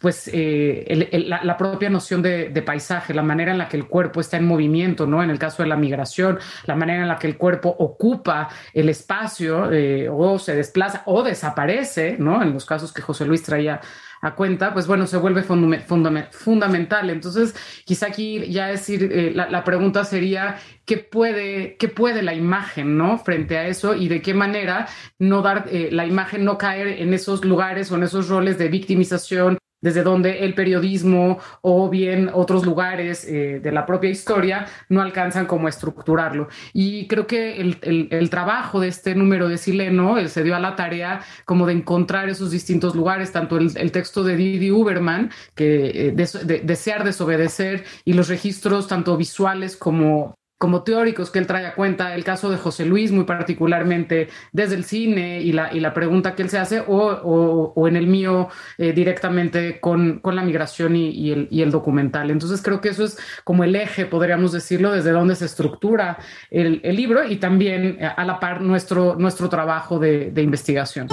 pues 0.01 0.31
la, 0.33 1.57
propia 1.57 1.91
noción 1.91 2.23
de, 2.23 2.49
de 2.49 2.63
paisaje, 2.63 3.15
la 3.15 3.23
manera 3.23 3.53
en 3.53 3.59
la 3.59 3.69
que 3.69 3.77
el 3.77 3.87
cuerpo 3.87 4.21
está 4.21 4.37
en 4.37 4.47
movimiento, 4.47 5.07
¿no? 5.07 5.23
En 5.23 5.31
el 5.31 5.39
caso 5.39 5.63
de 5.63 5.69
la 5.69 5.77
migración, 5.77 6.39
la 6.67 6.75
manera 6.75 7.03
en 7.03 7.09
la 7.09 7.19
que 7.19 7.27
el 7.27 7.37
cuerpo 7.37 7.64
ocupa 7.71 8.49
el 8.73 8.89
espacio 8.89 9.71
eh, 9.73 10.09
o 10.09 10.39
se 10.39 10.55
desplaza 10.55 11.03
o 11.07 11.23
desaparece, 11.23 12.17
¿no? 12.19 12.43
En 12.43 12.53
los 12.53 12.65
casos 12.65 12.93
que 12.93 13.03
José 13.03 13.25
Luis 13.25 13.43
traía 13.43 13.81
a 14.25 14.35
cuenta, 14.35 14.73
pues 14.73 14.87
bueno, 14.87 15.07
se 15.07 15.19
vuelve 15.19 15.43
fundamental. 15.43 17.11
Entonces, 17.11 17.55
quizá 17.85 18.07
aquí 18.07 18.51
ya 18.51 18.69
decir, 18.69 19.11
eh, 19.13 19.33
la, 19.35 19.65
pregunta 19.65 20.03
sería, 20.05 20.57
¿qué 20.87 20.97
puede, 20.97 21.77
¿qué 21.77 21.89
puede 21.89 22.23
la 22.23 22.33
imagen, 22.33 22.97
¿no? 22.97 23.19
Frente 23.19 23.59
a 23.59 23.67
eso 23.67 23.95
y 23.95 24.09
de 24.09 24.23
qué 24.23 24.33
manera 24.33 24.89
no 25.19 25.43
dar, 25.43 25.67
eh, 25.71 25.91
la 25.93 26.07
imagen 26.07 26.45
no 26.45 26.57
caer 26.57 27.03
en 27.03 27.13
esos 27.13 27.45
lugares 27.45 27.93
o 27.93 27.97
en 27.97 28.05
esos 28.05 28.31
roles 28.31 28.57
de 28.57 28.69
victimización, 28.69 29.59
desde 29.85 30.03
donde 30.03 30.39
el 30.47 30.55
periodismo 30.55 31.39
o 31.61 31.91
bien 31.91 32.31
otros 32.33 32.65
lugares 32.65 33.27
eh, 33.29 33.61
de 33.63 33.71
la 33.71 33.85
propia 33.85 34.09
historia 34.09 34.67
no 34.89 35.03
alcanzan 35.03 35.45
como 35.45 35.69
estructurarlo. 35.69 36.49
Y 36.73 37.07
creo 37.07 37.27
que 37.27 37.61
el, 37.61 38.31
trabajo 38.31 38.81
de 38.81 38.89
este 38.89 39.15
número 39.15 39.47
de 39.47 39.59
Sileno 39.59 40.17
él 40.17 40.31
se 40.31 40.43
dio 40.43 40.57
a 40.57 40.59
la 40.59 40.75
tarea 40.75 41.21
como 41.45 41.67
de 41.67 41.75
encontrar 41.75 42.31
esos 42.31 42.51
distintos 42.51 42.95
lugares, 42.95 43.31
tanto 43.31 43.59
el, 43.59 43.93
texto 43.93 44.25
de 44.25 44.37
Didi 44.37 44.71
Uberman, 44.71 45.31
que 45.55 46.09
eh, 46.09 46.61
desear 46.65 47.05
desobedecer, 47.05 47.85
y 48.07 48.15
los 48.15 48.29
registros 48.29 48.89
tanto 48.89 49.19
visuales 49.19 49.77
como 49.77 50.35
como 50.65 50.83
teóricos 50.83 51.31
que 51.31 51.39
él 51.39 51.47
trae 51.47 51.67
a 51.67 51.75
cuenta, 51.75 52.15
el 52.15 52.25
caso 52.25 52.51
de 52.51 52.57
José 52.57 52.87
Luis 52.87 53.13
muy 53.13 53.25
particularmente 53.25 54.31
desde 54.51 54.77
el 54.77 54.85
cine 54.85 55.43
y 55.43 55.53
la, 55.53 55.71
y 55.75 55.79
la 55.79 55.93
pregunta 55.93 56.35
que 56.35 56.41
él 56.41 56.49
se 56.49 56.57
hace, 56.57 56.81
o, 56.81 57.73
o, 57.77 57.87
en 57.87 57.97
el 57.97 58.07
mío 58.07 58.49
eh, 58.79 58.95
directamente 58.95 59.79
con, 59.79 60.21
con, 60.21 60.35
la 60.35 60.43
migración 60.43 60.97
y, 60.97 61.31
el, 61.31 61.49
y, 61.51 61.61
el, 61.61 61.71
documental. 61.71 62.31
Entonces 62.31 62.63
creo 62.63 62.81
que 62.81 62.89
eso 62.89 63.05
es 63.05 63.19
como 63.45 63.63
el 63.63 63.77
eje, 63.77 64.07
podríamos 64.07 64.53
decirlo, 64.53 64.91
desde 64.93 65.11
donde 65.11 65.37
se 65.37 65.45
estructura 65.45 66.17
el, 66.51 66.81
libro 66.83 67.23
y 67.29 67.37
también 67.37 67.99
eh, 68.01 68.07
a 68.07 68.25
la 68.25 68.41
par 68.41 68.63
nuestro, 68.63 69.17
nuestro 69.19 69.51
trabajo 69.51 69.99
de, 69.99 70.31
de 70.31 70.41
investigación. 70.41 71.09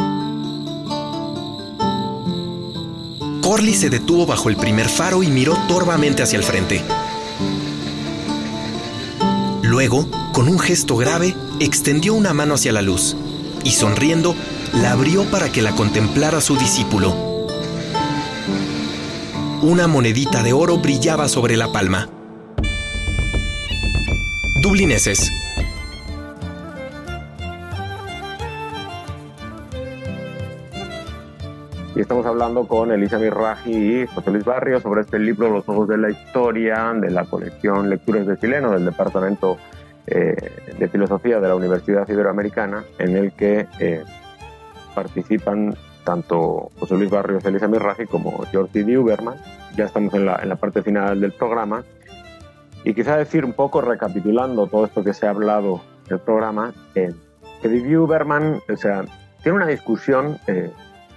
Corley 3.43 3.73
se 3.73 3.89
detuvo 3.89 4.25
bajo 4.25 4.47
el 4.47 4.55
primer 4.55 4.87
faro 4.87 5.21
y 5.23 5.27
miró 5.27 5.57
torvamente 5.67 6.23
hacia 6.23 6.37
el 6.37 6.43
frente. 6.45 6.81
Luego, 9.72 10.05
con 10.34 10.49
un 10.49 10.59
gesto 10.59 10.97
grave, 10.97 11.34
extendió 11.61 12.13
una 12.13 12.34
mano 12.34 12.55
hacia 12.55 12.74
la 12.74 12.82
luz 12.82 13.15
y 13.63 13.72
sonriendo, 13.72 14.36
la 14.74 14.91
abrió 14.91 15.24
para 15.32 15.49
que 15.49 15.61
la 15.61 15.72
contemplara 15.72 16.41
su 16.41 16.57
discípulo. 16.57 17.15
Una 19.61 19.88
monedita 19.88 20.43
de 20.43 20.51
oro 20.51 20.78
brillaba 20.80 21.30
sobre 21.30 21.55
la 21.55 21.72
palma. 21.72 22.09
Dublineses. 24.61 25.32
Y 31.93 31.99
estamos 31.99 32.25
hablando 32.25 32.67
con 32.67 32.91
Elisa 32.91 33.19
Mirraji 33.19 33.71
y 33.73 34.07
José 34.07 34.31
Luis 34.31 34.45
Barrio 34.45 34.79
sobre 34.79 35.01
este 35.01 35.19
libro 35.19 35.49
Los 35.49 35.67
Ojos 35.67 35.89
de 35.89 35.97
la 35.97 36.09
Historia 36.09 36.93
de 36.93 37.11
la 37.11 37.25
colección 37.25 37.89
Lecturas 37.89 38.25
de 38.25 38.37
Chileno 38.37 38.71
del 38.71 38.85
Departamento 38.85 39.57
eh, 40.07 40.35
de 40.79 40.87
Filosofía 40.87 41.41
de 41.41 41.49
la 41.49 41.55
Universidad 41.55 42.07
Iberoamericana, 42.07 42.85
en 42.97 43.17
el 43.17 43.33
que 43.33 43.67
eh, 43.79 44.03
participan 44.95 45.75
tanto 46.05 46.71
José 46.79 46.95
Luis 46.95 47.09
Barrios, 47.09 47.43
Elisa 47.43 47.67
Mirraji 47.67 48.05
como 48.05 48.41
George 48.45 48.83
D. 48.83 48.97
Uberman. 48.97 49.35
Ya 49.75 49.83
estamos 49.83 50.13
en 50.13 50.25
la, 50.25 50.39
en 50.41 50.47
la 50.47 50.55
parte 50.55 50.81
final 50.83 51.19
del 51.19 51.33
programa. 51.33 51.83
Y 52.85 52.93
quizá 52.93 53.17
decir 53.17 53.43
un 53.43 53.53
poco, 53.53 53.81
recapitulando 53.81 54.65
todo 54.67 54.85
esto 54.85 55.03
que 55.03 55.13
se 55.13 55.27
ha 55.27 55.31
hablado 55.31 55.81
del 56.07 56.19
programa, 56.19 56.73
eh, 56.95 57.13
que 57.61 57.67
D. 57.67 57.97
Uberman 57.97 58.61
o 58.71 58.77
sea, 58.77 59.03
tiene 59.43 59.57
una 59.57 59.67
discusión 59.67 60.37
eh, 60.47 60.71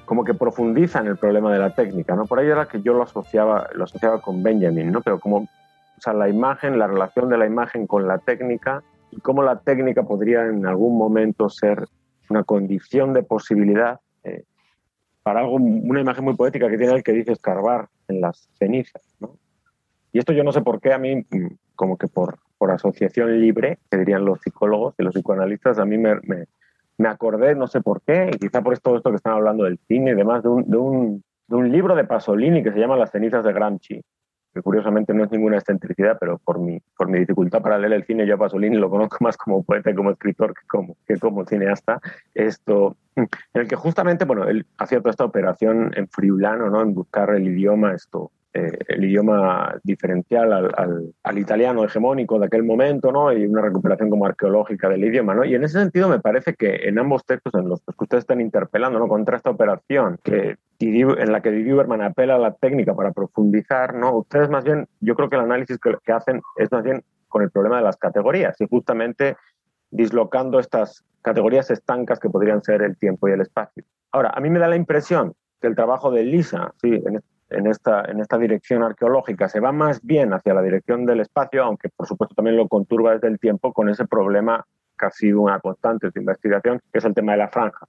como 0.05 0.25
que 0.25 0.35
profundiza 0.35 1.01
en 1.01 1.07
el 1.07 1.17
problema 1.17 1.53
de 1.53 1.59
la 1.59 1.75
técnica, 1.75 2.15
¿no? 2.15 2.27
Por 2.27 2.39
ahí 2.39 2.49
era 2.49 2.67
que 2.67 2.83
yo 2.83 2.93
lo 2.93 3.03
asociaba, 3.03 3.69
lo 3.75 3.85
asociaba 3.85 4.21
con 4.21 4.43
Benjamin, 4.43 4.93
¿no? 4.93 5.01
Pero 5.03 5.19
como, 5.19 5.39
o 5.39 6.01
sea, 6.01 6.13
la 6.13 6.29
imagen, 6.29 6.79
la 6.79 6.87
relación 6.87 7.29
de 7.29 7.39
la 7.39 7.47
imagen 7.47 7.87
con 7.87 8.07
la 8.07 8.19
técnica 8.19 8.83
y 9.11 9.21
cómo 9.21 9.43
la 9.43 9.61
técnica 9.61 10.03
podría 10.03 10.47
en 10.47 10.67
algún 10.67 10.99
momento 10.99 11.49
ser 11.49 11.87
una 12.29 12.43
condición 12.45 13.13
de 13.13 13.23
posibilidad 13.23 14.01
eh, 14.25 14.45
para 15.23 15.41
algo, 15.41 15.55
una 15.55 16.01
imagen 16.01 16.25
muy 16.25 16.35
poética 16.35 16.69
que 16.69 16.79
tiene 16.79 16.95
el 16.95 17.03
que 17.03 17.13
dice 17.13 17.33
escarbar 17.33 17.89
en 18.09 18.21
las 18.21 18.49
cenizas, 18.59 19.03
¿no? 19.21 19.37
Y 20.13 20.19
esto 20.19 20.33
yo 20.33 20.45
no 20.45 20.53
sé 20.53 20.61
por 20.61 20.81
qué 20.81 20.93
a 20.93 20.99
mí, 20.99 21.27
como 21.75 21.97
que 21.97 22.07
por, 22.07 22.39
por 22.57 22.71
asociación 22.71 23.41
libre, 23.41 23.79
que 23.91 23.99
dirían 23.99 24.25
los 24.25 24.41
psicólogos 24.43 24.95
y 24.99 25.03
los 25.03 25.13
psicoanalistas, 25.13 25.79
a 25.79 25.85
mí 25.85 25.99
me 25.99 26.47
acordé, 27.09 27.55
no 27.55 27.67
sé 27.67 27.81
por 27.81 28.03
qué, 28.03 28.31
y 28.33 28.39
quizá 28.39 28.63
por 28.63 28.79
todo 28.79 28.97
esto 28.97 29.11
que 29.11 29.17
están 29.17 29.35
hablando 29.35 29.65
del 29.65 29.79
cine 29.89 30.13
y 30.13 30.15
demás, 30.15 30.43
de 30.43 30.49
un, 30.49 30.71
de 30.71 30.77
un, 30.77 31.25
de 31.49 31.57
un 31.57 31.71
libro 31.71 31.95
de 31.95 32.05
Pasolini 32.05 32.63
que 32.63 32.73
se 32.73 32.79
llama 32.79 32.97
Las 32.97 33.11
cenizas 33.11 33.45
de 33.45 33.53
Gramsci, 33.53 34.01
que 34.55 34.63
curiosamente 34.63 35.13
no 35.13 35.25
es 35.25 35.31
ninguna 35.33 35.59
excentricidad, 35.59 36.17
pero 36.21 36.39
por 36.39 36.61
mi, 36.61 36.81
por 36.97 37.09
mi 37.09 37.19
dificultad 37.19 37.61
para 37.61 37.79
leer 37.79 37.93
el 37.95 38.05
cine, 38.05 38.27
yo 38.27 38.37
a 38.37 38.39
Pasolini 38.39 38.77
lo 38.77 38.89
conozco 38.89 39.19
más 39.21 39.37
como 39.37 39.65
poeta 39.65 39.91
y 39.91 39.95
como 39.95 40.13
escritor 40.13 40.55
que 40.55 40.67
como, 40.69 40.97
que 41.07 41.19
como 41.19 41.45
cineasta, 41.45 42.01
esto, 42.35 42.97
en 43.17 43.29
el 43.55 43.67
que 43.67 43.77
justamente, 43.77 44.25
bueno, 44.25 44.45
él 44.45 44.67
hacía 44.79 45.01
toda 45.01 45.11
esta 45.11 45.25
operación 45.25 45.93
en 45.97 46.09
friulano, 46.09 46.71
¿no? 46.71 46.81
En 46.83 46.95
buscar 46.95 47.31
el 47.31 47.49
idioma, 47.49 47.95
esto, 47.95 48.31
eh, 48.57 48.79
el 48.87 49.05
idioma 49.05 49.75
diferencial 49.83 50.53
al, 50.53 51.13
al, 51.23 51.39
italiano 51.39 51.85
hegemónico 51.85 52.39
de 52.39 52.47
aquel 52.47 52.63
momento, 52.63 53.11
¿no? 53.11 53.33
Y 53.33 53.45
una 53.45 53.63
recuperación 53.63 54.11
como 54.11 54.27
arqueológica 54.27 54.89
del 54.89 55.05
idioma, 55.05 55.35
¿no? 55.35 55.45
Y 55.45 55.57
en 55.57 55.65
ese 55.65 55.81
sentido 55.81 56.09
me 56.09 56.21
parece 56.21 56.55
que 56.55 56.89
en 56.89 56.99
ambos 57.01 57.25
textos 57.27 57.53
en 57.55 57.69
los 57.69 57.81
que 57.81 58.05
ustedes 58.05 58.23
están 58.23 58.41
interpelando, 58.41 59.01
¿no? 59.01 59.09
Contra 59.09 59.37
esta 59.37 59.51
operación 59.51 60.19
que 60.23 60.57
en 60.79 61.33
la 61.33 61.41
que 61.41 61.51
Didi 61.51 61.73
apela 62.03 62.35
a 62.35 62.39
la 62.39 62.55
técnica 62.55 62.95
para 62.95 63.13
profundizar, 63.13 63.95
¿no? 63.95 64.19
Ustedes 64.19 64.49
más 64.51 64.65
bien, 64.65 64.87
yo 65.01 65.15
creo 65.15 65.29
que 65.29 65.37
el 65.37 65.43
análisis 65.43 65.79
que, 65.79 66.13
hacen 66.13 66.43
es 66.57 66.71
más 66.71 66.83
bien 66.85 67.03
con 67.29 67.43
el 67.43 67.51
problema 67.51 67.79
de 67.79 67.83
las 67.83 67.97
categorías 67.97 68.61
y 68.61 68.69
justamente 68.69 69.37
dislocando 69.91 70.59
estas 70.59 71.05
categorías 71.23 71.71
estancas 71.71 72.21
que 72.21 72.29
podrían 72.31 72.63
ser 72.63 72.83
el 72.83 72.97
tiempo 72.97 73.29
y 73.29 73.33
el 73.33 73.41
espacio. 73.41 73.85
Ahora, 74.13 74.31
a 74.35 74.41
mí 74.41 74.51
me 74.51 74.59
da 74.59 74.69
la 74.69 74.77
impresión 74.77 75.35
que 75.61 75.67
el 75.67 75.75
trabajo 75.75 76.11
de 76.11 76.25
Lisa, 76.25 76.73
sí, 76.81 77.03
en 77.51 77.67
esta, 77.67 78.05
en 78.11 78.21
esta 78.21 78.39
dirección 78.39 78.83
arqueológica 78.83 79.49
se 79.49 79.61
va 79.61 79.73
más 79.73 80.03
bien 80.03 80.33
hacia 80.33 80.55
la 80.55 80.63
dirección 80.63 81.07
del 81.07 81.21
espacio, 81.21 81.65
aunque 81.65 81.89
por 81.89 82.07
supuesto 82.07 82.35
también 82.35 82.57
lo 82.57 82.69
conturba 82.69 83.13
desde 83.13 83.29
el 83.29 83.39
tiempo 83.39 83.73
con 83.73 83.89
ese 83.89 84.07
problema 84.07 84.65
que 84.99 85.07
ha 85.07 85.11
sido 85.11 85.41
una 85.41 85.61
constante 85.61 86.11
de 86.11 86.21
investigación, 86.21 86.81
que 86.93 86.99
es 86.99 87.05
el 87.05 87.15
tema 87.15 87.33
de 87.33 87.39
la 87.39 87.49
franja. 87.49 87.87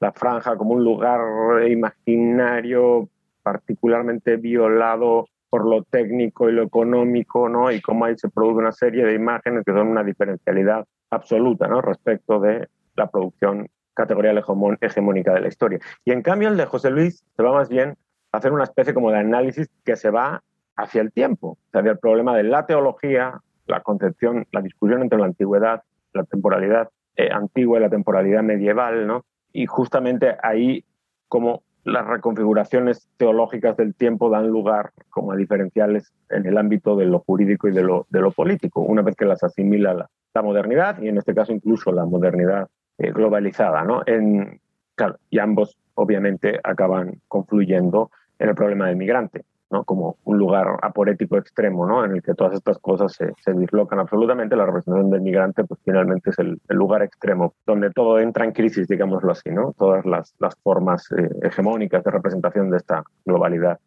La 0.00 0.12
franja 0.12 0.56
como 0.56 0.74
un 0.74 0.84
lugar 0.84 1.20
imaginario 1.68 3.08
particularmente 3.42 4.36
violado 4.36 5.26
por 5.48 5.66
lo 5.66 5.84
técnico 5.84 6.48
y 6.48 6.52
lo 6.52 6.64
económico, 6.64 7.48
¿no? 7.48 7.70
Y 7.70 7.80
cómo 7.80 8.06
ahí 8.06 8.18
se 8.18 8.28
produce 8.28 8.58
una 8.58 8.72
serie 8.72 9.04
de 9.04 9.14
imágenes 9.14 9.62
que 9.64 9.72
son 9.72 9.88
una 9.88 10.02
diferencialidad 10.02 10.84
absoluta, 11.10 11.68
¿no? 11.68 11.80
Respecto 11.80 12.40
de 12.40 12.68
la 12.96 13.08
producción 13.08 13.68
categorial 13.94 14.42
hegemónica 14.80 15.32
de 15.32 15.40
la 15.40 15.48
historia. 15.48 15.78
Y 16.04 16.10
en 16.10 16.22
cambio 16.22 16.48
el 16.48 16.56
de 16.56 16.66
José 16.66 16.90
Luis 16.90 17.24
se 17.36 17.42
va 17.42 17.52
más 17.52 17.68
bien 17.68 17.94
hacer 18.36 18.52
una 18.52 18.64
especie 18.64 18.94
como 18.94 19.10
de 19.10 19.18
análisis 19.18 19.68
que 19.84 19.96
se 19.96 20.10
va 20.10 20.42
hacia 20.76 21.02
el 21.02 21.12
tiempo, 21.12 21.58
sea, 21.72 21.80
el 21.82 21.98
problema 21.98 22.36
de 22.36 22.42
la 22.44 22.66
teología, 22.66 23.40
la 23.66 23.80
concepción, 23.80 24.46
la 24.52 24.60
discusión 24.60 25.02
entre 25.02 25.18
la 25.18 25.26
antigüedad, 25.26 25.82
la 26.12 26.24
temporalidad 26.24 26.90
eh, 27.16 27.30
antigua 27.32 27.78
y 27.78 27.82
la 27.82 27.90
temporalidad 27.90 28.42
medieval, 28.42 29.06
¿no? 29.06 29.24
Y 29.52 29.66
justamente 29.66 30.36
ahí 30.42 30.84
como 31.28 31.62
las 31.84 32.06
reconfiguraciones 32.06 33.08
teológicas 33.18 33.76
del 33.76 33.94
tiempo 33.94 34.30
dan 34.30 34.48
lugar 34.48 34.92
como 35.10 35.32
a 35.32 35.36
diferenciales 35.36 36.12
en 36.30 36.46
el 36.46 36.56
ámbito 36.56 36.96
de 36.96 37.04
lo 37.04 37.20
jurídico 37.20 37.68
y 37.68 37.72
de 37.72 37.82
lo, 37.82 38.06
de 38.08 38.20
lo 38.20 38.32
político, 38.32 38.80
una 38.80 39.02
vez 39.02 39.14
que 39.16 39.26
las 39.26 39.44
asimila 39.44 39.94
la, 39.94 40.10
la 40.34 40.42
modernidad 40.42 41.00
y 41.00 41.08
en 41.08 41.18
este 41.18 41.34
caso 41.34 41.52
incluso 41.52 41.92
la 41.92 42.06
modernidad 42.06 42.68
eh, 42.98 43.12
globalizada, 43.12 43.84
¿no? 43.84 44.02
En, 44.06 44.60
claro, 44.94 45.18
y 45.30 45.38
ambos 45.38 45.76
obviamente 45.94 46.58
acaban 46.62 47.20
confluyendo 47.28 48.10
en 48.38 48.48
el 48.48 48.54
problema 48.54 48.86
del 48.86 48.96
migrante, 48.96 49.44
¿no? 49.70 49.84
como 49.84 50.16
un 50.24 50.38
lugar 50.38 50.66
aporético 50.82 51.36
extremo 51.36 51.86
¿no? 51.86 52.04
en 52.04 52.12
el 52.12 52.22
que 52.22 52.34
todas 52.34 52.54
estas 52.54 52.78
cosas 52.78 53.12
se, 53.12 53.32
se 53.42 53.52
dislocan 53.52 53.98
absolutamente. 53.98 54.56
La 54.56 54.66
representación 54.66 55.10
del 55.10 55.22
migrante 55.22 55.64
pues 55.64 55.80
finalmente 55.84 56.30
es 56.30 56.38
el, 56.38 56.60
lugar 56.68 57.02
extremo 57.02 57.54
donde 57.66 57.90
todo 57.90 58.18
entra 58.18 58.44
en 58.44 58.52
crisis, 58.52 58.88
digámoslo 58.88 59.32
así, 59.32 59.50
¿no? 59.50 59.74
todas 59.76 60.04
las, 60.04 60.34
formas 60.62 61.10
eh, 61.12 61.28
hegemónicas 61.42 62.04
de 62.04 62.10
representación 62.10 62.70
de 62.70 62.78
esta 62.78 63.02
globalidad 63.24 63.78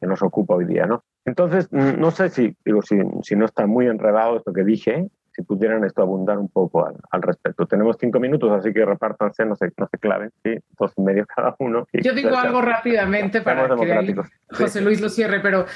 que 0.00 0.06
nos 0.06 0.22
ocupa 0.22 0.54
hoy 0.54 0.66
día. 0.66 0.86
¿no? 0.86 1.02
Entonces, 1.24 1.72
no 1.72 2.10
sé 2.10 2.28
si, 2.28 2.56
digo, 2.64 2.82
si, 2.82 2.96
si 3.22 3.34
no 3.34 3.46
está 3.46 3.66
muy 3.66 3.86
enredado 3.86 4.36
esto 4.36 4.52
que 4.52 4.64
dije, 4.64 5.08
si 5.36 5.42
pudieran 5.42 5.84
esto 5.84 6.00
abundar 6.00 6.38
un 6.38 6.48
poco 6.48 6.86
al, 6.86 7.22
respecto. 7.22 7.66
Tenemos 7.66 7.96
cinco 8.00 8.18
minutos, 8.18 8.50
así 8.50 8.72
que 8.72 8.84
repártanse, 8.84 9.44
no 9.44 9.54
se, 9.54 9.70
no 9.76 9.86
se 9.86 9.98
claven, 9.98 10.32
¿sí? 10.42 10.54
dos 10.78 10.92
y 10.96 11.02
medio 11.02 11.26
cada 11.26 11.54
uno. 11.58 11.86
Yo 11.92 12.14
digo 12.14 12.34
algo 12.36 12.62
rápidamente 12.62 13.42
para 13.42 13.68
que 13.76 14.16
José 14.50 14.80
Luis 14.80 15.00
lo 15.00 15.10
cierre, 15.10 15.40
pero 15.40 15.66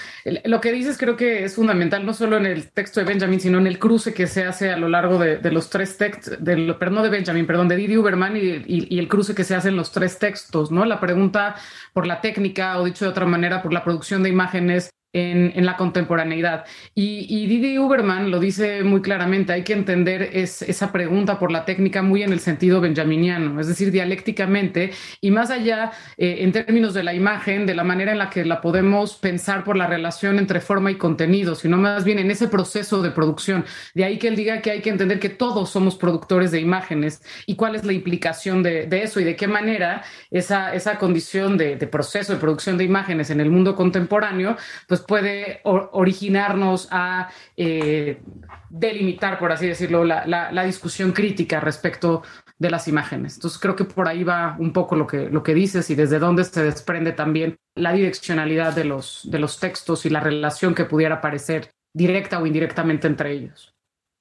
lo 0.44 0.60
que 0.60 0.72
dices 0.72 0.96
creo 0.96 1.16
que 1.16 1.44
es 1.44 1.54
fundamental, 1.54 2.06
no 2.06 2.14
solo 2.14 2.38
en 2.38 2.46
el 2.46 2.70
texto 2.70 3.00
de 3.00 3.06
Benjamin, 3.06 3.38
sino 3.38 3.58
en 3.58 3.66
el 3.66 3.78
cruce 3.78 4.14
que 4.14 4.26
se 4.26 4.44
hace 4.44 4.70
a 4.70 4.78
lo 4.78 4.88
largo 4.88 5.18
de, 5.18 5.38
los 5.50 5.68
tres 5.68 5.98
textos, 5.98 6.42
de, 6.42 6.74
perdón, 6.74 6.94
no 6.94 7.02
de 7.02 7.10
Benjamin, 7.10 7.46
perdón, 7.46 7.68
de 7.68 7.76
Didi 7.76 7.98
Uberman 7.98 8.36
y, 8.36 8.62
y, 8.66 8.98
el 8.98 9.08
cruce 9.08 9.34
que 9.34 9.44
se 9.44 9.54
hace 9.54 9.68
en 9.68 9.76
los 9.76 9.92
tres 9.92 10.18
textos, 10.18 10.72
¿no? 10.72 10.84
La 10.86 11.00
pregunta 11.00 11.54
por 11.92 12.06
la 12.06 12.20
técnica, 12.20 12.78
o 12.78 12.84
dicho 12.84 13.04
de 13.04 13.10
otra 13.10 13.26
manera, 13.26 13.62
por 13.62 13.72
la 13.72 13.84
producción 13.84 14.22
de 14.22 14.30
imágenes 14.30 14.90
en, 15.12 15.66
la 15.66 15.76
contemporaneidad. 15.76 16.64
Y, 16.94 17.26
y, 17.28 17.46
Didi 17.46 17.78
Uberman 17.78 18.30
lo 18.30 18.38
dice 18.38 18.84
muy 18.84 19.02
claramente, 19.02 19.52
hay 19.52 19.64
que 19.64 19.72
entender 19.72 20.30
es, 20.32 20.62
esa 20.62 20.92
pregunta 20.92 21.38
por 21.38 21.50
la 21.50 21.64
técnica 21.64 22.02
muy 22.02 22.22
en 22.22 22.32
el 22.32 22.40
sentido 22.40 22.80
benjaminiano, 22.80 23.60
es 23.60 23.66
decir, 23.66 23.90
dialécticamente 23.90 24.92
y 25.20 25.30
más 25.30 25.50
allá 25.50 25.90
eh, 26.16 26.38
en 26.40 26.52
términos 26.52 26.94
de 26.94 27.02
la 27.02 27.14
imagen, 27.14 27.66
de 27.66 27.74
la 27.74 27.84
manera 27.84 28.12
en 28.12 28.18
la 28.18 28.30
que 28.30 28.44
la 28.44 28.60
podemos 28.60 29.16
pensar 29.16 29.64
por 29.64 29.76
la 29.76 29.86
relación 29.86 30.38
entre 30.38 30.60
forma 30.60 30.90
y 30.90 30.96
contenido, 30.96 31.54
sino 31.54 31.76
más 31.76 32.04
bien 32.04 32.18
en 32.18 32.30
ese 32.30 32.48
proceso 32.48 33.02
de 33.02 33.10
producción. 33.10 33.64
De 33.94 34.04
ahí 34.04 34.18
que 34.18 34.28
él 34.28 34.36
diga 34.36 34.62
que 34.62 34.70
hay 34.70 34.80
que 34.80 34.90
entender 34.90 35.18
que 35.18 35.28
todos 35.28 35.70
somos 35.70 35.96
productores 35.96 36.52
de 36.52 36.60
imágenes 36.60 37.22
y 37.46 37.56
cuál 37.56 37.74
es 37.74 37.84
la 37.84 37.92
implicación 37.92 38.62
de, 38.62 38.88
eso 39.02 39.20
y 39.20 39.24
de 39.24 39.36
qué 39.36 39.48
manera 39.48 40.02
esa, 40.30 40.74
esa 40.74 40.98
condición 40.98 41.56
de, 41.56 41.76
de 41.76 41.86
proceso 41.86 42.32
de 42.32 42.38
producción 42.38 42.76
de 42.78 42.84
imágenes 42.84 43.30
en 43.30 43.40
el 43.40 43.50
mundo 43.50 43.74
contemporáneo, 43.74 44.56
pues 44.86 44.99
pues, 45.00 45.20
puede 45.22 45.60
originarnos 45.64 46.88
a 46.90 47.30
eh, 47.56 48.20
delimitar, 48.68 49.38
por 49.38 49.52
así 49.52 49.66
decirlo, 49.66 50.04
la, 50.04 50.64
discusión 50.64 51.12
crítica 51.12 51.60
respecto 51.60 52.22
de 52.58 52.70
las 52.70 52.88
imágenes. 52.88 53.34
Entonces 53.34 53.58
creo 53.58 53.76
que 53.76 53.84
por 53.84 54.08
ahí 54.08 54.24
va 54.24 54.56
un 54.58 54.72
poco 54.72 54.96
lo 54.96 55.06
que, 55.06 55.28
lo 55.30 55.42
que 55.42 55.54
dices 55.54 55.90
y 55.90 55.94
desde 55.94 56.18
dónde 56.18 56.44
se 56.44 56.62
desprende 56.62 57.12
también 57.12 57.56
la 57.74 57.92
direccionalidad 57.92 58.74
de 58.74 58.84
los, 58.84 59.28
de 59.30 59.38
los 59.38 59.58
textos 59.58 60.06
y 60.06 60.10
la 60.10 60.20
relación 60.20 60.74
que 60.74 60.84
pudiera 60.84 61.16
aparecer 61.16 61.70
directa 61.94 62.38
o 62.38 62.46
indirectamente 62.46 63.06
entre 63.06 63.32
ellos. 63.32 63.74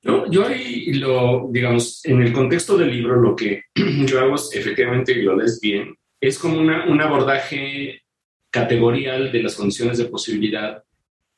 yo 0.03 0.47
ahí 0.47 0.93
lo, 0.93 1.49
digamos, 1.51 2.03
en 2.05 2.21
el 2.21 2.33
contexto 2.33 2.77
del 2.77 2.91
libro, 2.91 3.15
lo 3.15 3.35
que 3.35 3.63
yo 3.75 4.19
hago 4.21 4.35
es, 4.35 4.49
efectivamente, 4.53 5.11
y 5.11 5.21
lo 5.21 5.35
lees 5.35 5.59
bien, 5.61 5.95
es 6.21 6.37
como 6.39 6.59
un 6.59 7.01
abordaje 7.01 8.01
categorial 8.49 9.31
de 9.31 9.43
las 9.43 9.55
condiciones 9.55 9.97
de 9.97 10.05
posibilidad 10.05 10.83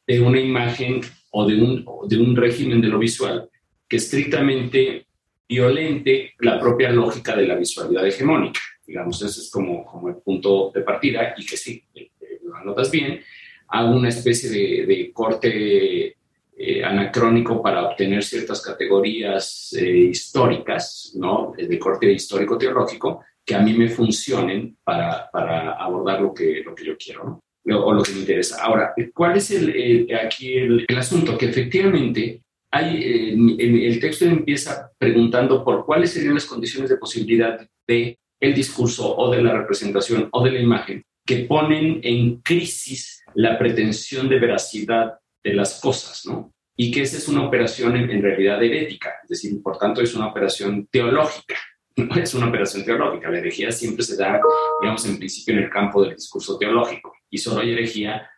de 0.08 0.20
una 0.20 0.40
imagen 0.40 1.02
o 1.32 1.48
de 1.48 1.62
un, 1.62 1.86
de 2.08 2.18
un 2.18 2.36
régimen 2.36 2.82
de 2.82 2.88
lo 2.88 3.00
visual 3.00 3.50
que 3.88 3.98
estrictamente 3.98 5.06
violente 5.48 6.34
la 6.40 6.58
propia 6.60 6.92
lógica 6.92 7.36
de 7.36 7.46
la 7.46 7.56
visualidad 7.56 8.08
hegemónica. 8.08 8.62
Digamos, 8.86 9.22
ese 9.22 9.42
es 9.42 9.52
como, 9.52 9.86
como 9.86 10.08
el 10.10 10.16
punto 10.16 10.72
de 10.74 10.82
partida 10.82 11.34
y 11.38 11.46
que 11.46 11.58
sí, 11.58 11.84
eh, 11.94 12.10
eh, 12.22 12.40
lo 12.44 12.56
anotas 12.56 12.90
bien, 12.90 13.22
a 13.68 13.86
una 13.86 14.10
especie 14.10 14.50
de, 14.50 15.12
corte 15.14 16.16
eh, 16.58 16.84
anacrónico 16.84 17.62
para 17.62 17.86
obtener 17.90 18.24
ciertas 18.24 18.62
categorías 18.62 19.74
históricas, 19.74 21.14
¿no? 21.16 21.54
de 21.58 21.80
corte 21.80 22.12
histórico-teológico, 22.12 23.24
que 23.46 23.56
a 23.56 23.60
mí 23.60 23.74
me 23.74 23.90
funcionen 23.90 24.78
para, 24.84 25.30
para 25.32 25.74
abordar 25.74 26.22
lo 26.22 26.34
que, 26.34 26.62
lo 26.64 26.76
que 26.76 26.86
yo 26.86 26.98
quiero 26.98 27.42
o 27.66 27.94
lo 27.94 28.04
que 28.04 28.14
me 28.14 28.20
interesa. 28.20 28.64
Ahora, 28.64 28.94
¿cuál 29.14 29.38
es 29.38 29.52
el, 29.52 30.08
aquí 30.16 30.54
el, 30.54 30.86
el, 30.88 30.98
asunto? 30.98 31.38
Que 31.38 31.48
efectivamente 31.48 32.42
hay, 32.72 33.34
el 33.60 34.00
texto 34.00 34.26
empieza 34.26 34.92
preguntando 34.98 35.64
por 35.64 35.86
cuáles 35.86 36.12
serían 36.12 36.36
las 36.36 36.46
condiciones 36.46 36.90
de 36.90 36.98
posibilidad 36.98 37.68
de 37.88 38.18
el 38.40 38.56
discurso 38.56 39.16
o 39.16 39.32
de 39.32 39.44
la 39.44 39.54
representación 39.54 40.28
o 40.32 40.44
de 40.44 40.52
la 40.52 40.60
imagen 40.60 41.04
que 41.26 41.46
ponen 41.46 42.02
en 42.04 42.42
crisis 42.42 43.24
la 43.36 43.58
pretensión 43.58 44.28
de 44.28 44.40
veracidad 44.40 45.20
de 45.44 45.54
las 45.54 45.80
cosas, 45.80 46.26
¿no? 46.26 46.52
Y 46.76 46.92
que 46.92 47.02
esa 47.02 47.18
es 47.18 47.28
una 47.28 47.46
operación 47.46 47.96
en, 47.96 48.10
en 48.10 48.22
realidad 48.22 48.64
herética, 48.64 49.14
es 49.24 49.30
decir, 49.30 49.62
por 49.62 49.78
tanto 49.78 50.02
es 50.02 50.16
una 50.16 50.28
operación 50.28 50.88
teológica, 50.92 51.56
no 51.96 52.16
es 52.16 52.34
una 52.34 52.48
operación 52.48 52.86
teológica. 52.86 53.30
La 53.30 53.40
herejía 53.40 53.72
siempre 53.72 54.04
se 54.04 54.16
da, 54.16 54.40
digamos, 54.82 55.06
en 55.06 55.18
principio 55.18 55.56
en 55.56 55.64
el 55.64 55.70
campo 55.70 56.04
del 56.04 56.16
discurso 56.16 56.58
teológico 56.58 57.14
y 57.30 57.38
solo 57.38 57.62
hay 57.62 57.72
herejía 57.72 58.30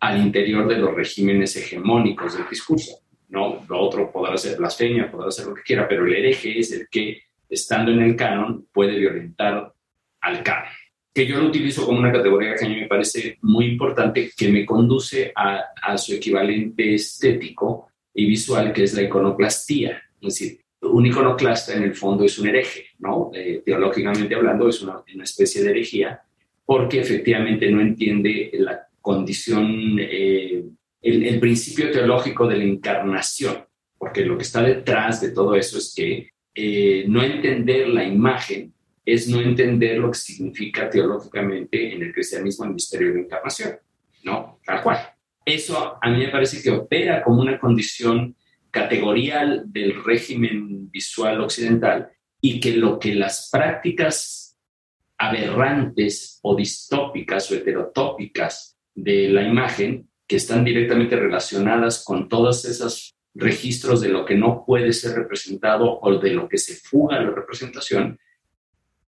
al 0.00 0.20
interior 0.20 0.66
de 0.66 0.78
los 0.78 0.94
regímenes 0.94 1.56
hegemónicos 1.56 2.36
del 2.36 2.48
discurso. 2.48 3.02
¿no? 3.28 3.64
Lo 3.68 3.80
otro 3.80 4.10
podrá 4.10 4.36
ser 4.36 4.58
blasfemia, 4.58 5.10
podrá 5.10 5.30
ser 5.30 5.46
lo 5.46 5.54
que 5.54 5.62
quiera, 5.62 5.88
pero 5.88 6.04
el 6.06 6.14
hereje 6.14 6.58
es 6.58 6.72
el 6.72 6.88
que, 6.90 7.22
estando 7.48 7.90
en 7.90 8.02
el 8.02 8.16
canon, 8.16 8.66
puede 8.72 8.98
violentar 8.98 9.72
al 10.20 10.42
canon. 10.42 10.72
Que 11.14 11.26
yo 11.26 11.38
lo 11.38 11.48
utilizo 11.48 11.84
como 11.84 11.98
una 11.98 12.12
categoría 12.12 12.54
que 12.54 12.64
a 12.64 12.68
mí 12.68 12.76
me 12.76 12.88
parece 12.88 13.38
muy 13.42 13.66
importante, 13.66 14.30
que 14.36 14.48
me 14.48 14.64
conduce 14.66 15.32
a, 15.34 15.62
a 15.82 15.98
su 15.98 16.14
equivalente 16.14 16.94
estético 16.94 17.88
y 18.14 18.26
visual, 18.26 18.72
que 18.72 18.84
es 18.84 18.94
la 18.94 19.02
iconoclastía. 19.02 20.02
Es 20.20 20.38
decir, 20.38 20.60
un 20.82 21.06
iconoclasta 21.06 21.74
en 21.74 21.84
el 21.84 21.94
fondo 21.94 22.24
es 22.24 22.38
un 22.38 22.48
hereje, 22.48 22.86
¿no? 22.98 23.30
Eh, 23.34 23.62
teológicamente 23.64 24.34
hablando 24.34 24.68
es 24.68 24.82
una, 24.82 25.02
especie 25.22 25.62
de 25.62 25.70
herejía 25.70 26.20
porque 26.64 27.00
efectivamente 27.00 27.70
no 27.70 27.80
entiende 27.80 28.50
la 28.54 28.88
condición, 29.00 29.96
eh, 29.98 30.64
el, 31.02 31.40
principio 31.40 31.90
teológico 31.90 32.46
de 32.46 32.56
la 32.56 32.64
encarnación, 32.64 33.64
porque 33.98 34.24
lo 34.24 34.36
que 34.36 34.44
está 34.44 34.62
detrás 34.62 35.20
de 35.20 35.30
todo 35.30 35.54
eso 35.54 35.78
es 35.78 35.92
que 35.94 36.30
eh, 36.54 37.04
no 37.08 37.22
entender 37.22 37.88
la 37.88 38.04
imagen 38.04 38.72
es 39.04 39.28
no 39.28 39.40
entender 39.40 39.98
lo 39.98 40.10
que 40.10 40.18
significa 40.18 40.88
teológicamente 40.88 41.94
en 41.94 42.02
el 42.02 42.12
cristianismo 42.12 42.64
el 42.64 42.74
misterio 42.74 43.08
de 43.08 43.14
la 43.14 43.20
encarnación, 43.20 43.76
¿no? 44.22 44.60
Tal 44.64 44.82
cual. 44.82 44.98
Eso 45.44 45.98
a 46.00 46.10
mí 46.10 46.18
me 46.18 46.28
parece 46.28 46.62
que 46.62 46.70
opera 46.70 47.22
como 47.22 47.42
una 47.42 47.58
condición 47.58 48.36
categorial 48.72 49.64
del 49.66 50.02
régimen 50.02 50.90
visual 50.90 51.40
occidental 51.42 52.10
y 52.40 52.58
que 52.58 52.72
lo 52.76 52.98
que 52.98 53.14
las 53.14 53.48
prácticas 53.52 54.58
aberrantes 55.18 56.40
o 56.42 56.56
distópicas 56.56 57.48
o 57.50 57.54
heterotópicas 57.54 58.76
de 58.94 59.28
la 59.28 59.42
imagen, 59.42 60.08
que 60.26 60.36
están 60.36 60.64
directamente 60.64 61.14
relacionadas 61.14 62.02
con 62.04 62.28
todos 62.28 62.64
esos 62.64 63.14
registros 63.34 64.00
de 64.00 64.08
lo 64.08 64.24
que 64.24 64.34
no 64.34 64.64
puede 64.66 64.92
ser 64.92 65.16
representado 65.16 66.00
o 66.00 66.18
de 66.18 66.30
lo 66.30 66.48
que 66.48 66.58
se 66.58 66.74
fuga 66.74 67.20
la 67.20 67.30
representación, 67.30 68.18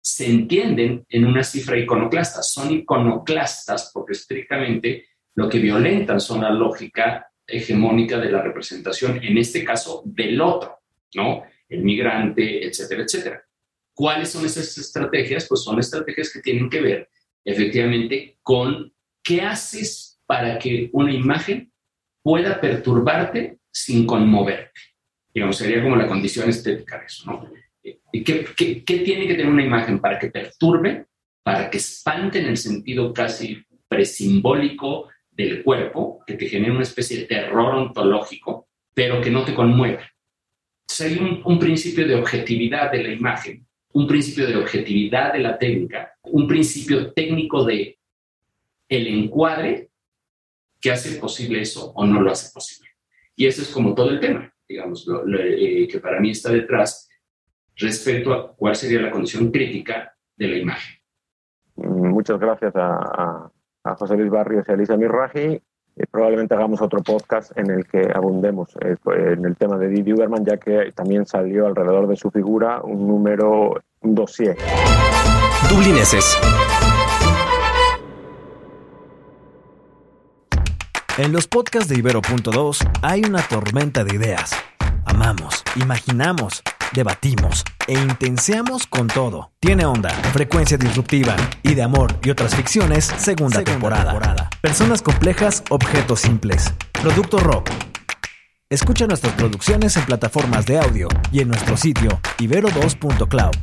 se 0.01 0.27
entienden 0.27 1.05
en 1.09 1.27
una 1.27 1.43
cifra 1.43 1.77
iconoclasta. 1.77 2.43
Son 2.43 2.71
iconoclastas 2.73 3.91
porque 3.93 4.13
estrictamente 4.13 5.09
lo 5.35 5.49
que 5.49 5.59
violentan 5.59 6.21
son 6.21 6.43
la 6.43 6.51
lógica 6.51 7.28
hegemónica 7.49 8.19
de 8.19 8.31
la 8.31 8.43
representación, 8.43 9.25
en 9.25 9.39
este 9.39 9.65
caso 9.65 10.03
del 10.05 10.41
otro, 10.41 10.79
¿no? 11.15 11.45
El 11.69 11.83
migrante, 11.83 12.67
etcétera, 12.67 13.03
etcétera. 13.03 13.45
¿Cuáles 13.95 14.31
son 14.31 14.45
esas 14.45 14.77
estrategias? 14.77 15.47
Pues 15.49 15.63
son 15.63 15.79
estrategias 15.79 16.33
que 16.33 16.41
tienen 16.41 16.69
que 16.69 16.81
ver 16.81 17.11
efectivamente 17.45 18.39
con 18.43 18.93
qué 19.23 19.41
haces 19.41 20.21
para 20.27 20.59
que 20.59 20.91
una 20.93 21.13
imagen 21.13 21.73
pueda 22.23 22.61
perturbarte 22.61 23.59
sin 23.73 24.07
conmoverte. 24.07 24.81
Digamos, 25.33 25.57
sería 25.57 25.83
como 25.83 25.97
la 25.97 26.07
condición 26.07 26.49
estética 26.51 26.99
de 26.99 27.07
eso, 27.07 27.31
¿no? 27.31 27.51
¿Qué, 27.83 28.47
qué, 28.57 28.85
qué 28.85 28.99
tiene 28.99 29.27
que 29.27 29.35
tener 29.35 29.51
una 29.51 29.65
imagen 29.65 29.99
para 29.99 30.19
que 30.19 30.29
perturbe, 30.29 31.07
para 31.43 31.71
que 31.71 31.79
espante 31.79 32.41
en 32.41 32.47
el 32.47 32.57
sentido 32.57 33.15
casi 33.15 33.65
presimbólico 33.89 35.09
del 35.39 35.63
cuerpo 35.63 36.21
que 36.27 36.35
te 36.35 36.49
genera 36.49 36.73
una 36.73 36.83
especie 36.83 37.21
de 37.21 37.27
terror 37.27 37.75
ontológico, 37.77 38.69
pero 38.93 39.21
que 39.21 39.31
no 39.31 39.45
te 39.45 39.55
conmueve. 39.55 40.03
Entonces 40.83 41.07
hay 41.07 41.41
un, 41.45 41.59
principio 41.61 42.09
de 42.09 42.17
objetividad 42.17 42.91
de 42.91 43.05
la 43.05 43.13
imagen, 43.13 43.65
un 43.93 44.09
principio 44.09 44.49
de 44.49 44.57
objetividad 44.57 45.33
de 45.33 45.39
la 45.39 45.57
técnica, 45.57 46.13
un 46.25 46.49
principio 46.49 47.13
técnico 47.13 47.65
de 47.65 47.99
el 48.89 49.07
encuadre 49.07 49.91
que 50.81 50.91
hace 50.91 51.21
posible 51.21 51.61
eso 51.61 51.93
o 51.95 52.05
no 52.05 52.21
lo 52.21 52.33
hace 52.33 52.53
posible. 52.53 52.91
Y 53.37 53.47
eso 53.47 53.63
es 53.63 53.69
como 53.69 53.95
todo 53.95 54.11
el 54.11 54.19
tema, 54.19 54.53
digamos, 54.69 55.07
eh, 55.39 55.87
que 55.89 56.01
para 56.01 56.19
mí 56.19 56.31
está 56.31 56.51
detrás 56.51 57.09
respecto 57.77 58.33
a 58.33 58.57
cuál 58.57 58.75
sería 58.75 59.03
la 59.03 59.13
condición 59.13 59.53
crítica 59.53 60.17
de 60.37 60.49
la 60.49 60.57
imagen. 60.57 60.99
Muchas 61.77 62.41
gracias 62.41 62.73
a 62.75 63.53
José 63.85 64.17
Luis 64.17 64.31
Barrios 64.31 64.67
y 64.69 64.73
a 64.73 64.75
Elisa 64.75 64.97
Mirraji. 64.97 65.61
Probablemente 66.11 66.55
hagamos 66.55 66.81
otro 66.81 67.03
podcast 67.03 67.57
en 67.59 67.71
el 67.71 67.85
que 67.85 68.09
abundemos 68.15 68.69
eh, 68.81 68.95
en 69.33 69.45
el 69.45 69.57
tema 69.57 69.77
de 69.79 69.89
Didi 69.89 70.13
Uberman, 70.13 70.45
ya 70.45 70.57
que 70.57 70.93
también 70.93 71.27
salió 71.27 71.67
alrededor 71.67 72.07
de 72.07 72.17
su 72.17 72.31
figura 72.31 72.81
un 72.83 73.09
número, 73.09 73.83
un 74.03 74.15
dossier. 74.15 74.57
Dublineses. 75.69 76.39
En 81.19 81.33
los 81.33 81.49
podcasts 81.49 81.89
de 81.89 81.99
Ibero.2 81.99 82.89
hay 83.03 83.23
una 83.25 83.43
tormenta 83.43 84.05
de 84.05 84.15
ideas. 84.15 84.53
Amamos, 85.05 85.65
imaginamos 85.75 86.63
debatimos 86.93 87.65
e 87.87 87.95
intenseamos 87.95 88.87
con 88.87 89.07
todo. 89.07 89.53
Tiene 89.61 89.85
onda, 89.85 90.11
frecuencia 90.33 90.77
disruptiva 90.77 91.37
y 91.63 91.75
de 91.75 91.83
amor 91.83 92.19
y 92.23 92.31
otras 92.31 92.55
ficciones, 92.55 93.05
segunda, 93.05 93.63
temporada. 93.63 94.51
Personas 94.61 95.03
complejas, 95.03 95.63
objetos 95.71 96.21
simples. 96.21 96.73
Producto 96.93 97.39
rock. 97.39 97.71
Escucha 98.71 99.07
nuestras 99.07 99.33
producciones 99.33 99.97
en 99.97 100.05
plataformas 100.05 100.67
de 100.67 100.79
audio 100.79 101.09
y 101.33 101.41
en 101.41 101.49
nuestro 101.49 101.77
sitio 101.77 102.21
ibero2.cloud. 102.39 103.57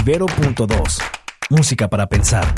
Ibero.2. 0.00 1.02
Música 1.50 1.88
para 1.88 2.06
pensar. 2.06 2.54